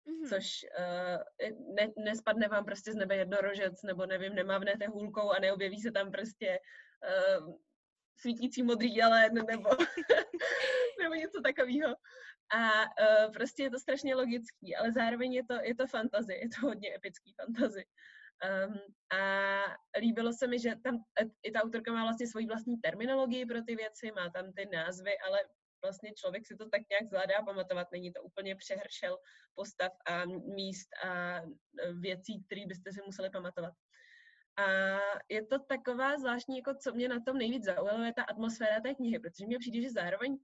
Mm-hmm. 0.08 0.30
Což 0.30 0.66
uh, 0.80 1.76
ne, 1.76 1.92
nespadne 1.98 2.48
vám 2.48 2.66
prostě 2.66 2.92
z 2.92 2.96
nebe 2.96 3.16
jednorožec, 3.16 3.84
nebo 3.84 4.06
nevím, 4.06 4.36
nemávnete 4.36 4.88
hůlkou 4.88 5.32
a 5.32 5.40
neobjeví 5.40 5.80
se 5.80 5.92
tam 5.92 6.12
prostě 6.12 6.60
uh, 7.40 7.56
svítící 8.18 8.64
modrý 8.64 8.96
jelen 8.96 9.34
nebo, 9.34 9.70
nebo 11.02 11.16
něco 11.16 11.42
takového. 11.42 11.96
A 12.54 12.84
uh, 12.84 13.34
prostě 13.34 13.64
je 13.64 13.70
to 13.70 13.80
strašně 13.80 14.16
logický, 14.16 14.76
ale 14.76 14.92
zároveň 14.92 15.34
je 15.34 15.44
to, 15.46 15.54
je 15.54 15.76
to 15.76 15.88
fantazy, 15.88 16.34
je 16.34 16.50
to 16.50 16.68
hodně 16.68 16.96
epický 16.96 17.34
fantazy. 17.34 17.86
Um, 18.46 18.80
a 19.20 19.20
líbilo 20.00 20.34
se 20.34 20.48
mi, 20.48 20.60
že 20.60 20.76
tam 20.84 21.04
i 21.44 21.52
ta 21.52 21.62
autorka 21.62 21.92
má 21.94 22.04
vlastně 22.04 22.28
svoji 22.28 22.46
vlastní 22.46 22.78
terminologii 22.78 23.46
pro 23.46 23.62
ty 23.62 23.76
věci, 23.76 24.12
má 24.12 24.30
tam 24.30 24.54
ty 24.54 24.66
názvy, 24.66 25.18
ale 25.18 25.40
vlastně 25.84 26.14
člověk 26.14 26.48
si 26.48 26.56
to 26.56 26.70
tak 26.70 26.82
nějak 26.90 27.08
zvládá 27.08 27.42
pamatovat. 27.46 27.92
Není 27.92 28.12
to 28.14 28.24
úplně 28.24 28.56
přehršel 28.56 29.18
postav 29.56 29.92
a 30.08 30.26
míst 30.56 30.90
a 31.06 31.42
věcí, 31.94 32.44
které 32.46 32.66
byste 32.68 32.92
si 32.92 33.02
museli 33.06 33.30
pamatovat. 33.30 33.74
A 34.58 34.98
je 35.30 35.46
to 35.46 35.60
taková 35.60 36.18
zvláštní, 36.18 36.58
jako 36.58 36.74
co 36.76 36.94
mě 36.94 37.08
na 37.08 37.20
tom 37.20 37.38
nejvíc 37.38 37.64
zaujalo, 37.64 38.04
je 38.04 38.14
ta 38.14 38.24
atmosféra 38.24 38.82
té 38.82 38.96
knihy, 38.96 39.20
protože 39.20 39.46
mně 39.46 39.60
přijde, 39.60 39.82
že 39.82 39.90
zároveň 39.92 40.38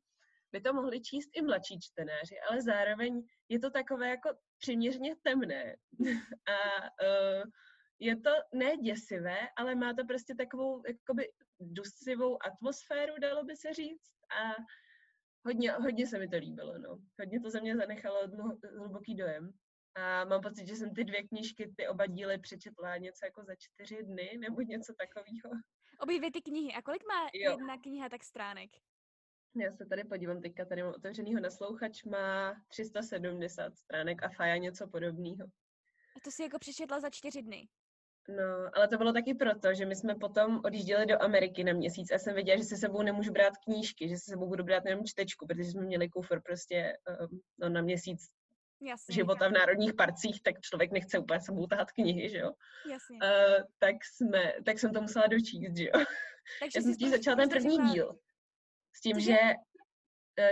by 0.51 0.61
to 0.61 0.73
mohli 0.73 1.01
číst 1.01 1.29
i 1.33 1.41
mladší 1.41 1.79
čtenáři, 1.79 2.35
ale 2.49 2.61
zároveň 2.61 3.23
je 3.49 3.59
to 3.59 3.69
takové 3.69 4.09
jako 4.09 4.29
přiměřeně 4.57 5.15
temné. 5.23 5.75
a 6.47 6.81
uh, 6.81 7.43
je 7.99 8.19
to 8.19 8.31
ne 8.53 8.77
děsivé, 8.77 9.37
ale 9.57 9.75
má 9.75 9.93
to 9.93 10.05
prostě 10.05 10.35
takovou 10.35 10.83
jakoby 10.87 11.31
dusivou 11.59 12.37
atmosféru, 12.45 13.13
dalo 13.21 13.43
by 13.43 13.55
se 13.55 13.73
říct. 13.73 14.11
A 14.41 14.55
hodně, 15.45 15.71
hodně 15.71 16.07
se 16.07 16.19
mi 16.19 16.27
to 16.27 16.37
líbilo, 16.37 16.77
no. 16.77 16.97
Hodně 17.19 17.39
to 17.39 17.49
ze 17.49 17.61
mě 17.61 17.77
zanechalo 17.77 18.27
hluboký 18.77 19.15
dojem. 19.15 19.53
A 19.95 20.25
mám 20.25 20.41
pocit, 20.41 20.67
že 20.67 20.75
jsem 20.75 20.93
ty 20.93 21.03
dvě 21.03 21.27
knížky, 21.27 21.73
ty 21.77 21.87
oba 21.87 22.05
díly 22.05 22.37
přečetla 22.37 22.97
něco 22.97 23.25
jako 23.25 23.43
za 23.43 23.55
čtyři 23.55 24.03
dny 24.03 24.37
nebo 24.39 24.61
něco 24.61 24.93
takového. 24.93 25.61
Obě 25.99 26.17
dvě 26.17 26.31
ty 26.31 26.41
knihy. 26.41 26.73
A 26.73 26.81
kolik 26.81 27.03
má 27.07 27.29
jo. 27.33 27.51
jedna 27.51 27.77
kniha 27.77 28.09
tak 28.09 28.23
stránek? 28.23 28.69
Já 29.55 29.71
se 29.71 29.85
tady 29.85 30.03
podívám, 30.03 30.41
teďka 30.41 30.65
tady 30.65 30.83
mám 30.83 30.93
otevřenýho 30.95 31.41
naslouchač, 31.41 32.03
má 32.03 32.55
370 32.67 33.77
stránek 33.77 34.23
a 34.23 34.29
Faja 34.29 34.57
něco 34.57 34.87
podobného. 34.87 35.45
A 36.17 36.19
to 36.23 36.31
si 36.31 36.43
jako 36.43 36.59
přečetla 36.59 36.99
za 36.99 37.09
čtyři 37.09 37.41
dny. 37.41 37.67
No, 38.29 38.69
ale 38.73 38.87
to 38.87 38.97
bylo 38.97 39.13
taky 39.13 39.33
proto, 39.33 39.73
že 39.73 39.85
my 39.85 39.95
jsme 39.95 40.15
potom 40.15 40.61
odjížděli 40.65 41.05
do 41.05 41.21
Ameriky 41.21 41.63
na 41.63 41.73
měsíc 41.73 42.11
a 42.11 42.17
jsem 42.17 42.33
věděla, 42.33 42.57
že 42.57 42.63
se 42.63 42.77
sebou 42.77 43.01
nemůžu 43.01 43.31
brát 43.31 43.53
knížky, 43.57 44.09
že 44.09 44.17
se 44.17 44.31
sebou 44.31 44.47
budu 44.47 44.63
brát 44.63 44.85
jenom 44.85 45.05
čtečku, 45.05 45.47
protože 45.47 45.69
jsme 45.69 45.81
měli 45.81 46.09
kufr 46.09 46.41
prostě 46.41 46.97
um, 47.21 47.41
no, 47.59 47.69
na 47.69 47.81
měsíc 47.81 48.27
Jasně, 48.81 49.13
života 49.13 49.47
v 49.47 49.51
národních 49.51 49.93
parcích, 49.93 50.43
tak 50.43 50.61
člověk 50.61 50.91
nechce 50.91 51.19
úplně 51.19 51.41
sebou 51.41 51.67
tahat 51.67 51.91
knihy, 51.91 52.29
že 52.29 52.37
jo. 52.37 52.51
Jasně. 52.91 53.17
Uh, 53.23 53.63
tak, 53.79 53.95
jsme, 54.05 54.53
tak 54.65 54.79
jsem 54.79 54.93
to 54.93 55.01
musela 55.01 55.27
dočíst, 55.27 55.77
že 55.77 55.83
jo. 55.83 56.05
Takže 56.59 56.79
Já 56.79 56.81
jsem 56.81 57.09
začala 57.09 57.35
ten 57.37 57.49
první 57.49 57.77
díl. 57.77 58.19
S 58.95 59.01
tím, 59.01 59.19
že 59.19 59.37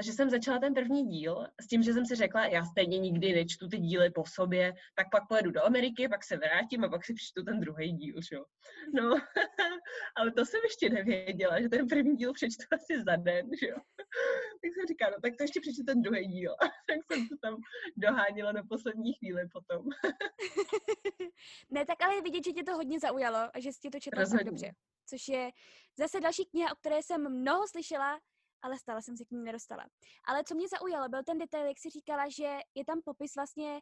že 0.04 0.14
jsem 0.14 0.30
začala 0.30 0.60
ten 0.60 0.74
první 0.74 1.08
díl 1.08 1.48
s 1.62 1.68
tím, 1.68 1.84
že 1.84 1.94
jsem 1.94 2.06
si 2.06 2.16
řekla, 2.16 2.46
já 2.46 2.66
stejně 2.66 3.00
nikdy 3.00 3.34
nečtu 3.34 3.68
ty 3.68 3.78
díly 3.78 4.10
po 4.10 4.24
sobě, 4.26 4.74
tak 4.96 5.08
pak 5.12 5.28
pojedu 5.28 5.52
do 5.52 5.66
Ameriky, 5.66 6.10
pak 6.10 6.24
se 6.24 6.38
vrátím 6.38 6.84
a 6.84 6.90
pak 6.90 7.06
si 7.06 7.14
přečtu 7.14 7.44
ten 7.44 7.60
druhý 7.60 7.92
díl, 7.92 8.16
že 8.30 8.36
jo. 8.36 8.46
No, 8.94 9.10
ale 10.18 10.32
to 10.32 10.46
jsem 10.46 10.60
ještě 10.64 10.90
nevěděla, 10.90 11.62
že 11.62 11.70
ten 11.70 11.88
první 11.88 12.16
díl 12.16 12.34
přečtu 12.34 12.64
asi 12.72 13.04
za 13.04 13.16
den, 13.16 13.50
že 13.62 13.68
jo. 13.68 13.78
Tak 14.62 14.72
jsem 14.74 14.88
říkala, 14.88 15.12
no 15.12 15.22
tak 15.22 15.38
to 15.38 15.44
ještě 15.44 15.62
přečtu 15.62 15.84
ten 15.84 16.02
druhý 16.02 16.28
díl. 16.28 16.54
A 16.54 16.66
tak 16.90 17.00
jsem 17.08 17.28
to 17.28 17.36
tam 17.42 17.56
doháněla 17.98 18.52
na 18.52 18.64
poslední 18.70 19.14
chvíli 19.14 19.42
potom. 19.52 19.86
ne, 21.70 21.86
tak 21.86 22.02
ale 22.02 22.22
vidět, 22.22 22.46
že 22.46 22.52
tě 22.52 22.64
to 22.64 22.76
hodně 22.76 23.00
zaujalo 23.00 23.38
a 23.38 23.60
že 23.60 23.70
jsi 23.70 23.90
to 23.90 24.00
četla 24.00 24.24
dobře. 24.44 24.72
Což 25.10 25.28
je 25.28 25.52
zase 25.98 26.20
další 26.20 26.46
kniha, 26.46 26.72
o 26.72 26.76
které 26.76 27.04
jsem 27.04 27.42
mnoho 27.42 27.68
slyšela, 27.68 28.20
ale 28.62 28.78
stále 28.78 29.02
jsem 29.02 29.18
se 29.18 29.26
k 29.26 29.32
ní 29.32 29.44
nedostala. 29.44 29.86
Ale 30.26 30.44
co 30.44 30.56
mě 30.56 30.68
zaujalo, 30.68 31.10
byl 31.10 31.24
ten 31.24 31.38
detail, 31.38 31.66
jak 31.66 31.80
jsi 31.80 31.90
říkala, 31.90 32.30
že 32.30 32.60
je 32.76 32.86
tam 32.86 33.02
popis 33.02 33.36
vlastně 33.36 33.82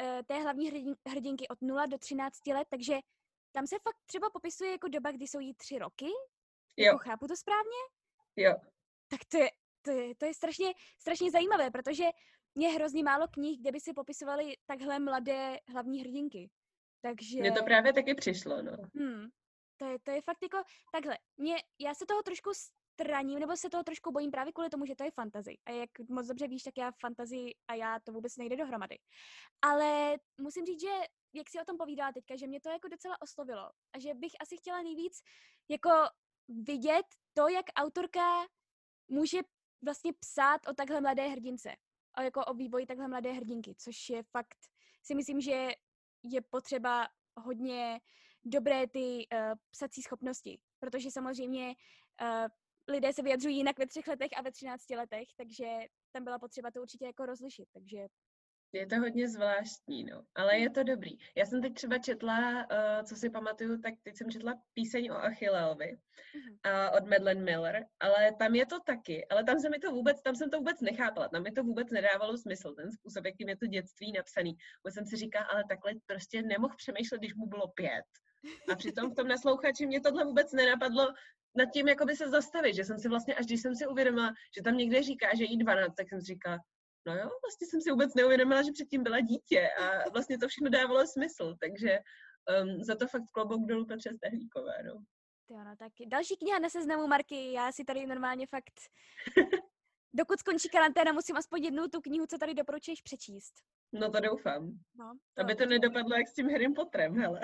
eh, 0.00 0.22
té 0.26 0.34
hlavní 0.42 0.70
hrdin, 0.70 0.94
hrdinky 1.08 1.48
od 1.48 1.62
0 1.62 1.86
do 1.86 1.98
13 1.98 2.46
let, 2.46 2.68
takže 2.70 2.98
tam 3.52 3.66
se 3.66 3.76
fakt 3.82 3.98
třeba 4.06 4.30
popisuje 4.30 4.70
jako 4.70 4.88
doba, 4.88 5.10
kdy 5.10 5.26
jsou 5.26 5.38
jí 5.38 5.54
tři 5.54 5.78
roky? 5.78 6.06
Jo, 6.76 6.84
Jako 6.84 6.98
chápu 6.98 7.26
to 7.26 7.36
správně? 7.36 7.80
jo. 8.36 8.54
Tak 9.08 9.20
to 9.28 9.38
je, 9.38 9.50
to 9.82 9.90
je, 9.90 10.14
to 10.14 10.24
je 10.26 10.34
strašně, 10.34 10.72
strašně 10.98 11.30
zajímavé, 11.30 11.70
protože 11.70 12.04
je 12.56 12.68
hrozně 12.68 13.02
málo 13.04 13.28
knih, 13.28 13.60
kde 13.60 13.72
by 13.72 13.80
si 13.80 13.92
popisovali 13.92 14.56
takhle 14.66 14.98
mladé 14.98 15.58
hlavní 15.68 16.00
hrdinky. 16.00 16.50
Takže... 17.02 17.40
Mně 17.40 17.52
to 17.52 17.64
právě 17.64 17.92
taky 17.92 18.14
přišlo, 18.14 18.62
no. 18.62 18.72
Hmm, 18.94 19.28
to 19.76 19.84
je, 19.84 19.98
to 19.98 20.10
je 20.10 20.22
fakt 20.22 20.42
jako 20.42 20.58
takhle. 20.92 21.18
Mě, 21.36 21.56
já 21.78 21.94
se 21.94 22.06
toho 22.06 22.22
trošku 22.22 22.50
straním, 22.92 23.38
nebo 23.38 23.56
se 23.56 23.70
toho 23.70 23.82
trošku 23.84 24.12
bojím 24.12 24.30
právě 24.30 24.52
kvůli 24.52 24.70
tomu, 24.70 24.86
že 24.86 24.94
to 24.96 25.04
je 25.04 25.10
fantasy. 25.10 25.58
A 25.66 25.70
jak 25.70 25.90
moc 26.08 26.26
dobře 26.26 26.48
víš, 26.48 26.62
tak 26.62 26.74
já 26.78 26.92
fantasy 27.00 27.54
a 27.68 27.74
já 27.74 28.00
to 28.00 28.12
vůbec 28.12 28.36
nejde 28.36 28.56
dohromady. 28.56 28.98
Ale 29.62 30.16
musím 30.40 30.66
říct, 30.66 30.80
že 30.80 30.94
jak 31.32 31.50
si 31.50 31.60
o 31.60 31.64
tom 31.64 31.76
povídala 31.78 32.12
teďka, 32.12 32.36
že 32.36 32.46
mě 32.46 32.60
to 32.60 32.68
jako 32.68 32.88
docela 32.88 33.22
oslovilo. 33.22 33.70
A 33.92 33.98
že 33.98 34.14
bych 34.14 34.32
asi 34.40 34.56
chtěla 34.56 34.82
nejvíc 34.82 35.22
jako 35.68 35.90
vidět 36.48 37.06
to, 37.34 37.48
jak 37.48 37.66
autorka 37.76 38.46
může 39.08 39.38
vlastně 39.84 40.12
psát 40.12 40.60
o 40.68 40.74
takhle 40.74 41.00
mladé 41.00 41.28
hrdince. 41.28 41.76
O, 42.18 42.22
jako 42.22 42.44
o 42.44 42.54
vývoji 42.54 42.86
takhle 42.86 43.08
mladé 43.08 43.32
hrdinky, 43.32 43.74
což 43.74 44.08
je 44.08 44.22
fakt, 44.22 44.58
si 45.02 45.14
myslím, 45.14 45.40
že 45.40 45.68
je 46.22 46.40
potřeba 46.40 47.08
hodně 47.36 48.00
dobré 48.44 48.86
ty 48.86 49.26
uh, 49.32 49.54
psací 49.70 50.02
schopnosti, 50.02 50.60
protože 50.78 51.10
samozřejmě 51.10 51.74
uh, 52.22 52.48
lidé 52.90 53.12
se 53.12 53.22
vyjadřují 53.22 53.56
jinak 53.56 53.78
ve 53.78 53.86
třech 53.86 54.06
letech 54.08 54.30
a 54.36 54.42
ve 54.42 54.52
třinácti 54.52 54.96
letech, 54.96 55.28
takže 55.36 55.66
tam 56.12 56.24
byla 56.24 56.38
potřeba 56.38 56.70
to 56.70 56.80
určitě 56.82 57.04
jako 57.06 57.26
rozlišit, 57.26 57.68
takže 57.72 57.98
Je 58.72 58.86
to 58.86 58.96
hodně 58.96 59.28
zvláštní, 59.28 60.04
no, 60.04 60.22
ale 60.34 60.58
je 60.58 60.70
to 60.70 60.82
dobrý. 60.82 61.10
Já 61.36 61.46
jsem 61.46 61.62
teď 61.62 61.74
třeba 61.74 61.98
četla, 61.98 62.38
uh, 62.70 63.04
co 63.04 63.16
si 63.16 63.30
pamatuju, 63.30 63.80
tak 63.80 63.94
teď 64.02 64.16
jsem 64.16 64.30
četla 64.30 64.54
píseň 64.74 65.10
o 65.10 65.14
Achilleovi 65.14 65.96
Mhm. 66.34 66.58
uh, 66.66 66.96
od 66.96 67.04
Madeleine 67.10 67.42
Miller, 67.44 67.84
ale 68.00 68.32
tam 68.38 68.54
je 68.54 68.66
to 68.66 68.80
taky, 68.86 69.26
ale 69.30 69.44
tam 69.44 69.60
se 69.60 69.68
mi 69.70 69.78
to 69.78 69.90
vůbec, 69.92 70.22
tam 70.22 70.34
jsem 70.34 70.50
to 70.50 70.58
vůbec 70.58 70.80
nechápala, 70.80 71.28
tam 71.28 71.42
mi 71.42 71.52
to 71.52 71.62
vůbec 71.64 71.90
nedávalo 71.90 72.38
smysl, 72.38 72.74
ten 72.74 72.92
způsob, 72.92 73.24
jakým 73.24 73.48
je 73.48 73.56
to 73.56 73.66
dětství 73.66 74.12
napsaný. 74.12 74.52
Bo 74.84 74.90
jsem 74.90 75.06
si 75.06 75.16
říkala, 75.16 75.44
ale 75.46 75.64
takhle 75.68 75.92
prostě 76.06 76.42
nemohl 76.42 76.74
přemýšlet, 76.76 77.18
když 77.18 77.34
mu 77.34 77.46
bylo 77.46 77.68
pět. 77.68 78.04
A 78.72 78.76
přitom 78.76 79.10
v 79.10 79.14
tom 79.14 79.28
naslouchači 79.34 79.86
mě 79.86 80.00
tohle 80.00 80.24
vůbec 80.24 80.52
nenapadlo 80.52 81.12
nad 81.56 81.66
tím, 81.72 81.88
jakoby 81.88 82.16
se 82.16 82.28
zastavit, 82.28 82.74
že 82.74 82.84
jsem 82.84 82.98
si 82.98 83.08
vlastně, 83.08 83.34
až 83.34 83.46
když 83.46 83.62
jsem 83.62 83.76
si 83.76 83.86
uvědomila, 83.86 84.32
že 84.56 84.62
tam 84.62 84.76
někde 84.76 85.02
říká, 85.02 85.28
že 85.36 85.44
jí 85.44 85.58
12, 85.58 85.94
tak 85.94 86.08
jsem 86.08 86.20
si 86.20 86.26
říkala, 86.26 86.58
no 87.06 87.14
jo, 87.14 87.30
vlastně 87.44 87.66
jsem 87.66 87.80
si 87.80 87.90
vůbec 87.90 88.14
neuvědomila, 88.14 88.62
že 88.62 88.72
předtím 88.72 89.02
byla 89.02 89.20
dítě 89.20 89.68
a 89.80 90.10
vlastně 90.10 90.38
to 90.38 90.48
všechno 90.48 90.70
dávalo 90.70 91.06
smysl, 91.06 91.56
takže 91.60 91.98
um, 92.62 92.84
za 92.84 92.94
to 92.94 93.06
fakt 93.06 93.30
klobouk 93.32 93.66
dolů 93.66 93.86
Petře 93.86 94.10
Stehlíkové, 94.14 94.82
no. 94.82 95.04
ty 95.48 95.54
ano, 95.54 95.76
tak 95.78 95.92
další 96.06 96.36
kniha 96.36 96.58
na 96.58 96.68
seznamu 96.68 97.06
Marky, 97.06 97.52
já 97.52 97.72
si 97.72 97.84
tady 97.84 98.06
normálně 98.06 98.46
fakt, 98.46 98.80
dokud 100.14 100.38
skončí 100.38 100.68
karanténa, 100.68 101.12
musím 101.12 101.36
aspoň 101.36 101.64
jednu 101.64 101.88
tu 101.88 102.00
knihu, 102.00 102.26
co 102.26 102.38
tady 102.38 102.54
doporučuješ 102.54 103.02
přečíst. 103.02 103.54
No 103.92 104.10
to 104.10 104.20
doufám. 104.20 104.70
No, 104.94 105.12
Aby 105.38 105.54
to 105.54 105.66
nedopadlo 105.66 106.16
jak 106.16 106.28
s 106.28 106.34
tím 106.34 106.50
Harrym 106.50 106.74
Potterem, 106.74 107.14
hele. 107.14 107.40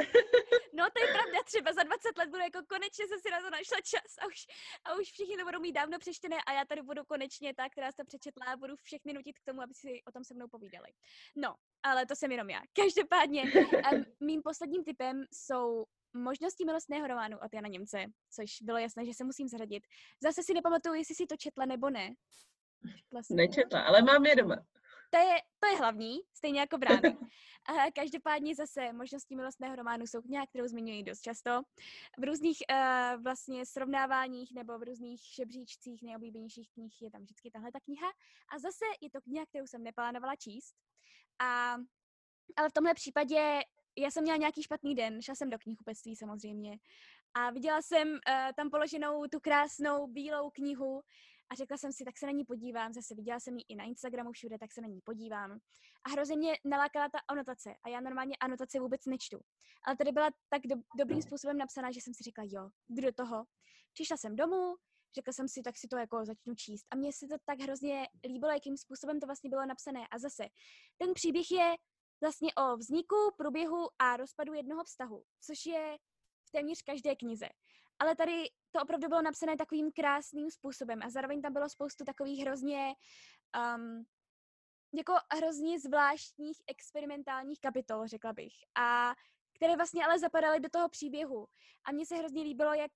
No 0.72 0.84
to 0.94 1.01
je 1.03 1.12
pravda, 1.12 1.38
třeba 1.44 1.72
za 1.72 1.82
20 1.82 2.18
let 2.18 2.28
budu 2.28 2.42
jako 2.42 2.59
konečně 2.68 3.09
jsem 3.09 3.20
si 3.20 3.30
na 3.30 3.40
to 3.40 3.51
našla 3.51 3.78
čas 3.84 4.11
a 4.22 4.26
už, 4.26 4.47
a 4.84 4.94
už 4.94 5.12
všichni 5.12 5.36
to 5.36 5.44
budou 5.44 5.61
mít 5.61 5.72
dávno 5.72 5.99
přečtené 5.99 6.36
a 6.47 6.53
já 6.53 6.64
tady 6.64 6.82
budu 6.82 7.05
konečně 7.05 7.55
ta, 7.55 7.68
která 7.68 7.92
jste 7.92 8.05
přečetla 8.05 8.47
a 8.47 8.57
budu 8.57 8.76
všechny 8.76 9.12
nutit 9.12 9.38
k 9.38 9.44
tomu, 9.44 9.62
aby 9.62 9.74
si 9.74 10.03
o 10.09 10.12
tom 10.12 10.24
se 10.24 10.34
mnou 10.34 10.49
povídali. 10.49 10.88
No, 11.36 11.55
ale 11.82 12.07
to 12.07 12.16
jsem 12.16 12.32
jenom 12.32 12.51
já. 12.51 12.61
Každopádně, 12.72 13.42
mým 14.20 14.42
posledním 14.42 14.84
typem 14.84 15.24
jsou 15.32 15.84
možnosti 16.14 16.64
milostného 16.64 17.07
románu 17.07 17.38
od 17.38 17.55
Jana 17.55 17.68
Němce, 17.68 18.05
což 18.30 18.62
bylo 18.62 18.78
jasné, 18.78 19.05
že 19.07 19.14
se 19.14 19.24
musím 19.24 19.49
zařadit. 19.49 19.82
Zase 20.22 20.42
si 20.42 20.55
nepamatuju, 20.55 20.94
jestli 20.94 21.14
si 21.14 21.26
to 21.26 21.36
četla 21.36 21.64
nebo 21.64 21.90
ne. 21.90 22.14
Četla? 22.92 23.20
Nečetla, 23.30 23.80
ale 23.80 24.03
mám 24.03 24.26
je 24.26 24.36
doma. 24.36 24.57
To 25.11 25.19
je, 25.19 25.37
to 25.61 25.67
je 25.67 25.77
hlavní, 25.77 26.19
stejně 26.35 26.61
jako 26.61 26.79
brány. 26.79 27.17
A 27.69 27.91
každopádně 27.95 28.55
zase 28.55 28.93
možnosti 28.93 29.37
milostného 29.37 29.77
románu 29.77 30.07
jsou 30.07 30.23
kniha, 30.23 30.47
kterou 30.47 30.67
zmiňuji 30.67 31.03
dost 31.03 31.21
často. 31.21 31.63
V 32.19 32.25
různých 32.25 32.59
uh, 32.71 33.23
vlastně 33.23 33.67
srovnáváních 33.67 34.55
nebo 34.55 34.79
v 34.79 34.83
různých 34.83 35.21
žebříčcích 35.37 36.03
nejoblíbenějších 36.03 36.71
knih 36.71 37.03
je 37.03 37.11
tam 37.11 37.23
vždycky 37.23 37.51
tahle 37.51 37.73
ta 37.73 37.81
kniha. 37.81 38.09
A 38.55 38.59
zase 38.59 38.85
je 39.01 39.11
to 39.11 39.21
kniha, 39.21 39.47
kterou 39.47 39.67
jsem 39.67 39.83
neplánovala 39.83 40.37
číst. 40.37 40.75
A, 41.39 41.77
ale 42.57 42.69
v 42.69 42.73
tomhle 42.73 42.95
případě 42.95 43.61
já 43.99 44.11
jsem 44.11 44.23
měla 44.23 44.37
nějaký 44.37 44.63
špatný 44.63 44.95
den, 44.95 45.23
šla 45.23 45.35
jsem 45.35 45.51
do 45.51 45.59
knihkupectví 45.59 46.17
samozřejmě 46.17 46.79
a 47.35 47.51
viděla 47.51 47.83
jsem 47.83 48.09
uh, 48.09 48.19
tam 48.57 48.71
položenou 48.71 49.27
tu 49.27 49.41
krásnou 49.41 50.07
bílou 50.07 50.51
knihu 50.51 51.03
a 51.51 51.55
řekla 51.55 51.76
jsem 51.76 51.92
si, 51.92 52.05
tak 52.05 52.18
se 52.18 52.26
na 52.26 52.32
ní 52.32 52.44
podívám, 52.44 52.92
zase 52.92 53.14
viděla 53.14 53.40
jsem 53.40 53.57
ji 53.57 53.64
i 53.68 53.76
na 53.76 53.84
Instagramu 53.84 54.32
všude, 54.32 54.59
tak 54.59 54.72
se 54.72 54.80
na 54.80 54.88
ní 54.88 55.01
podívám. 55.01 55.59
A 56.07 56.11
hrozně 56.11 56.36
mě 56.36 56.53
nalákala 56.64 57.09
ta 57.09 57.18
anotace 57.28 57.74
a 57.84 57.88
já 57.88 58.01
normálně 58.01 58.36
anotace 58.40 58.80
vůbec 58.80 59.07
nečtu. 59.07 59.40
Ale 59.84 59.97
tady 59.97 60.12
byla 60.12 60.30
tak 60.49 60.62
do, 60.66 60.76
dobrým 60.99 61.22
způsobem 61.22 61.59
napsaná, 61.59 61.92
že 61.92 62.01
jsem 62.01 62.14
si 62.14 62.24
řekla, 62.24 62.44
jo, 62.47 62.70
jdu 62.88 63.03
do 63.03 63.12
toho. 63.12 63.44
Přišla 63.92 64.16
jsem 64.16 64.36
domů, 64.36 64.76
řekla 65.14 65.32
jsem 65.32 65.49
si, 65.49 65.62
tak 65.62 65.76
si 65.78 65.88
to 65.88 65.97
jako 65.97 66.24
začnu 66.24 66.55
číst. 66.55 66.86
A 66.90 66.97
mně 66.97 67.12
se 67.12 67.26
to 67.26 67.34
tak 67.44 67.61
hrozně 67.61 68.09
líbilo, 68.24 68.53
jakým 68.53 68.76
způsobem 68.76 69.20
to 69.20 69.26
vlastně 69.26 69.51
bylo 69.51 69.66
napsané. 69.66 70.07
A 70.11 70.18
zase, 70.18 70.44
ten 70.99 71.14
příběh 71.14 71.51
je 71.51 71.76
vlastně 72.20 72.55
o 72.55 72.76
vzniku, 72.76 73.16
průběhu 73.38 73.88
a 73.99 74.16
rozpadu 74.16 74.53
jednoho 74.53 74.84
vztahu, 74.84 75.24
což 75.40 75.66
je 75.66 75.97
v 76.49 76.51
téměř 76.51 76.82
každé 76.82 77.16
knize. 77.16 77.49
Ale 77.99 78.16
tady 78.16 78.44
to 78.70 78.82
opravdu 78.82 79.09
bylo 79.09 79.22
napsané 79.22 79.57
takovým 79.57 79.92
krásným 79.92 80.51
způsobem 80.51 81.01
a 81.03 81.11
zároveň 81.11 81.42
tam 81.42 81.53
bylo 81.53 81.68
spoustu 81.68 82.05
takových 82.05 82.44
hrozně 82.44 82.94
um, 83.76 84.05
jako 84.94 85.12
hrozně 85.36 85.80
zvláštních 85.80 86.62
experimentálních 86.66 87.61
kapitol, 87.61 88.07
řekla 88.07 88.32
bych. 88.32 88.53
A 88.74 89.14
které 89.57 89.76
vlastně 89.76 90.05
ale 90.05 90.18
zapadaly 90.18 90.61
do 90.61 90.68
toho 90.68 90.88
příběhu. 90.88 91.47
A 91.84 91.92
mně 91.92 92.07
se 92.07 92.16
hrozně 92.16 92.42
líbilo, 92.42 92.74
jak 92.74 92.90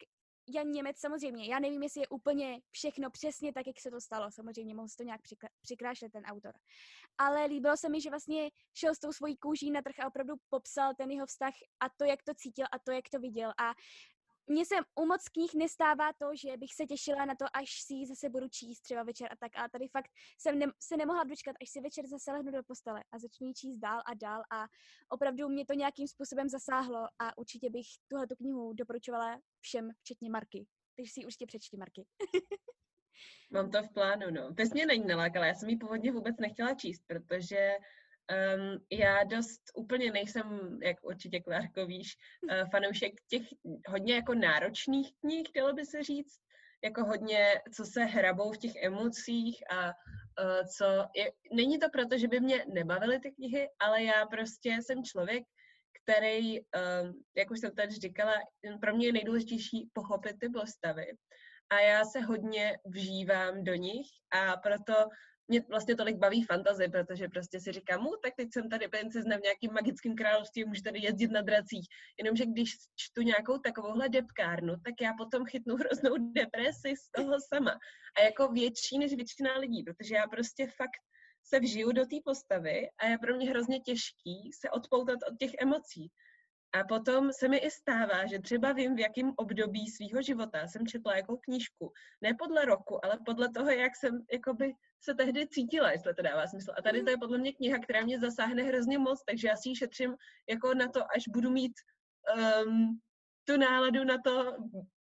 Jan 0.55 0.70
Němec 0.70 0.98
samozřejmě, 0.98 1.46
já 1.46 1.59
nevím, 1.59 1.82
jestli 1.82 2.01
je 2.01 2.09
úplně 2.09 2.61
všechno 2.70 3.11
přesně 3.11 3.53
tak, 3.53 3.66
jak 3.66 3.80
se 3.80 3.90
to 3.90 4.01
stalo, 4.01 4.30
samozřejmě 4.30 4.74
mohl 4.74 4.88
to 4.96 5.03
nějak 5.03 5.20
přikrášet 5.62 6.12
ten 6.12 6.24
autor. 6.24 6.53
Ale 7.18 7.44
líbilo 7.44 7.76
se 7.76 7.88
mi, 7.88 8.01
že 8.01 8.11
vlastně 8.11 8.51
šel 8.74 8.94
s 8.94 8.98
tou 8.98 9.12
svojí 9.12 9.36
kůží 9.36 9.70
na 9.70 9.82
trh 9.82 9.94
a 9.98 10.07
opravdu 10.07 10.34
popsal 10.48 10.94
ten 10.94 11.11
jeho 11.11 11.26
vztah 11.26 11.55
a 11.80 11.88
to, 11.96 12.05
jak 12.05 12.22
to 12.22 12.34
cítil 12.34 12.66
a 12.72 12.78
to, 12.78 12.92
jak 12.92 13.09
to 13.12 13.18
viděl. 13.18 13.51
A 13.51 13.74
mně 14.51 14.66
se 14.66 14.74
u 14.94 15.07
moc 15.07 15.28
knih 15.28 15.55
nestává 15.55 16.12
to, 16.12 16.26
že 16.42 16.57
bych 16.57 16.74
se 16.74 16.86
těšila 16.86 17.24
na 17.24 17.34
to, 17.34 17.44
až 17.55 17.70
si 17.82 17.94
ji 17.94 18.07
zase 18.07 18.28
budu 18.28 18.48
číst 18.48 18.80
třeba 18.80 19.03
večer 19.03 19.28
a 19.32 19.36
tak. 19.36 19.53
A 19.57 19.68
tady 19.68 19.88
fakt 19.88 20.11
jsem 20.38 20.59
ne- 20.59 20.72
se 20.82 20.96
nemohla 20.96 21.24
dočkat, 21.24 21.57
až 21.62 21.70
si 21.70 21.80
večer 21.80 22.07
zase 22.07 22.32
lehnu 22.32 22.53
do 22.53 22.62
postele 22.62 23.05
a 23.12 23.18
začnu 23.18 23.46
ji 23.46 23.55
číst 23.55 23.78
dál 23.78 24.01
a 24.07 24.14
dál. 24.14 24.42
A 24.53 24.66
opravdu 25.09 25.48
mě 25.48 25.66
to 25.66 25.72
nějakým 25.72 26.09
způsobem 26.09 26.48
zasáhlo 26.48 27.07
a 27.18 27.38
určitě 27.38 27.70
bych 27.70 27.86
tuhle 28.09 28.26
tu 28.26 28.34
knihu 28.36 28.72
doporučovala 28.72 29.40
všem, 29.61 29.90
včetně 30.01 30.30
Marky. 30.30 30.66
Takže 30.96 31.12
si 31.12 31.20
ji 31.20 31.26
určitě 31.26 31.46
přečti, 31.46 31.76
Marky. 31.76 32.07
Mám 33.51 33.70
to 33.70 33.82
v 33.82 33.92
plánu, 33.92 34.30
no. 34.30 34.55
Ty 34.55 34.64
mě 34.72 34.86
není 34.86 35.07
nalákala, 35.07 35.46
já 35.46 35.55
jsem 35.55 35.68
ji 35.68 35.76
původně 35.76 36.12
vůbec 36.12 36.36
nechtěla 36.38 36.74
číst, 36.74 37.03
protože 37.07 37.76
um, 38.31 38.78
já 38.91 39.24
dost 39.24 39.61
úplně 39.74 40.12
nejsem, 40.12 40.78
jak 40.83 40.97
určitě 41.03 41.41
Klárko 41.41 41.87
víš, 41.87 42.16
uh, 42.43 42.70
fanoušek 42.70 43.12
těch 43.28 43.43
hodně 43.89 44.14
jako 44.14 44.35
náročných 44.35 45.09
knih, 45.20 45.49
chtělo 45.49 45.72
by 45.72 45.87
se 45.87 46.03
říct, 46.03 46.39
jako 46.85 47.05
hodně, 47.05 47.55
co 47.74 47.85
se 47.85 48.05
hrabou 48.05 48.53
v 48.53 48.59
těch 48.59 48.76
emocích 48.83 49.62
a 49.70 49.87
uh, 49.87 50.66
co... 50.76 50.85
Je, 51.16 51.33
není 51.53 51.78
to 51.78 51.87
proto, 51.93 52.18
že 52.18 52.28
by 52.28 52.41
mě 52.41 52.64
nebavily 52.72 53.20
ty 53.20 53.33
knihy, 53.33 53.68
ale 53.78 54.03
já 54.03 54.26
prostě 54.26 54.78
jsem 54.83 55.05
člověk, 55.05 55.45
který, 56.03 56.61
um, 56.61 57.22
jak 57.37 57.51
už 57.51 57.61
jsem 57.61 57.74
tady 57.74 57.95
říkala, 57.95 58.35
pro 58.81 58.97
mě 58.97 59.07
je 59.07 59.12
nejdůležitější 59.12 59.91
pochopit 59.93 60.37
ty 60.41 60.49
postavy. 60.49 61.07
A 61.70 61.81
já 61.81 62.05
se 62.05 62.20
hodně 62.20 62.78
vžívám 62.87 63.64
do 63.64 63.74
nich 63.74 64.07
a 64.33 64.57
proto 64.57 64.95
mě 65.51 65.61
vlastně 65.68 65.96
tolik 65.96 66.16
baví 66.16 66.44
fantazy, 66.44 66.88
protože 66.88 67.28
prostě 67.28 67.61
si 67.61 67.72
říkám, 67.72 68.03
mu, 68.03 68.11
tak 68.22 68.34
teď 68.36 68.48
jsem 68.53 68.68
tady 68.68 68.88
princezna 68.88 69.36
v 69.36 69.42
nějakým 69.42 69.72
magickém 69.72 70.14
království, 70.16 70.64
můžu 70.64 70.82
tady 70.82 70.98
jezdit 71.01 71.30
na 71.30 71.42
dracích. 71.42 71.86
Jenomže 72.18 72.46
když 72.46 72.70
čtu 72.96 73.22
nějakou 73.22 73.59
takovouhle 73.59 74.09
depkárnu, 74.09 74.74
tak 74.84 74.94
já 75.01 75.12
potom 75.18 75.46
chytnu 75.46 75.76
hroznou 75.76 76.32
depresi 76.32 76.96
z 76.96 77.11
toho 77.16 77.34
sama. 77.55 77.78
A 78.16 78.22
jako 78.22 78.48
větší 78.48 78.98
než 78.98 79.14
většina 79.14 79.59
lidí, 79.59 79.82
protože 79.82 80.14
já 80.14 80.26
prostě 80.26 80.66
fakt 80.66 81.01
se 81.42 81.61
vžiju 81.61 81.92
do 81.92 82.07
té 82.07 82.16
postavy 82.24 82.88
a 82.98 83.07
je 83.07 83.18
pro 83.18 83.36
mě 83.36 83.51
hrozně 83.51 83.80
těžký 83.80 84.51
se 84.61 84.70
odpoutat 84.70 85.18
od 85.30 85.38
těch 85.38 85.51
emocí. 85.61 86.11
A 86.73 86.85
potom 86.85 87.33
se 87.33 87.49
mi 87.49 87.57
i 87.57 87.71
stává, 87.71 88.27
že 88.27 88.39
třeba 88.39 88.73
vím, 88.73 88.97
v 88.97 89.01
jakém 89.01 89.33
období 89.37 89.87
svého 89.89 90.23
života 90.23 90.68
jsem 90.68 90.87
četla 90.87 91.16
jakou 91.16 91.37
knížku. 91.37 91.93
Ne 92.21 92.35
podle 92.39 92.64
roku, 92.64 93.05
ale 93.05 93.18
podle 93.27 93.49
toho, 93.49 93.71
jak 93.71 93.97
jsem 93.97 94.21
jakoby 94.33 94.75
se 95.01 95.14
tehdy 95.14 95.49
cítila, 95.49 95.91
jestli 95.91 96.14
to 96.14 96.23
dává 96.23 96.47
smysl. 96.47 96.73
A 96.79 96.83
tady 96.83 97.03
to 97.03 97.11
je 97.11 97.16
podle 97.16 97.39
mě 97.39 97.53
kniha, 97.53 97.79
která 97.79 98.05
mě 98.05 98.21
zasáhne 98.21 98.62
hrozně 98.62 98.99
moc, 98.99 99.25
takže 99.25 99.49
já 99.49 99.57
si 99.57 99.68
ji 99.68 99.77
šetřím 99.77 100.14
jako 100.49 100.75
na 100.75 100.89
to, 100.89 101.01
až 101.16 101.23
budu 101.29 101.51
mít 101.51 101.73
um, 102.64 103.01
tu 103.45 103.57
náladu 103.57 104.05
na 104.05 104.18
to, 104.25 104.57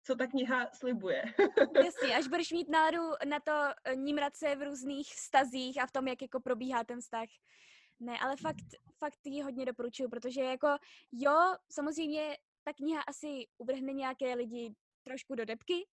co 0.05 0.15
ta 0.15 0.27
kniha 0.27 0.69
slibuje. 0.73 1.23
Jasně, 1.85 2.15
až 2.15 2.27
budeš 2.27 2.51
mít 2.51 2.69
náladu 2.69 3.01
na 3.25 3.39
to 3.39 3.51
eh, 3.83 3.95
nímrat 3.95 4.35
se 4.35 4.55
v 4.55 4.61
různých 4.61 5.07
stazích 5.15 5.81
a 5.81 5.87
v 5.87 5.91
tom, 5.91 6.07
jak 6.07 6.21
jako 6.21 6.39
probíhá 6.39 6.83
ten 6.83 6.99
vztah. 6.99 7.27
Ne, 8.03 8.19
ale 8.19 8.37
fakt, 8.37 8.65
fakt 8.97 9.19
ji 9.25 9.41
hodně 9.41 9.65
doporučuju, 9.65 10.09
protože 10.09 10.41
jako 10.41 10.67
jo, 11.11 11.55
samozřejmě 11.71 12.37
ta 12.63 12.73
kniha 12.73 13.01
asi 13.01 13.47
uvrhne 13.57 13.93
nějaké 13.93 14.33
lidi 14.33 14.75
trošku 15.03 15.35
do 15.35 15.45
depky, 15.45 15.87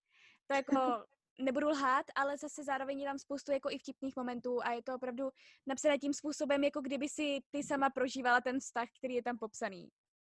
to 0.46 0.54
jako 0.54 0.70
nebudu 1.38 1.68
lhát, 1.68 2.06
ale 2.14 2.38
zase 2.38 2.64
zároveň 2.64 3.00
je 3.00 3.08
tam 3.08 3.18
spoustu 3.18 3.52
jako 3.52 3.70
i 3.70 3.78
vtipných 3.78 4.16
momentů 4.16 4.62
a 4.62 4.72
je 4.72 4.82
to 4.82 4.94
opravdu 4.94 5.30
napsané 5.66 5.98
tím 5.98 6.14
způsobem, 6.14 6.64
jako 6.64 6.80
kdyby 6.80 7.08
si 7.08 7.38
ty 7.50 7.62
sama 7.62 7.90
prožívala 7.90 8.40
ten 8.40 8.60
vztah, 8.60 8.88
který 8.98 9.14
je 9.14 9.22
tam 9.22 9.38
popsaný. 9.38 9.88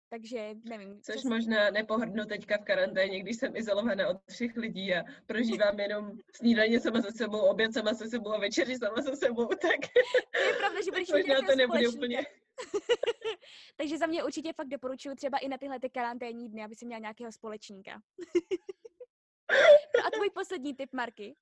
Takže 0.10 0.56
nevím. 0.64 1.02
Což 1.02 1.16
přesně. 1.16 1.30
možná 1.30 1.70
nepohrdnu 1.70 2.26
teďka 2.26 2.58
v 2.58 2.64
karanténě, 2.64 3.20
když 3.20 3.38
jsem 3.38 3.56
izolovaná 3.56 4.08
od 4.08 4.22
třech 4.26 4.58
lidí 4.58 4.94
a 4.94 5.04
prožívám 5.26 5.80
jenom 5.80 6.12
snídaně 6.36 6.80
sama 6.80 7.02
se 7.02 7.12
sebou, 7.12 7.40
oběd 7.40 7.74
sama 7.74 7.94
se 7.94 8.10
sebou 8.10 8.34
a 8.34 8.40
večeři 8.40 8.76
sama 8.76 9.02
se 9.02 9.16
sebou, 9.16 9.46
tak 9.62 9.80
to 10.34 10.42
je 10.42 10.54
pravda, 10.54 10.82
že 10.86 10.92
budeš 10.92 11.12
možná 11.12 11.42
to 11.48 11.56
nebude 11.56 11.90
úplně. 11.90 12.26
Takže 13.78 13.98
za 13.98 14.06
mě 14.06 14.24
určitě 14.24 14.54
fakt 14.54 14.68
doporučuji 14.68 15.16
třeba 15.16 15.38
i 15.38 15.48
na 15.48 15.58
tyhle 15.58 15.80
ty 15.80 15.90
karanténní 15.90 16.50
dny, 16.50 16.64
aby 16.64 16.76
si 16.76 16.86
měla 16.86 17.00
nějakého 17.00 17.32
společníka. 17.32 18.02
no 19.98 20.06
a 20.08 20.12
tvůj 20.12 20.30
poslední 20.30 20.76
tip, 20.76 20.94
Marky? 20.94 21.36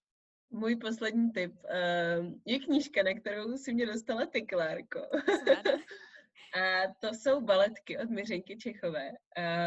Můj 0.49 0.76
poslední 0.76 1.32
tip 1.32 1.53
uh, 1.53 2.34
je 2.45 2.59
knížka, 2.59 3.03
na 3.03 3.13
kterou 3.13 3.57
si 3.57 3.74
mě 3.74 3.86
dostala 3.86 4.26
ty, 4.26 4.41
Klárko. 4.41 4.99
A 6.56 6.93
to 7.00 7.08
jsou 7.14 7.41
baletky 7.41 7.98
od 7.98 8.10
Miřenky 8.10 8.58
Čechové, 8.58 9.12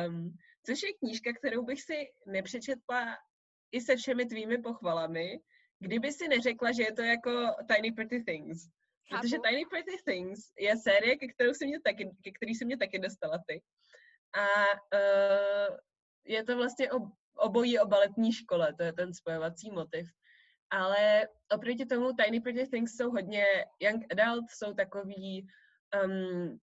um, 0.07 0.37
což 0.66 0.83
je 0.83 0.93
knížka, 0.93 1.33
kterou 1.33 1.64
bych 1.64 1.83
si 1.83 2.09
nepřečetla 2.26 3.18
i 3.72 3.81
se 3.81 3.97
všemi 3.97 4.26
tvými 4.26 4.59
pochvalami, 4.59 5.41
kdyby 5.78 6.12
si 6.12 6.28
neřekla, 6.28 6.72
že 6.72 6.83
je 6.83 6.93
to 6.93 7.03
jako 7.03 7.31
Tiny 7.74 7.93
Pretty 7.93 8.24
Things. 8.24 8.68
Protože 9.11 9.37
Tiny 9.39 9.66
Pretty 9.66 9.97
Things 10.05 10.41
je 10.59 10.76
série, 10.76 11.16
ke, 11.16 11.28
kterou 11.28 11.55
se 11.55 11.66
mě 11.66 11.81
taky, 11.81 12.11
ke 12.24 12.31
který 12.31 12.55
se 12.55 12.64
mě 12.64 12.76
taky 12.76 12.99
dostala 12.99 13.39
ty. 13.47 13.62
A 14.35 14.47
uh, 14.95 15.76
je 16.24 16.45
to 16.45 16.57
vlastně 16.57 16.93
o, 16.93 16.99
obojí 17.37 17.78
o 17.78 17.87
baletní 17.87 18.33
škole, 18.33 18.74
to 18.74 18.83
je 18.83 18.93
ten 18.93 19.14
spojovací 19.14 19.70
motiv. 19.70 20.09
Ale 20.70 21.28
oproti 21.55 21.87
tomu 21.87 22.12
Tiny 22.12 22.41
Pretty 22.41 22.66
Things 22.66 22.97
jsou 22.97 23.11
hodně 23.11 23.45
young 23.81 24.05
adult, 24.12 24.51
jsou 24.51 24.74
takový 24.74 25.47
um, 26.05 26.61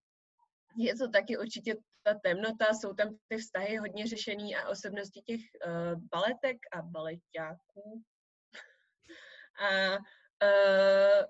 je 0.76 0.96
to 0.96 1.08
taky 1.08 1.38
určitě 1.38 1.76
ta 2.02 2.14
temnota, 2.14 2.74
jsou 2.74 2.94
tam 2.94 3.16
ty 3.28 3.36
vztahy 3.36 3.76
hodně 3.76 4.06
řešený 4.06 4.56
a 4.56 4.68
osobnosti 4.68 5.20
těch 5.20 5.40
uh, 5.66 6.02
baletek 6.12 6.56
a 6.72 6.82
baletáků. 6.82 8.02
a 9.60 9.96
uh, 9.96 11.24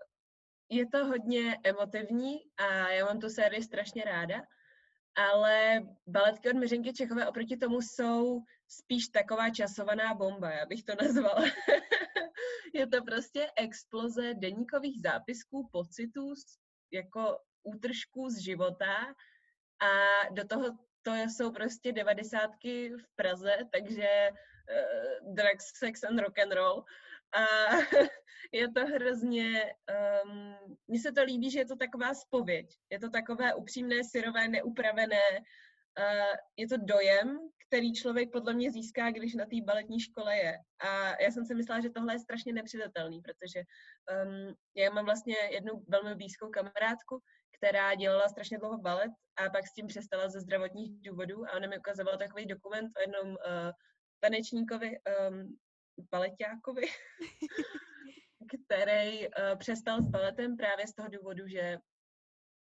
je 0.70 0.86
to 0.86 1.05
hodně 1.05 1.59
emotivní 1.64 2.36
a 2.57 2.89
já 2.91 3.05
mám 3.05 3.20
tu 3.20 3.28
sérii 3.28 3.62
strašně 3.62 4.05
ráda, 4.05 4.43
ale 5.14 5.80
baletky 6.07 6.51
od 6.51 6.57
Miřenky 6.57 6.93
Čechové 6.93 7.28
oproti 7.28 7.57
tomu 7.57 7.80
jsou 7.80 8.41
spíš 8.68 9.09
taková 9.09 9.51
časovaná 9.51 10.14
bomba, 10.14 10.51
já 10.51 10.66
bych 10.66 10.82
to 10.82 10.93
nazvala. 11.03 11.45
je 12.74 12.86
to 12.86 13.03
prostě 13.03 13.51
exploze 13.57 14.34
deníkových 14.34 15.03
zápisků, 15.03 15.68
pocitů, 15.72 16.34
jako 16.93 17.39
útržků 17.69 18.31
z 18.31 18.39
života 18.39 19.14
a 19.81 19.91
do 20.31 20.47
toho 20.47 20.79
to 21.03 21.14
jsou 21.14 21.53
prostě 21.53 21.93
devadesátky 21.93 22.91
v 22.91 23.16
Praze, 23.16 23.57
takže 23.73 24.31
uh, 24.31 25.35
drugs, 25.35 25.79
sex 25.79 26.05
and 26.05 26.19
rock 26.19 26.39
and 26.39 26.53
roll. 26.53 26.85
A 27.33 27.41
je 28.53 28.73
to 28.73 28.87
hrozně, 28.87 29.75
um, 30.25 30.57
mně 30.87 31.01
se 31.01 31.12
to 31.12 31.23
líbí, 31.23 31.51
že 31.51 31.59
je 31.59 31.66
to 31.66 31.77
taková 31.77 32.14
spověď. 32.14 32.66
Je 32.91 32.99
to 32.99 33.11
takové 33.11 33.55
upřímné, 33.55 34.05
syrové, 34.05 34.49
neupravené. 34.49 35.41
Uh, 35.99 36.37
je 36.57 36.69
to 36.69 36.77
dojem, 36.77 37.39
který 37.66 37.93
člověk 37.93 38.33
podle 38.33 38.53
mě 38.53 38.71
získá, 38.71 39.11
když 39.11 39.35
na 39.35 39.45
té 39.45 39.57
baletní 39.64 40.01
škole 40.01 40.37
je. 40.37 40.59
A 40.81 41.23
já 41.23 41.31
jsem 41.31 41.45
si 41.45 41.55
myslela, 41.55 41.81
že 41.81 41.91
tohle 41.91 42.14
je 42.14 42.19
strašně 42.19 42.53
nepřidatelný, 42.53 43.21
protože 43.21 43.61
um, 43.61 44.55
já 44.77 44.91
mám 44.91 45.05
vlastně 45.05 45.37
jednu 45.51 45.85
velmi 45.89 46.14
blízkou 46.14 46.51
kamarádku, 46.51 47.23
která 47.59 47.94
dělala 47.94 48.28
strašně 48.28 48.59
dlouho 48.59 48.78
balet 48.78 49.12
a 49.36 49.50
pak 49.50 49.66
s 49.66 49.72
tím 49.72 49.86
přestala 49.86 50.28
ze 50.28 50.40
zdravotních 50.40 51.02
důvodů 51.02 51.46
a 51.46 51.52
ona 51.52 51.68
mi 51.68 51.78
ukazovala 51.78 52.16
takový 52.16 52.46
dokument 52.46 52.92
o 52.96 53.00
jednom 53.00 53.28
uh, 53.28 53.36
tanečníkovi, 54.20 54.98
um, 55.30 55.59
baletákovi, 56.11 56.82
který 58.66 59.28
uh, 59.28 59.59
přestal 59.59 60.02
s 60.02 60.06
baletem 60.06 60.56
právě 60.56 60.86
z 60.86 60.94
toho 60.94 61.09
důvodu, 61.09 61.48
že 61.48 61.78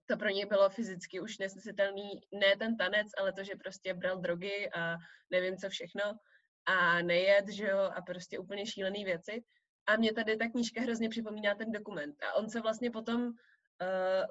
to 0.07 0.16
pro 0.16 0.28
něj 0.28 0.47
bylo 0.47 0.70
fyzicky 0.70 1.20
už 1.20 1.39
nesnesitelný, 1.39 2.20
ne 2.32 2.57
ten 2.57 2.76
tanec, 2.76 3.07
ale 3.18 3.32
to, 3.32 3.45
že 3.45 3.57
prostě 3.57 3.95
bral 3.95 4.18
drogy 4.18 4.70
a 4.74 4.97
nevím 5.30 5.57
co 5.57 5.68
všechno 5.68 6.03
a 6.66 7.03
nejet, 7.03 7.49
že 7.49 7.66
jo, 7.66 7.78
a 7.78 8.03
prostě 8.03 8.39
úplně 8.39 8.66
šílený 8.66 9.05
věci. 9.05 9.45
A 9.87 9.97
mě 9.97 10.12
tady 10.12 10.37
ta 10.37 10.49
knížka 10.49 10.80
hrozně 10.80 11.09
připomíná 11.09 11.55
ten 11.55 11.72
dokument. 11.72 12.16
A 12.22 12.34
on 12.34 12.51
se 12.51 12.61
vlastně 12.61 12.91
potom 12.91 13.22
uh, 13.26 14.24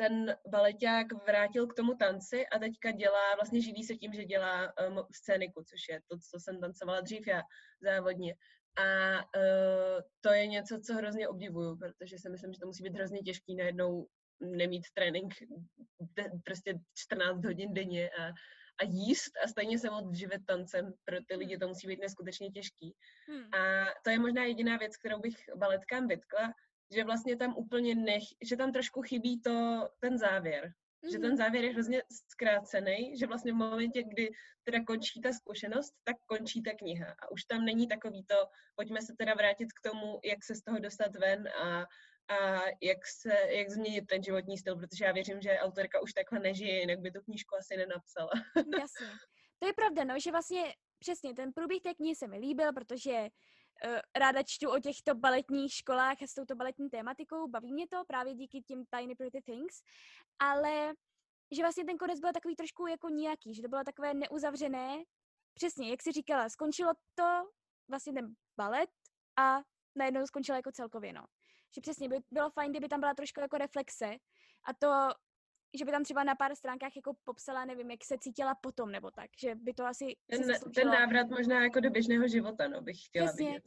ten 0.00 0.36
baleták 0.48 1.12
vrátil 1.26 1.66
k 1.66 1.74
tomu 1.74 1.94
tanci 1.94 2.46
a 2.46 2.58
teďka 2.58 2.90
dělá, 2.90 3.34
vlastně 3.34 3.60
živí 3.60 3.84
se 3.84 3.94
tím, 3.94 4.12
že 4.14 4.24
dělá 4.24 4.72
um, 4.88 5.04
scéniku, 5.12 5.64
což 5.64 5.88
je 5.88 6.00
to, 6.08 6.16
co 6.30 6.40
jsem 6.40 6.60
tancovala 6.60 7.00
dřív 7.00 7.26
já 7.26 7.42
závodně. 7.82 8.34
A 8.76 9.18
uh, 9.18 10.00
to 10.20 10.32
je 10.32 10.46
něco, 10.46 10.80
co 10.86 10.94
hrozně 10.94 11.28
obdivuju, 11.28 11.76
protože 11.76 12.18
si 12.18 12.30
myslím, 12.30 12.52
že 12.52 12.60
to 12.60 12.66
musí 12.66 12.82
být 12.82 12.94
hrozně 12.94 13.20
těžký 13.20 13.56
najednou 13.56 14.06
nemít 14.40 14.82
trénink 14.94 15.34
de, 16.16 16.30
prostě 16.44 16.74
14 16.94 17.44
hodin 17.44 17.74
denně 17.74 18.10
a, 18.10 18.26
a 18.80 18.84
jíst 18.84 19.32
a 19.44 19.48
stejně 19.48 19.78
se 19.78 19.90
moc 19.90 20.16
živit 20.16 20.46
tancem. 20.46 20.92
Pro 21.04 21.16
ty 21.28 21.36
lidi 21.36 21.58
to 21.58 21.68
musí 21.68 21.86
být 21.86 22.00
neskutečně 22.00 22.50
těžký. 22.50 22.94
Hmm. 23.28 23.54
A 23.54 23.86
to 24.04 24.10
je 24.10 24.18
možná 24.18 24.44
jediná 24.44 24.76
věc, 24.76 24.96
kterou 24.96 25.20
bych 25.20 25.36
baletkám 25.56 26.08
vytkla, 26.08 26.52
že 26.90 27.04
vlastně 27.04 27.36
tam 27.36 27.54
úplně 27.56 27.94
nech, 27.94 28.22
že 28.42 28.56
tam 28.56 28.72
trošku 28.72 29.02
chybí 29.02 29.40
to, 29.40 29.88
ten 30.00 30.18
závěr. 30.18 30.64
Mm-hmm. 31.04 31.12
Že 31.12 31.18
ten 31.18 31.28
mhm. 31.28 31.36
závěr 31.36 31.64
je 31.64 31.72
hrozně 31.72 32.02
zkrácený, 32.30 33.18
že 33.18 33.26
vlastně 33.26 33.52
v 33.52 33.56
momentě, 33.56 34.02
kdy 34.02 34.30
teda 34.64 34.84
končí 34.84 35.20
ta 35.20 35.32
zkušenost, 35.32 35.92
tak 36.04 36.16
končí 36.26 36.62
ta 36.62 36.70
kniha. 36.74 37.14
A 37.22 37.30
už 37.30 37.44
tam 37.44 37.64
není 37.64 37.88
takový 37.88 38.24
to, 38.24 38.36
pojďme 38.74 39.02
se 39.02 39.12
teda 39.18 39.34
vrátit 39.34 39.72
k 39.72 39.90
tomu, 39.90 40.20
jak 40.24 40.44
se 40.44 40.54
z 40.54 40.62
toho 40.62 40.78
dostat 40.78 41.16
ven 41.16 41.48
a, 41.48 41.86
a 42.34 42.60
jak, 42.82 43.06
se, 43.06 43.32
jak 43.48 43.70
změnit 43.70 44.06
ten 44.06 44.22
životní 44.22 44.58
styl, 44.58 44.76
protože 44.76 45.04
já 45.04 45.12
věřím, 45.12 45.40
že 45.40 45.58
autorka 45.58 46.00
už 46.00 46.12
takhle 46.12 46.38
nežije, 46.38 46.80
jinak 46.80 47.00
by 47.00 47.10
tu 47.10 47.20
knížku 47.20 47.56
asi 47.56 47.76
nenapsala. 47.76 48.30
Jasně. 48.56 49.06
To 49.58 49.66
je 49.66 49.72
pravda, 49.72 50.04
no, 50.04 50.14
že 50.20 50.30
vlastně 50.30 50.74
přesně 50.98 51.34
ten 51.34 51.52
průběh 51.52 51.82
té 51.82 51.94
knihy 51.94 52.16
se 52.16 52.28
mi 52.28 52.38
líbil, 52.38 52.72
protože 52.72 53.28
ráda 54.16 54.42
čtu 54.42 54.70
o 54.70 54.78
těchto 54.78 55.14
baletních 55.14 55.72
školách 55.72 56.22
a 56.22 56.26
s 56.26 56.34
touto 56.34 56.54
baletní 56.54 56.90
tématikou, 56.90 57.48
baví 57.48 57.72
mě 57.72 57.88
to 57.88 58.04
právě 58.06 58.34
díky 58.34 58.62
těm 58.62 58.84
Tiny 58.96 59.14
Pretty 59.14 59.42
Things, 59.42 59.82
ale 60.38 60.94
že 61.52 61.62
vlastně 61.62 61.84
ten 61.84 61.98
konec 61.98 62.20
byl 62.20 62.32
takový 62.32 62.56
trošku 62.56 62.86
jako 62.86 63.08
nějaký, 63.08 63.54
že 63.54 63.62
to 63.62 63.68
bylo 63.68 63.84
takové 63.84 64.14
neuzavřené. 64.14 65.04
Přesně, 65.54 65.90
jak 65.90 66.02
jsi 66.02 66.12
říkala, 66.12 66.48
skončilo 66.48 66.92
to 67.14 67.50
vlastně 67.88 68.12
ten 68.12 68.34
balet 68.56 68.90
a 69.36 69.60
najednou 69.96 70.26
skončilo 70.26 70.56
jako 70.56 70.72
celkově, 70.72 71.12
no. 71.12 71.26
Že 71.74 71.80
přesně 71.80 72.08
by 72.08 72.16
bylo 72.30 72.50
fajn, 72.50 72.70
kdyby 72.70 72.88
tam 72.88 73.00
byla 73.00 73.14
trošku 73.14 73.40
jako 73.40 73.58
reflexe 73.58 74.10
a 74.64 74.74
to, 74.78 74.88
že 75.78 75.84
by 75.84 75.90
tam 75.90 76.04
třeba 76.04 76.24
na 76.24 76.34
pár 76.34 76.54
stránkách 76.54 76.96
jako 76.96 77.12
popsala, 77.24 77.64
nevím, 77.64 77.90
jak 77.90 78.04
se 78.04 78.18
cítila 78.18 78.54
potom 78.54 78.90
nebo 78.90 79.10
tak, 79.10 79.30
že 79.40 79.54
by 79.54 79.74
to 79.74 79.86
asi 79.86 80.16
Ten, 80.26 80.42
ten 80.74 80.88
návrat 80.88 81.28
možná 81.28 81.62
jako 81.62 81.80
do 81.80 81.90
běžného 81.90 82.28
života, 82.28 82.68
no, 82.68 82.80
bych 82.80 83.06
chtěla 83.06 83.26
přesně, 83.26 83.46
vidět. 83.46 83.64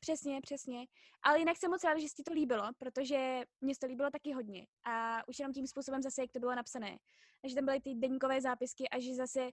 Přesně, 0.00 0.40
přesně. 0.40 0.86
Ale 1.22 1.38
jinak 1.38 1.56
jsem 1.56 1.70
moc 1.70 1.84
ráda, 1.84 2.00
že 2.00 2.06
ti 2.06 2.22
to 2.22 2.32
líbilo, 2.32 2.62
protože 2.78 3.42
mě 3.60 3.74
to 3.80 3.86
líbilo 3.86 4.10
taky 4.10 4.32
hodně. 4.32 4.66
A 4.84 5.22
už 5.28 5.38
jenom 5.38 5.52
tím 5.52 5.66
způsobem 5.66 6.02
zase, 6.02 6.22
jak 6.22 6.32
to 6.32 6.40
bylo 6.40 6.54
napsané. 6.54 6.98
A 7.44 7.48
že 7.48 7.54
tam 7.54 7.64
byly 7.64 7.80
ty 7.80 7.94
deníkové 7.94 8.40
zápisky 8.40 8.88
a 8.88 9.00
že 9.00 9.14
zase 9.14 9.50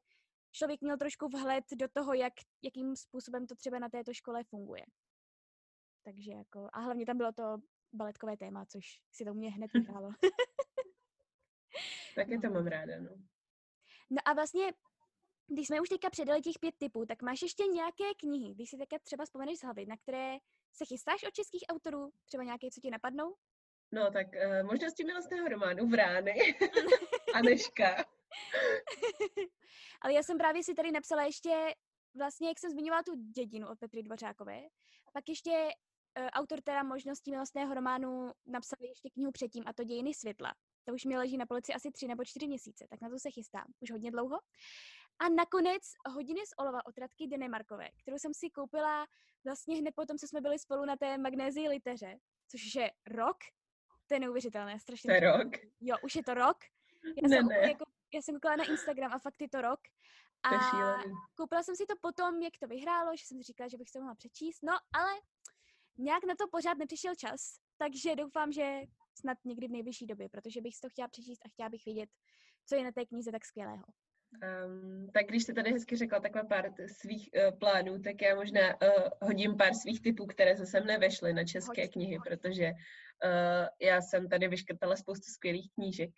člověk 0.52 0.82
měl 0.82 0.98
trošku 0.98 1.28
vhled 1.28 1.64
do 1.76 1.88
toho, 1.94 2.14
jak, 2.14 2.34
jakým 2.62 2.96
způsobem 2.96 3.48
to 3.48 3.56
třeba 3.56 3.80
na 3.80 3.90
této 3.90 4.14
škole 4.14 4.44
funguje. 4.44 4.86
Takže 6.04 6.32
jako, 6.32 6.70
a 6.74 6.80
hlavně 6.80 7.06
tam 7.06 7.18
bylo 7.18 7.32
to 7.32 7.58
baletkové 7.94 8.38
téma, 8.38 8.66
což 8.66 8.86
si 9.12 9.26
to 9.26 9.34
mě 9.34 9.52
hned 9.52 9.74
vyhrálo. 9.74 10.12
Taky 12.20 12.40
to 12.40 12.50
mám 12.50 12.68
ráda, 12.68 13.00
no. 13.00 13.10
No 14.10 14.18
a 14.26 14.34
vlastně, 14.34 14.74
když 15.48 15.68
jsme 15.68 15.82
už 15.82 15.90
teďka 15.90 16.10
předali 16.10 16.42
těch 16.42 16.60
pět 16.60 16.76
typů, 16.78 17.06
tak 17.06 17.22
máš 17.22 17.42
ještě 17.42 17.64
nějaké 17.64 18.04
knihy, 18.20 18.54
když 18.56 18.70
si 18.70 18.78
teďka 18.78 19.00
třeba 19.04 19.26
vzpomeneš 19.26 19.60
z 19.60 19.64
hlavy, 19.64 19.86
na 19.86 19.98
které 19.98 20.38
se 20.74 20.86
chystáš 20.86 21.24
od 21.24 21.34
českých 21.34 21.64
autorů? 21.70 22.12
Třeba 22.26 22.44
nějaké, 22.44 22.68
co 22.72 22.82
ti 22.82 22.90
napadnou? 22.90 23.36
No 23.92 24.12
tak 24.12 24.28
uh, 24.28 24.68
možnosti 24.68 25.04
milostného 25.04 25.48
románu 25.48 25.88
Vrány 25.88 26.34
Aneška. 27.36 27.96
Ale 30.02 30.14
já 30.14 30.24
jsem 30.24 30.38
právě 30.38 30.64
si 30.64 30.74
tady 30.74 30.92
napsala 30.92 31.24
ještě, 31.24 31.74
vlastně 32.16 32.48
jak 32.48 32.60
jsem 32.60 32.72
zmiňovala 32.72 33.04
tu 33.04 33.16
dědinu 33.16 33.68
od 33.68 33.80
Petry 33.80 34.04
Dvořákové, 34.04 34.62
pak 35.14 35.30
ještě 35.30 35.52
uh, 35.52 36.28
autor 36.28 36.62
teda 36.62 36.84
možností 36.84 37.32
milostného 37.32 37.74
románu 37.74 38.32
napsal 38.46 38.78
ještě 38.82 39.10
knihu 39.10 39.32
předtím, 39.32 39.64
a 39.68 39.74
to 39.74 39.84
Dějiny 39.84 40.14
světla. 40.14 40.54
To 40.90 40.94
už 40.96 41.06
mi 41.06 41.18
leží 41.18 41.38
na 41.38 41.46
polici 41.46 41.74
asi 41.74 41.92
tři 41.92 42.08
nebo 42.08 42.26
čtyři 42.26 42.48
měsíce, 42.48 42.88
tak 42.90 43.02
na 43.02 43.10
to 43.10 43.20
se 43.20 43.32
chystám 43.32 43.66
už 43.80 43.92
hodně 43.92 44.12
dlouho. 44.12 44.38
A 45.20 45.30
nakonec 45.30 45.84
Hodiny 46.10 46.42
z 46.46 46.54
olova 46.58 46.86
od 46.86 46.98
Radky 46.98 47.28
Denemarkové, 47.28 47.90
kterou 48.02 48.18
jsem 48.18 48.34
si 48.34 48.50
koupila 48.50 49.08
vlastně 49.46 49.76
hned 49.78 49.96
po 49.96 50.06
tom, 50.06 50.18
co 50.18 50.28
jsme 50.28 50.42
byli 50.42 50.60
spolu 50.60 50.86
na 50.86 50.96
té 50.96 51.18
magnézii 51.18 51.70
liteře, 51.70 52.18
což 52.48 52.76
je 52.76 52.92
rok. 53.08 53.38
To 54.08 54.14
je 54.14 54.20
neuvěřitelné, 54.20 54.80
strašně. 54.80 55.08
To 55.08 55.14
je 55.14 55.38
rok? 55.38 55.48
Jo, 55.82 55.96
už 56.04 56.16
je 56.16 56.24
to 56.24 56.34
rok. 56.34 56.58
Já 57.04 57.28
ne, 57.28 57.38
jsem, 57.38 57.48
ne. 57.48 57.58
Jako, 57.58 57.86
já 58.14 58.22
jsem 58.22 58.36
koukala 58.36 58.56
na 58.56 58.64
Instagram 58.64 59.14
a 59.14 59.20
fakt 59.20 59.42
je 59.42 59.50
to 59.50 59.62
rok. 59.62 59.80
A 60.44 60.50
to 60.50 61.10
koupila 61.36 61.64
jsem 61.64 61.76
si 61.76 61.86
to 61.86 61.94
potom, 62.02 62.42
jak 62.42 62.54
to 62.60 62.68
vyhrálo, 62.68 63.16
že 63.16 63.26
jsem 63.26 63.38
si 63.38 63.44
říkala, 63.44 63.68
že 63.68 63.78
bych 63.78 63.90
se 63.90 64.00
mohla 64.00 64.16
přečíst. 64.16 64.64
No, 64.64 64.74
ale 64.94 65.12
nějak 65.98 66.24
na 66.24 66.36
to 66.36 66.48
pořád 66.48 66.78
nepřišel 66.78 67.16
čas, 67.16 67.60
takže 67.78 68.16
doufám, 68.16 68.52
že 68.52 68.82
snad 69.22 69.38
někdy 69.46 69.68
v 69.68 69.72
nejbližší 69.72 70.06
době, 70.06 70.30
protože 70.30 70.62
bych 70.62 70.76
si 70.76 70.82
to 70.82 70.90
chtěla 70.90 71.08
přečíst 71.08 71.46
a 71.46 71.50
chtěla 71.50 71.70
bych 71.70 71.86
vědět, 71.86 72.10
co 72.66 72.76
je 72.76 72.84
na 72.84 72.92
té 72.92 73.06
knize 73.06 73.32
tak 73.32 73.46
skvělého. 73.46 73.84
Um, 74.66 75.10
tak 75.14 75.26
když 75.26 75.44
jste 75.44 75.54
tady 75.54 75.72
hezky 75.72 75.98
řekla 75.98 76.20
takhle 76.20 76.44
pár 76.44 76.74
svých 76.88 77.30
uh, 77.34 77.60
plánů, 77.60 78.02
tak 78.02 78.22
já 78.22 78.36
možná 78.36 78.82
uh, 78.82 79.10
hodím 79.22 79.58
pár 79.58 79.74
svých 79.74 80.02
typů, 80.02 80.26
které 80.26 80.58
se 80.58 80.66
sem 80.66 80.86
nevešly 80.86 81.34
na 81.34 81.44
české 81.44 81.82
hoď, 81.82 81.92
knihy, 81.92 82.18
protože 82.28 82.72
uh, 82.72 83.68
já 83.82 84.02
jsem 84.02 84.30
tady 84.30 84.48
vyškrtala 84.48 84.96
spoustu 84.96 85.32
skvělých 85.32 85.72
knížek. 85.74 86.10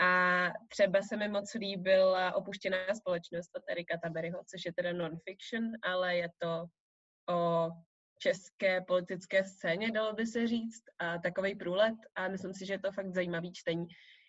A 0.00 0.42
třeba 0.68 1.02
se 1.02 1.16
mi 1.16 1.28
moc 1.28 1.54
líbila 1.54 2.34
Opuštěná 2.34 2.94
společnost 2.94 3.50
od 3.56 3.62
Erika 3.68 3.98
Taberyho, 3.98 4.44
což 4.46 4.64
je 4.64 4.72
teda 4.72 4.92
non-fiction, 4.92 5.72
ale 5.82 6.16
je 6.16 6.28
to 6.38 6.66
o 7.34 7.68
české 8.18 8.80
politické 8.80 9.44
scéně, 9.44 9.90
dalo 9.90 10.12
by 10.12 10.26
se 10.26 10.46
říct, 10.46 10.82
a 10.98 11.18
takový 11.18 11.54
průlet. 11.54 11.94
A 12.14 12.28
myslím 12.28 12.54
si, 12.54 12.66
že 12.66 12.72
je 12.72 12.78
to 12.78 12.92
fakt 12.92 13.14
zajímavý 13.14 13.52
čtení. 13.52 13.86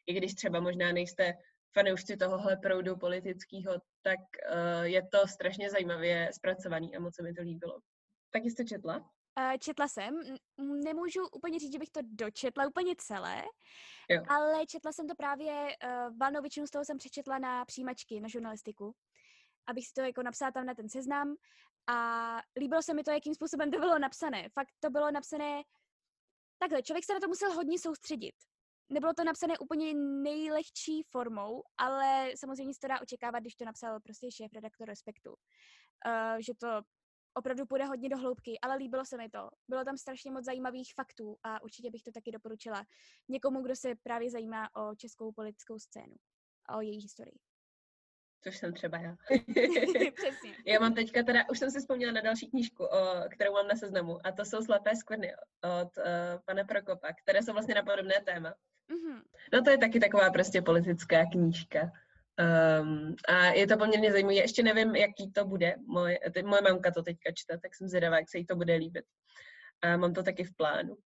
I 0.07 0.13
když 0.13 0.33
třeba 0.33 0.59
možná 0.59 0.91
nejste 0.91 1.33
fanoušci 1.73 2.17
tohohle 2.17 2.57
proudu 2.57 2.95
politického, 2.95 3.73
tak 4.01 4.19
uh, 4.19 4.83
je 4.83 5.07
to 5.11 5.27
strašně 5.27 5.69
zajímavě 5.69 6.29
zpracovaný 6.33 6.95
a 6.95 6.99
moc 6.99 7.15
se 7.15 7.23
mi 7.23 7.33
to 7.33 7.41
líbilo. 7.41 7.79
Tak 8.31 8.43
jste 8.43 8.65
četla? 8.65 8.97
Uh, 8.97 9.57
četla 9.59 9.87
jsem. 9.87 10.19
Nemůžu 10.83 11.27
úplně 11.27 11.59
říct, 11.59 11.73
že 11.73 11.79
bych 11.79 11.89
to 11.89 11.99
dočetla 12.03 12.67
úplně 12.67 12.95
celé, 12.97 13.43
jo. 14.09 14.23
ale 14.27 14.65
četla 14.65 14.91
jsem 14.91 15.07
to 15.07 15.15
právě, 15.15 15.53
uh, 15.53 16.17
valnou 16.17 16.41
většinu 16.41 16.67
z 16.67 16.69
toho 16.69 16.85
jsem 16.85 16.97
přečetla 16.97 17.39
na 17.39 17.65
přijímačky, 17.65 18.19
na 18.19 18.27
žurnalistiku, 18.27 18.95
abych 19.67 19.87
si 19.87 19.93
to 19.93 20.01
jako 20.01 20.23
napsala 20.23 20.51
tam 20.51 20.65
na 20.65 20.73
ten 20.73 20.89
seznam 20.89 21.35
a 21.87 22.39
líbilo 22.59 22.83
se 22.83 22.93
mi 22.93 23.03
to, 23.03 23.11
jakým 23.11 23.35
způsobem 23.35 23.71
to 23.71 23.79
bylo 23.79 23.99
napsané. 23.99 24.49
Fakt 24.49 24.73
to 24.79 24.89
bylo 24.89 25.11
napsané 25.11 25.63
takhle, 26.59 26.83
člověk 26.83 27.05
se 27.05 27.13
na 27.13 27.19
to 27.19 27.27
musel 27.27 27.53
hodně 27.53 27.79
soustředit 27.79 28.35
nebylo 28.89 29.13
to 29.13 29.23
napsané 29.23 29.59
úplně 29.59 29.93
nejlehčí 29.93 31.03
formou, 31.03 31.63
ale 31.77 32.31
samozřejmě 32.35 32.73
se 32.73 32.79
to 32.79 32.87
dá 32.87 33.01
očekávat, 33.01 33.39
když 33.39 33.55
to 33.55 33.65
napsal 33.65 33.99
prostě 33.99 34.31
šéf 34.31 34.53
redaktor 34.53 34.87
Respektu. 34.87 35.29
Uh, 35.29 36.37
že 36.45 36.53
to 36.59 36.67
opravdu 37.33 37.65
půjde 37.65 37.85
hodně 37.85 38.09
do 38.09 38.17
hloubky, 38.17 38.59
ale 38.59 38.75
líbilo 38.75 39.05
se 39.05 39.17
mi 39.17 39.29
to. 39.29 39.49
Bylo 39.67 39.83
tam 39.83 39.97
strašně 39.97 40.31
moc 40.31 40.45
zajímavých 40.45 40.93
faktů 40.95 41.37
a 41.43 41.63
určitě 41.63 41.89
bych 41.91 42.03
to 42.03 42.11
taky 42.11 42.31
doporučila 42.31 42.83
někomu, 43.29 43.61
kdo 43.61 43.75
se 43.75 43.95
právě 44.03 44.31
zajímá 44.31 44.75
o 44.75 44.95
českou 44.95 45.31
politickou 45.31 45.79
scénu 45.79 46.15
a 46.65 46.77
o 46.77 46.81
její 46.81 47.01
historii. 47.01 47.39
Což 48.43 48.57
jsem 48.57 48.73
třeba 48.73 48.97
já. 48.97 49.15
Přesně. 50.13 50.55
Já 50.65 50.79
mám 50.79 50.93
teďka 50.93 51.23
teda, 51.23 51.49
už 51.51 51.59
jsem 51.59 51.71
si 51.71 51.79
vzpomněla 51.79 52.13
na 52.13 52.21
další 52.21 52.49
knížku, 52.49 52.85
o, 52.85 53.29
kterou 53.29 53.53
mám 53.53 53.67
na 53.67 53.75
seznamu, 53.75 54.27
a 54.27 54.31
to 54.31 54.45
jsou 54.45 54.61
Slepé 54.61 54.95
skvrny 54.95 55.33
od 55.81 55.97
uh, 55.97 56.03
pana 56.45 56.63
Prokopa, 56.63 57.07
které 57.23 57.43
jsou 57.43 57.53
vlastně 57.53 57.75
na 57.75 57.83
podobné 57.83 58.15
téma. 58.25 58.49
Mm-hmm. 58.89 59.21
No 59.53 59.61
to 59.61 59.69
je 59.69 59.77
taky 59.77 59.99
taková 59.99 60.29
prostě 60.29 60.61
politická 60.61 61.25
knížka. 61.31 61.91
Um, 62.81 63.15
a 63.27 63.45
je 63.45 63.67
to 63.67 63.77
poměrně 63.77 64.11
zajímavé. 64.11 64.35
Ještě 64.35 64.63
nevím, 64.63 64.95
jaký 64.95 65.31
to 65.31 65.45
bude. 65.45 65.75
Moje, 65.87 66.19
teď, 66.33 66.45
moje 66.45 66.61
mamka 66.61 66.91
to 66.91 67.03
teďka 67.03 67.31
čte, 67.35 67.57
tak 67.57 67.75
jsem 67.75 67.87
zvědavá, 67.87 68.17
jak 68.17 68.29
se 68.29 68.37
jí 68.37 68.45
to 68.45 68.55
bude 68.55 68.75
líbit. 68.75 69.05
A 69.81 69.97
mám 69.97 70.13
to 70.13 70.23
taky 70.23 70.43
v 70.43 70.55
plánu. 70.55 70.97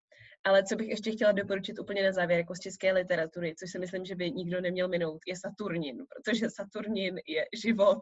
Ale 0.43 0.63
co 0.63 0.75
bych 0.75 0.89
ještě 0.89 1.11
chtěla 1.11 1.31
doporučit 1.31 1.79
úplně 1.79 2.03
na 2.03 2.11
závěr, 2.11 2.39
jako 2.39 2.55
z 2.55 2.59
české 2.59 2.93
literatury, 2.93 3.55
což 3.55 3.71
si 3.71 3.79
myslím, 3.79 4.05
že 4.05 4.15
by 4.15 4.31
nikdo 4.31 4.61
neměl 4.61 4.87
minout, 4.87 5.21
je 5.27 5.35
Saturnin, 5.35 6.05
protože 6.09 6.49
Saturnin 6.49 7.19
je 7.27 7.45
život. 7.63 7.99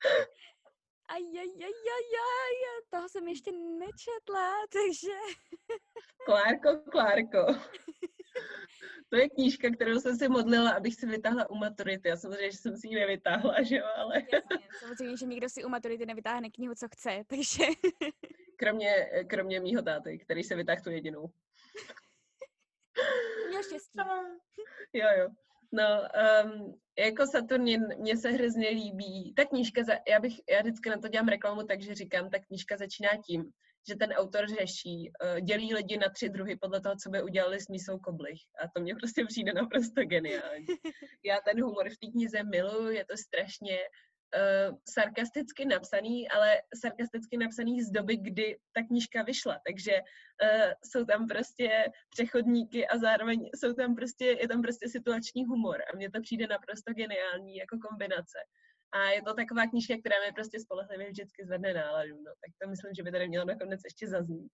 Ajajajajaj, 1.08 1.72
toho 2.90 3.08
jsem 3.08 3.28
ještě 3.28 3.52
nečetla, 3.52 4.52
takže... 4.72 5.18
Klárko, 6.24 6.90
Klárko. 6.90 7.46
To 9.08 9.16
je 9.16 9.28
knížka, 9.28 9.70
kterou 9.70 10.00
jsem 10.00 10.16
si 10.16 10.28
modlila, 10.28 10.70
abych 10.70 10.94
si 10.94 11.06
vytáhla 11.06 11.50
u 11.50 11.54
maturity. 11.54 12.08
Já 12.08 12.16
samozřejmě, 12.16 12.50
že 12.50 12.58
jsem 12.58 12.76
si 12.76 12.88
ji 12.88 12.94
nevytáhla, 12.94 13.62
že 13.62 13.76
jo, 13.76 13.84
ale... 13.96 14.14
Jasně, 14.32 14.68
samozřejmě, 14.80 15.16
že 15.16 15.26
nikdo 15.26 15.48
si 15.48 15.64
u 15.64 15.68
maturity 15.68 16.06
nevytáhne 16.06 16.50
knihu, 16.50 16.74
co 16.74 16.88
chce, 16.88 17.22
takže... 17.26 17.64
Kromě, 18.58 19.10
kromě 19.28 19.60
mýho 19.60 19.82
táty, 19.82 20.18
který 20.18 20.44
se 20.44 20.56
vytáhl 20.56 20.80
tu 20.82 20.90
jedinou. 20.90 21.30
Měl 23.48 23.62
štěstí. 23.62 23.98
Jo, 24.92 25.08
jo. 25.18 25.28
No, 25.72 26.02
um, 26.44 26.80
jako 26.98 27.26
Saturnin 27.26 27.82
mě 27.98 28.16
se 28.16 28.30
hrozně 28.30 28.68
líbí. 28.68 29.34
Ta 29.34 29.44
knížka, 29.44 29.82
za, 29.82 29.92
já 30.08 30.20
bych, 30.20 30.32
já 30.50 30.60
vždycky 30.60 30.90
na 30.90 30.98
to 30.98 31.08
dělám 31.08 31.28
reklamu, 31.28 31.62
takže 31.62 31.94
říkám, 31.94 32.30
ta 32.30 32.38
knížka 32.38 32.76
začíná 32.76 33.10
tím, 33.26 33.50
že 33.88 33.96
ten 33.96 34.12
autor 34.12 34.48
řeší, 34.48 35.10
uh, 35.24 35.40
dělí 35.40 35.74
lidi 35.74 35.96
na 35.96 36.08
tři 36.08 36.28
druhy 36.28 36.56
podle 36.56 36.80
toho, 36.80 36.94
co 37.02 37.10
by 37.10 37.22
udělali 37.22 37.60
s 37.60 37.68
mísou 37.68 37.98
koblich. 37.98 38.40
A 38.64 38.68
to 38.74 38.80
mně 38.80 38.94
prostě 38.94 39.24
přijde 39.24 39.52
naprosto 39.52 40.04
geniální. 40.04 40.66
Já 41.24 41.40
ten 41.40 41.62
humor 41.62 41.90
v 41.90 41.98
té 41.98 42.06
knize 42.12 42.42
miluju, 42.42 42.90
je 42.90 43.04
to 43.04 43.16
strašně 43.16 43.78
uh, 44.34 44.76
sarkasticky 44.88 45.64
napsaný, 45.64 46.28
ale 46.28 46.62
sarkasticky 46.80 47.36
napsaný 47.36 47.82
z 47.82 47.90
doby, 47.90 48.16
kdy 48.16 48.58
ta 48.72 48.82
knížka 48.82 49.22
vyšla. 49.22 49.60
Takže 49.66 49.92
uh, 50.00 50.72
jsou 50.84 51.04
tam 51.04 51.28
prostě 51.28 51.92
přechodníky 52.10 52.86
a 52.86 52.98
zároveň 52.98 53.50
jsou 53.54 53.72
tam 53.72 53.94
prostě, 53.94 54.24
je 54.24 54.48
tam 54.48 54.62
prostě 54.62 54.88
situační 54.88 55.44
humor. 55.44 55.82
A 55.92 55.96
mně 55.96 56.10
to 56.10 56.20
přijde 56.20 56.46
naprosto 56.46 56.92
geniální 56.92 57.56
jako 57.56 57.78
kombinace. 57.88 58.38
A 58.92 59.10
je 59.10 59.22
to 59.22 59.34
taková 59.34 59.66
knížka, 59.66 59.94
která 60.00 60.16
mi 60.26 60.32
prostě 60.32 60.60
spolehlivě 60.60 61.10
vždycky 61.10 61.44
zvedne 61.44 61.74
náladu. 61.74 62.16
No. 62.16 62.32
Tak 62.42 62.50
to 62.62 62.68
myslím, 62.68 62.94
že 62.94 63.02
by 63.02 63.12
tady 63.12 63.28
mělo 63.28 63.44
nakonec 63.44 63.80
ještě 63.84 64.06
zaznít. 64.08 64.52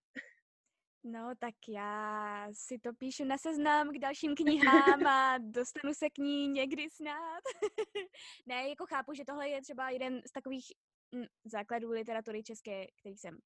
No, 1.04 1.34
tak 1.38 1.54
já 1.68 2.48
si 2.52 2.78
to 2.78 2.92
píšu 2.92 3.24
na 3.24 3.38
seznam 3.38 3.88
k 3.92 3.98
dalším 3.98 4.34
knihám 4.34 5.06
a 5.06 5.38
dostanu 5.38 5.94
se 5.94 6.10
k 6.10 6.18
ní 6.18 6.48
někdy 6.48 6.90
snad. 6.90 7.42
ne, 8.46 8.68
jako 8.68 8.86
chápu, 8.86 9.14
že 9.14 9.24
tohle 9.24 9.48
je 9.48 9.62
třeba 9.62 9.90
jeden 9.90 10.22
z 10.26 10.32
takových 10.32 10.72
m, 11.12 11.24
základů 11.44 11.90
literatury 11.90 12.42
české, 12.42 12.86
který 13.00 13.16
jsem 13.16 13.38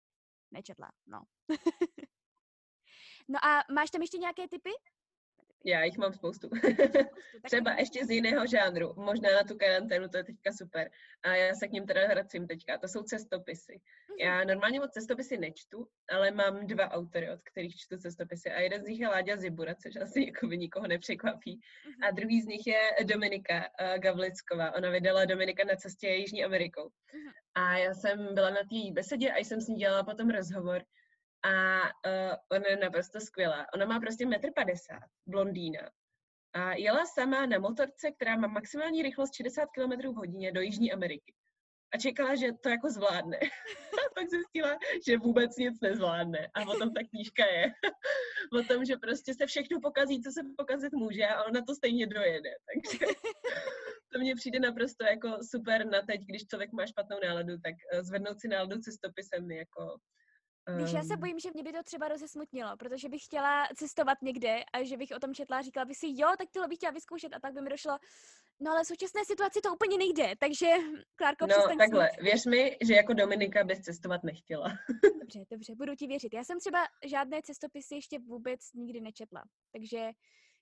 nečetla, 0.50 0.92
no. 1.06 1.22
no 3.28 3.44
a 3.44 3.64
máš 3.72 3.90
tam 3.90 4.00
ještě 4.02 4.18
nějaké 4.18 4.48
typy? 4.48 4.70
Já 5.66 5.84
jich 5.84 5.98
mám 5.98 6.12
spoustu. 6.12 6.50
Třeba 7.44 7.72
ještě 7.72 8.06
z 8.06 8.10
jiného 8.10 8.46
žánru. 8.46 8.94
Možná 8.96 9.32
na 9.32 9.44
tu 9.44 9.56
karanténu, 9.56 10.08
to 10.08 10.16
je 10.16 10.24
teďka 10.24 10.52
super. 10.52 10.90
A 11.22 11.34
já 11.34 11.54
se 11.54 11.68
k 11.68 11.72
ním 11.72 11.86
teda 11.86 12.06
vracím 12.06 12.46
teďka. 12.46 12.78
To 12.78 12.88
jsou 12.88 13.02
cestopisy. 13.02 13.80
Já 14.20 14.38
mhm. 14.38 14.48
normálně 14.48 14.80
moc 14.80 14.90
cestopisy 14.90 15.38
nečtu, 15.38 15.86
ale 16.10 16.30
mám 16.30 16.66
dva 16.66 16.90
autory, 16.90 17.30
od 17.30 17.40
kterých 17.42 17.76
čtu 17.76 17.96
cestopisy. 17.98 18.50
A 18.50 18.60
jeden 18.60 18.82
z 18.82 18.88
nich 18.88 19.00
je 19.00 19.08
Láďa 19.08 19.36
Zibura, 19.36 19.74
což 19.74 19.96
asi 19.96 20.24
jako 20.24 20.46
by 20.46 20.58
nikoho 20.58 20.86
nepřekvapí. 20.86 21.60
A 22.02 22.06
mhm. 22.06 22.16
druhý 22.16 22.42
z 22.42 22.46
nich 22.46 22.66
je 22.66 22.80
Dominika 23.04 23.56
uh, 23.56 23.98
Gavlicková. 23.98 24.74
Ona 24.74 24.90
vydala 24.90 25.24
Dominika 25.24 25.64
na 25.64 25.76
cestě 25.76 26.08
Jižní 26.08 26.44
Amerikou. 26.44 26.90
Mhm. 27.14 27.32
A 27.54 27.78
já 27.78 27.94
jsem 27.94 28.34
byla 28.34 28.50
na 28.50 28.60
té 28.60 28.92
besedě 28.92 29.32
a 29.32 29.38
jsem 29.38 29.60
s 29.60 29.68
ní 29.68 29.76
dělala 29.76 30.04
potom 30.04 30.30
rozhovor 30.30 30.82
a 31.44 31.82
uh, 31.82 32.36
ona 32.52 32.68
je 32.68 32.76
naprosto 32.76 33.20
skvělá. 33.20 33.66
Ona 33.74 33.86
má 33.86 34.00
prostě 34.00 34.26
1,50 34.26 34.94
m, 34.94 35.00
blondýna. 35.26 35.90
A 36.52 36.72
jela 36.74 37.06
sama 37.06 37.46
na 37.46 37.58
motorce, 37.58 38.12
která 38.12 38.36
má 38.36 38.48
maximální 38.48 39.02
rychlost 39.02 39.34
60 39.34 39.66
km 39.66 40.08
v 40.08 40.14
hodině 40.14 40.52
do 40.52 40.60
Jižní 40.60 40.92
Ameriky. 40.92 41.34
A 41.94 41.98
čekala, 41.98 42.34
že 42.34 42.52
to 42.62 42.68
jako 42.68 42.90
zvládne. 42.90 43.38
a 43.38 44.10
pak 44.14 44.28
zjistila, 44.28 44.78
že 45.06 45.18
vůbec 45.18 45.56
nic 45.56 45.80
nezvládne. 45.80 46.50
A 46.54 46.60
o 46.62 46.78
tom 46.78 46.94
ta 46.94 47.00
knížka 47.10 47.46
je. 47.46 47.72
o 48.60 48.62
tom, 48.62 48.84
že 48.84 48.96
prostě 48.96 49.34
se 49.34 49.46
všechno 49.46 49.80
pokazí, 49.80 50.22
co 50.22 50.30
se 50.32 50.40
pokazit 50.56 50.92
může 50.92 51.26
a 51.26 51.44
ona 51.44 51.60
to 51.66 51.74
stejně 51.74 52.06
dojede. 52.06 52.50
Takže 52.74 53.06
to 54.12 54.18
mně 54.18 54.34
přijde 54.34 54.60
naprosto 54.60 55.04
jako 55.04 55.38
super 55.50 55.86
na 55.86 56.02
teď, 56.02 56.20
když 56.20 56.46
člověk 56.46 56.72
má 56.72 56.86
špatnou 56.86 57.16
náladu, 57.26 57.52
tak 57.64 57.74
eh, 57.92 58.04
zvednout 58.04 58.40
si 58.40 58.48
náladu 58.48 58.78
cestopisem 58.80 59.50
je 59.50 59.58
jako 59.58 59.96
Víš, 60.68 60.92
já 60.92 61.02
se 61.02 61.14
ehm. 61.14 61.20
bojím, 61.20 61.38
že 61.38 61.50
mě 61.54 61.62
by 61.62 61.72
to 61.72 61.82
třeba 61.82 62.08
rozesmutnilo, 62.08 62.76
protože 62.76 63.08
bych 63.08 63.24
chtěla 63.24 63.68
cestovat 63.76 64.22
někde 64.22 64.64
a 64.72 64.84
že 64.84 64.96
bych 64.96 65.10
o 65.16 65.18
tom 65.18 65.34
četla 65.34 65.58
a 65.58 65.62
říkala 65.62 65.84
bych 65.84 65.96
si, 65.96 66.06
jo, 66.08 66.28
tak 66.38 66.48
tohle 66.52 66.68
bych 66.68 66.78
chtěla 66.78 66.92
vyzkoušet 66.92 67.34
a 67.34 67.40
tak 67.40 67.52
by 67.54 67.60
mi 67.60 67.70
došlo, 67.70 67.98
no 68.60 68.70
ale 68.70 68.84
v 68.84 68.86
současné 68.86 69.24
situaci 69.24 69.60
to 69.60 69.74
úplně 69.74 69.98
nejde, 69.98 70.34
takže 70.38 70.66
Klárko, 71.16 71.46
No 71.46 71.76
takhle, 71.78 72.08
smít. 72.08 72.22
věř 72.24 72.46
mi, 72.46 72.76
že 72.86 72.94
jako 72.94 73.12
Dominika 73.12 73.64
bys 73.64 73.80
cestovat 73.80 74.24
nechtěla. 74.24 74.68
dobře, 75.20 75.44
dobře, 75.50 75.74
budu 75.74 75.94
ti 75.94 76.06
věřit. 76.06 76.34
Já 76.34 76.44
jsem 76.44 76.60
třeba 76.60 76.78
žádné 77.06 77.42
cestopisy 77.42 77.94
ještě 77.94 78.18
vůbec 78.18 78.72
nikdy 78.72 79.00
nečetla, 79.00 79.42
takže 79.72 80.10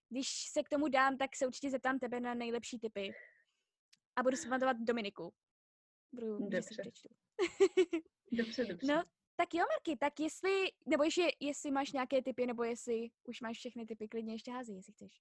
když 0.09 0.29
se 0.53 0.63
k 0.63 0.69
tomu 0.69 0.89
dám, 0.89 1.17
tak 1.17 1.37
se 1.37 1.47
určitě 1.47 1.71
zeptám 1.71 1.99
tebe 1.99 2.21
na 2.21 2.35
nejlepší 2.35 2.79
typy 2.79 3.13
a 4.17 4.23
budu 4.23 4.37
si 4.37 4.49
pamatovat 4.49 4.77
Dominiku. 4.81 5.33
Budu, 6.13 6.39
dobře. 6.49 6.83
dobře, 8.33 8.65
dobře. 8.65 8.87
No, 8.87 9.05
tak 9.37 9.55
jo, 9.55 9.65
Marky, 9.73 9.99
tak 9.99 10.21
jestli, 10.21 10.69
nebo 10.87 11.05
ještě, 11.05 11.29
jestli 11.41 11.71
máš 11.71 11.93
nějaké 11.93 12.23
typy, 12.23 12.47
nebo 12.47 12.65
jestli 12.65 13.11
už 13.25 13.41
máš 13.41 13.59
všechny 13.59 13.87
typy, 13.87 14.09
klidně 14.09 14.35
ještě 14.35 14.53
hází, 14.53 14.75
jestli 14.75 14.93
chceš. 14.93 15.13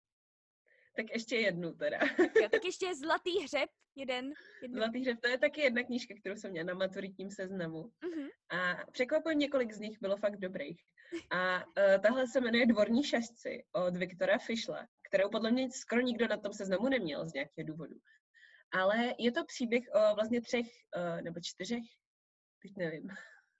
Tak 0.96 1.06
ještě 1.14 1.36
jednu 1.36 1.74
teda. 1.74 2.00
jo, 2.42 2.50
tak 2.52 2.66
ještě 2.66 2.96
Zlatý 2.96 3.40
hřeb, 3.40 3.70
jeden. 3.96 4.34
Jednu. 4.62 4.78
Zlatý 4.78 5.02
hřeb, 5.02 5.20
to 5.22 5.28
je 5.28 5.38
taky 5.38 5.62
jedna 5.62 5.84
knížka, 5.84 6.16
kterou 6.20 6.36
jsem 6.36 6.52
měla 6.52 6.66
na 6.66 6.74
maturitním 6.74 7.32
seznamu. 7.32 7.82
Uh-huh. 7.82 8.30
A 8.50 8.92
překvapivě 8.92 9.36
několik 9.36 9.74
z 9.74 9.80
nich 9.80 9.98
bylo 10.02 10.18
fakt 10.18 10.38
dobrých. 10.38 10.82
A 11.32 11.58
uh, 11.58 12.02
tahle 12.02 12.28
se 12.28 12.42
jmenuje 12.42 12.66
Dvorní 12.66 13.04
šašci 13.04 13.64
od 13.72 13.98
Viktora 13.98 14.38
Fischla, 14.38 14.88
kterou 15.10 15.30
podle 15.30 15.52
mě 15.52 15.72
skoro 15.72 16.02
nikdo 16.02 16.28
na 16.28 16.38
tom 16.38 16.54
seznamu 16.54 16.90
neměl 16.90 17.28
z 17.28 17.34
nějakého 17.34 17.68
důvodu. 17.68 17.96
Ale 18.74 19.14
je 19.20 19.32
to 19.32 19.46
příběh 19.46 19.84
o 19.94 20.16
vlastně 20.16 20.42
třech 20.42 20.66
uh, 20.96 21.22
nebo 21.22 21.40
čtyřech, 21.44 21.84
teď 22.62 22.72
nevím, 22.78 23.10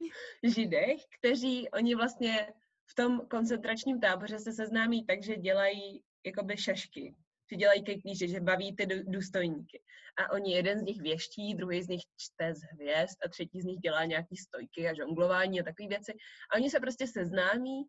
židech, 0.44 1.02
kteří 1.20 1.70
oni 1.70 1.96
vlastně 1.96 2.54
v 2.92 2.96
tom 2.96 3.22
koncentračním 3.30 4.00
táboře 4.00 4.40
se 4.40 4.54
seznámí 4.54 5.06
tak, 5.06 5.24
že 5.24 5.36
dělají 5.36 6.04
jakoby 6.26 6.58
šašky, 6.58 7.16
že 7.52 7.58
dělají 7.58 7.84
kejklíže, 7.84 8.28
že 8.28 8.40
baví 8.40 8.76
ty 8.76 8.86
důstojníky. 8.86 9.82
A 10.18 10.32
oni 10.32 10.54
jeden 10.54 10.80
z 10.80 10.84
nich 10.84 11.02
věští, 11.02 11.56
druhý 11.56 11.84
z 11.84 11.88
nich 11.88 12.02
čte 12.18 12.56
z 12.56 12.62
hvězd 12.74 13.18
a 13.26 13.30
třetí 13.30 13.62
z 13.62 13.66
nich 13.66 13.80
dělá 13.80 14.06
nějaký 14.06 14.38
stojky 14.38 14.90
a 14.90 14.94
žonglování 14.94 15.62
a 15.62 15.64
takové 15.64 15.90
věci. 15.90 16.14
A 16.52 16.56
oni 16.56 16.70
se 16.70 16.80
prostě 16.80 17.08
seznámí 17.08 17.84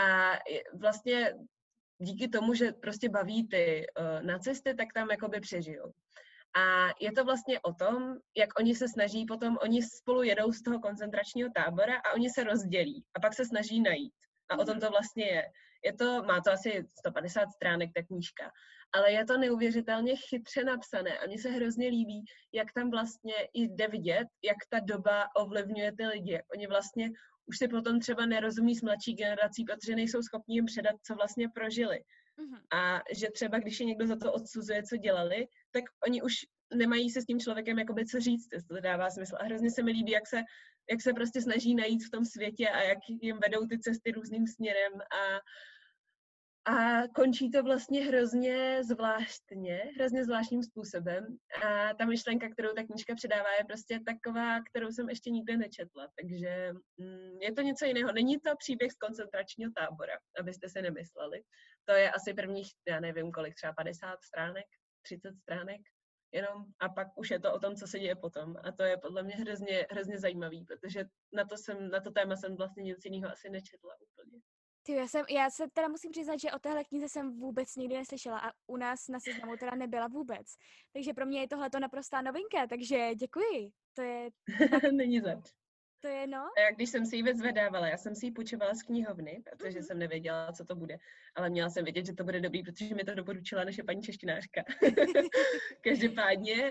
a 0.00 0.38
vlastně 0.80 1.34
díky 1.98 2.28
tomu, 2.28 2.54
že 2.54 2.72
prostě 2.72 3.08
baví 3.08 3.48
ty 3.48 3.86
uh, 3.98 4.26
nacisty, 4.26 4.74
tak 4.74 4.88
tam 4.94 5.10
jakoby 5.10 5.40
přežijou. 5.40 5.92
A 6.56 6.88
je 7.00 7.12
to 7.12 7.24
vlastně 7.24 7.60
o 7.60 7.74
tom, 7.74 8.14
jak 8.36 8.58
oni 8.58 8.74
se 8.74 8.88
snaží 8.88 9.26
potom, 9.26 9.58
oni 9.62 9.82
spolu 9.82 10.22
jedou 10.22 10.52
z 10.52 10.62
toho 10.62 10.80
koncentračního 10.80 11.50
tábora 11.54 11.96
a 11.96 12.12
oni 12.14 12.30
se 12.30 12.44
rozdělí 12.44 13.04
a 13.16 13.20
pak 13.20 13.34
se 13.34 13.44
snaží 13.44 13.80
najít. 13.80 14.14
A 14.50 14.58
o 14.58 14.64
tom 14.64 14.80
to 14.80 14.90
vlastně 14.90 15.24
je. 15.24 15.44
Je 15.84 15.92
to, 15.92 16.22
má 16.22 16.40
to 16.40 16.52
asi 16.52 16.84
150 16.98 17.48
stránek, 17.50 17.90
ta 17.94 18.02
knížka, 18.02 18.50
ale 18.92 19.12
je 19.12 19.24
to 19.24 19.38
neuvěřitelně 19.38 20.16
chytře 20.16 20.64
napsané 20.64 21.18
a 21.18 21.26
mně 21.26 21.38
se 21.38 21.50
hrozně 21.50 21.88
líbí, 21.88 22.24
jak 22.52 22.72
tam 22.72 22.90
vlastně 22.90 23.34
i 23.54 23.62
jde 23.62 23.88
vidět, 23.88 24.26
jak 24.44 24.56
ta 24.68 24.80
doba 24.80 25.28
ovlivňuje 25.36 25.92
ty 25.96 26.06
lidi. 26.06 26.32
Jak 26.32 26.44
oni 26.54 26.66
vlastně 26.66 27.10
už 27.46 27.58
si 27.58 27.68
potom 27.68 28.00
třeba 28.00 28.26
nerozumí 28.26 28.74
s 28.74 28.82
mladší 28.82 29.14
generací, 29.14 29.64
protože 29.64 29.96
nejsou 29.96 30.22
schopni 30.22 30.54
jim 30.54 30.66
předat, 30.66 30.96
co 31.02 31.14
vlastně 31.14 31.48
prožili. 31.54 32.00
Mm-hmm. 32.40 32.78
A 32.78 33.02
že 33.16 33.30
třeba, 33.30 33.58
když 33.58 33.80
je 33.80 33.86
někdo 33.86 34.06
za 34.06 34.16
to 34.16 34.32
odsuzuje, 34.32 34.82
co 34.82 34.96
dělali, 34.96 35.48
tak 35.70 35.84
oni 36.06 36.22
už 36.22 36.34
nemají 36.74 37.10
se 37.10 37.22
s 37.22 37.24
tím 37.24 37.40
člověkem 37.40 37.78
jakoby 37.78 38.06
co 38.06 38.20
říct, 38.20 38.48
jestli 38.52 38.76
to 38.76 38.80
dává 38.80 39.10
smysl. 39.10 39.36
A 39.40 39.44
hrozně 39.44 39.70
se 39.70 39.82
mi 39.82 39.90
líbí, 39.90 40.12
jak 40.12 40.26
se, 40.26 40.42
jak 40.90 41.02
se 41.02 41.12
prostě 41.12 41.42
snaží 41.42 41.74
najít 41.74 42.04
v 42.04 42.10
tom 42.10 42.24
světě 42.24 42.68
a 42.68 42.82
jak 42.82 42.98
jim 43.08 43.38
vedou 43.38 43.66
ty 43.66 43.78
cesty 43.78 44.12
různým 44.12 44.46
směrem 44.46 44.92
a 44.92 45.40
a 46.64 47.08
končí 47.08 47.50
to 47.50 47.62
vlastně 47.62 48.04
hrozně 48.04 48.84
zvláštně, 48.84 49.76
hrozně 49.96 50.24
zvláštním 50.24 50.62
způsobem. 50.62 51.38
A 51.66 51.94
ta 51.94 52.04
myšlenka, 52.04 52.48
kterou 52.48 52.74
ta 52.74 52.82
knížka 52.82 53.14
předává, 53.14 53.52
je 53.58 53.64
prostě 53.64 54.00
taková, 54.06 54.60
kterou 54.62 54.90
jsem 54.90 55.08
ještě 55.08 55.30
nikdy 55.30 55.56
nečetla. 55.56 56.08
Takže 56.20 56.72
mm, 56.98 57.42
je 57.42 57.52
to 57.52 57.62
něco 57.62 57.84
jiného. 57.84 58.12
Není 58.12 58.40
to 58.40 58.56
příběh 58.56 58.92
z 58.92 58.96
koncentračního 58.96 59.72
tábora, 59.76 60.14
abyste 60.40 60.68
si 60.68 60.82
nemysleli. 60.82 61.42
To 61.84 61.92
je 61.92 62.10
asi 62.10 62.34
prvních, 62.34 62.68
já 62.88 63.00
nevím 63.00 63.32
kolik, 63.32 63.54
třeba 63.54 63.72
50 63.72 64.22
stránek, 64.22 64.66
30 65.02 65.36
stránek 65.36 65.80
jenom 66.32 66.64
a 66.80 66.88
pak 66.88 67.08
už 67.18 67.30
je 67.30 67.40
to 67.40 67.52
o 67.52 67.58
tom, 67.58 67.76
co 67.76 67.86
se 67.86 67.98
děje 67.98 68.16
potom. 68.16 68.56
A 68.62 68.72
to 68.72 68.82
je 68.82 68.96
podle 68.96 69.22
mě 69.22 69.34
hrozně, 69.34 69.86
hrozně 69.90 70.18
zajímavý, 70.18 70.64
protože 70.64 71.04
na 71.32 71.44
to, 71.44 71.56
jsem, 71.56 71.90
na 71.90 72.00
to 72.00 72.10
téma 72.10 72.36
jsem 72.36 72.56
vlastně 72.56 72.82
nic 72.82 73.04
jiného 73.04 73.32
asi 73.32 73.50
nečetla 73.50 73.94
úplně. 74.00 74.40
Ty, 74.90 74.96
já, 74.96 75.08
jsem, 75.08 75.24
já 75.30 75.50
se 75.50 75.64
teda 75.72 75.88
musím 75.88 76.10
přiznat, 76.10 76.40
že 76.40 76.52
o 76.52 76.58
téhle 76.58 76.84
knize 76.84 77.08
jsem 77.08 77.40
vůbec 77.40 77.76
nikdy 77.76 77.94
neslyšela 77.96 78.38
a 78.38 78.52
u 78.66 78.76
nás 78.76 79.08
na 79.08 79.20
seznamu 79.20 79.56
teda 79.56 79.74
nebyla 79.74 80.08
vůbec. 80.08 80.46
Takže 80.92 81.14
pro 81.14 81.26
mě 81.26 81.40
je 81.40 81.48
tohle 81.48 81.70
to 81.70 81.80
naprostá 81.80 82.22
novinka, 82.22 82.66
takže 82.68 83.14
děkuji. 83.14 83.70
To 83.94 84.02
je... 84.02 84.30
Není 84.92 85.20
zač. 85.20 85.50
To 86.00 86.08
je 86.08 86.26
no. 86.26 86.38
A 86.38 86.72
když 86.74 86.90
jsem 86.90 87.06
si 87.06 87.16
ji 87.16 87.22
vyzvedávala, 87.22 87.88
já 87.88 87.96
jsem 87.96 88.14
si 88.14 88.26
ji 88.26 88.32
půjčovala 88.32 88.74
z 88.74 88.82
knihovny, 88.82 89.42
protože 89.50 89.78
mm-hmm. 89.78 89.86
jsem 89.86 89.98
nevěděla, 89.98 90.52
co 90.52 90.64
to 90.64 90.74
bude, 90.74 90.96
ale 91.34 91.50
měla 91.50 91.70
jsem 91.70 91.84
vědět, 91.84 92.06
že 92.06 92.12
to 92.12 92.24
bude 92.24 92.40
dobrý, 92.40 92.62
protože 92.62 92.94
mi 92.94 93.04
to 93.04 93.14
doporučila 93.14 93.64
naše 93.64 93.82
paní 93.82 94.02
češtinářka. 94.02 94.64
Každopádně 95.80 96.62
uh, 96.62 96.70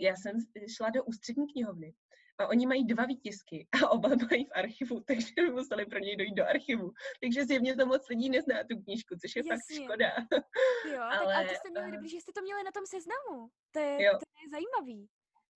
já 0.00 0.16
jsem 0.16 0.36
šla 0.76 0.90
do 0.90 1.04
ústřední 1.04 1.46
knihovny 1.52 1.94
a 2.40 2.48
oni 2.48 2.66
mají 2.66 2.84
dva 2.84 3.04
výtisky 3.04 3.68
a 3.84 3.88
oba 3.88 4.08
mají 4.08 4.44
v 4.44 4.52
archivu, 4.54 5.00
takže 5.06 5.32
by 5.36 5.50
museli 5.50 5.86
pro 5.86 5.98
něj 5.98 6.16
dojít 6.16 6.34
do 6.34 6.44
archivu. 6.48 6.90
Takže 7.20 7.44
zjevně 7.44 7.76
to 7.76 7.86
moc 7.86 8.08
lidí 8.08 8.30
nezná 8.30 8.64
tu 8.70 8.82
knížku, 8.82 9.14
což 9.20 9.36
je 9.36 9.42
Jasně. 9.46 9.50
fakt 9.50 9.84
škoda. 9.84 10.10
Jo, 10.92 11.02
ale, 11.02 11.34
tak, 11.34 11.46
a 11.46 11.48
to 11.48 11.54
jste 11.54 11.70
měli 11.70 11.92
dobrý, 11.92 12.08
že 12.08 12.20
jste 12.20 12.32
to 12.32 12.42
měli 12.42 12.62
na 12.64 12.70
tom 12.72 12.86
seznamu. 12.86 13.48
To 13.70 13.78
je, 13.78 14.04
jo. 14.04 14.12
to 14.12 14.42
je 14.42 14.48
zajímavý. 14.50 15.08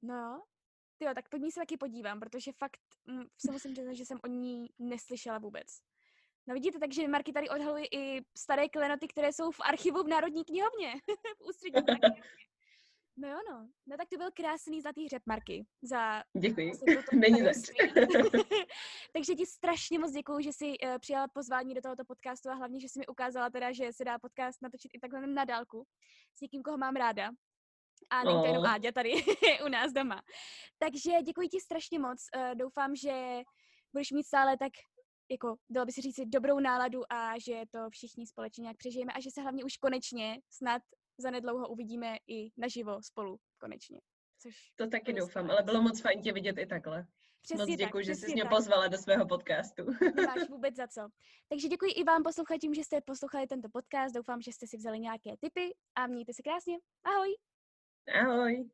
No, 0.02 0.42
jo, 1.00 1.14
tak 1.14 1.28
pod 1.28 1.36
ní 1.36 1.50
se 1.52 1.60
taky 1.60 1.76
podívám, 1.76 2.20
protože 2.20 2.52
fakt 2.52 2.80
mm, 3.06 3.24
se 3.38 3.52
musím 3.52 3.72
přiznat, 3.72 3.94
že 3.94 4.04
jsem 4.04 4.18
o 4.24 4.26
ní 4.26 4.66
neslyšela 4.78 5.38
vůbec. 5.38 5.66
No 6.46 6.54
vidíte, 6.54 6.78
takže 6.78 7.08
Marky 7.08 7.32
tady 7.32 7.48
odhaluje 7.48 7.86
i 7.92 8.20
staré 8.36 8.68
klenoty, 8.68 9.08
které 9.08 9.32
jsou 9.32 9.50
v 9.50 9.60
archivu 9.64 10.02
v 10.02 10.08
Národní 10.08 10.44
knihovně. 10.44 10.94
v 11.38 11.48
ústřední 11.48 11.82
No 13.16 13.28
jo, 13.28 13.38
no. 13.50 13.68
No 13.86 13.96
tak 13.96 14.08
to 14.08 14.16
byl 14.16 14.30
krásný 14.34 14.80
zlatý 14.80 15.06
hřeb, 15.06 15.22
Marky. 15.26 15.66
Za 15.82 16.22
Děkuji. 16.38 16.72
Není 17.12 17.42
zač. 17.42 17.56
Takže 19.12 19.34
ti 19.34 19.46
strašně 19.46 19.98
moc 19.98 20.12
děkuju, 20.12 20.40
že 20.40 20.52
jsi 20.52 20.66
uh, 20.66 20.98
přijala 20.98 21.28
pozvání 21.28 21.74
do 21.74 21.80
tohoto 21.80 22.04
podcastu 22.04 22.50
a 22.50 22.54
hlavně, 22.54 22.80
že 22.80 22.88
jsi 22.88 22.98
mi 22.98 23.06
ukázala 23.06 23.50
teda, 23.50 23.72
že 23.72 23.92
se 23.92 24.04
dá 24.04 24.18
podcast 24.18 24.62
natočit 24.62 24.90
i 24.94 25.00
takhle 25.00 25.26
na 25.26 25.44
dálku 25.44 25.86
s 26.34 26.40
někým, 26.40 26.62
koho 26.62 26.78
mám 26.78 26.96
ráda. 26.96 27.30
A 28.10 28.24
není 28.24 28.40
to 28.40 28.46
jenom 28.46 28.66
Áďa 28.66 28.92
tady 28.92 29.12
u 29.66 29.68
nás 29.68 29.92
doma. 29.92 30.22
Takže 30.78 31.10
děkuji 31.22 31.48
ti 31.48 31.60
strašně 31.60 31.98
moc. 31.98 32.18
Uh, 32.36 32.54
doufám, 32.54 32.96
že 32.96 33.42
budeš 33.92 34.10
mít 34.10 34.26
stále 34.26 34.56
tak 34.58 34.72
jako, 35.30 35.56
dalo 35.70 35.86
by 35.86 35.92
se 35.92 36.00
říct, 36.00 36.20
dobrou 36.26 36.60
náladu 36.60 37.12
a 37.12 37.38
že 37.38 37.62
to 37.70 37.90
všichni 37.90 38.26
společně 38.26 38.62
nějak 38.62 38.76
přežijeme 38.76 39.12
a 39.12 39.20
že 39.20 39.30
se 39.30 39.42
hlavně 39.42 39.64
už 39.64 39.76
konečně 39.76 40.40
snad 40.50 40.82
zanedlouho 41.18 41.68
uvidíme 41.68 42.16
i 42.26 42.50
naživo 42.56 43.02
spolu 43.02 43.38
konečně. 43.58 44.00
Což 44.38 44.72
to 44.76 44.88
taky 44.88 45.12
doufám, 45.12 45.50
ale 45.50 45.62
bylo 45.62 45.82
moc 45.82 46.00
fajn 46.00 46.22
tě 46.22 46.32
vidět 46.32 46.58
i 46.58 46.66
takhle. 46.66 47.06
Přesně 47.42 47.66
Moc 47.66 47.76
děkuji, 47.78 48.04
že 48.04 48.14
jsi 48.14 48.32
mě 48.32 48.42
tak. 48.42 48.50
pozvala 48.52 48.88
do 48.88 48.98
svého 48.98 49.26
podcastu. 49.26 49.82
Nemáš 50.16 50.48
vůbec 50.48 50.76
za 50.76 50.88
co. 50.88 51.08
Takže 51.48 51.68
děkuji 51.68 51.92
i 51.92 52.04
vám 52.04 52.22
posluchačům, 52.22 52.74
že 52.74 52.84
jste 52.84 53.00
poslouchali 53.00 53.46
tento 53.46 53.68
podcast. 53.68 54.14
Doufám, 54.14 54.42
že 54.42 54.52
jste 54.52 54.66
si 54.66 54.76
vzali 54.76 55.00
nějaké 55.00 55.30
tipy 55.40 55.74
a 55.94 56.06
mějte 56.06 56.32
se 56.34 56.42
krásně. 56.42 56.78
Ahoj! 57.04 57.36
Ahoj. 58.20 58.70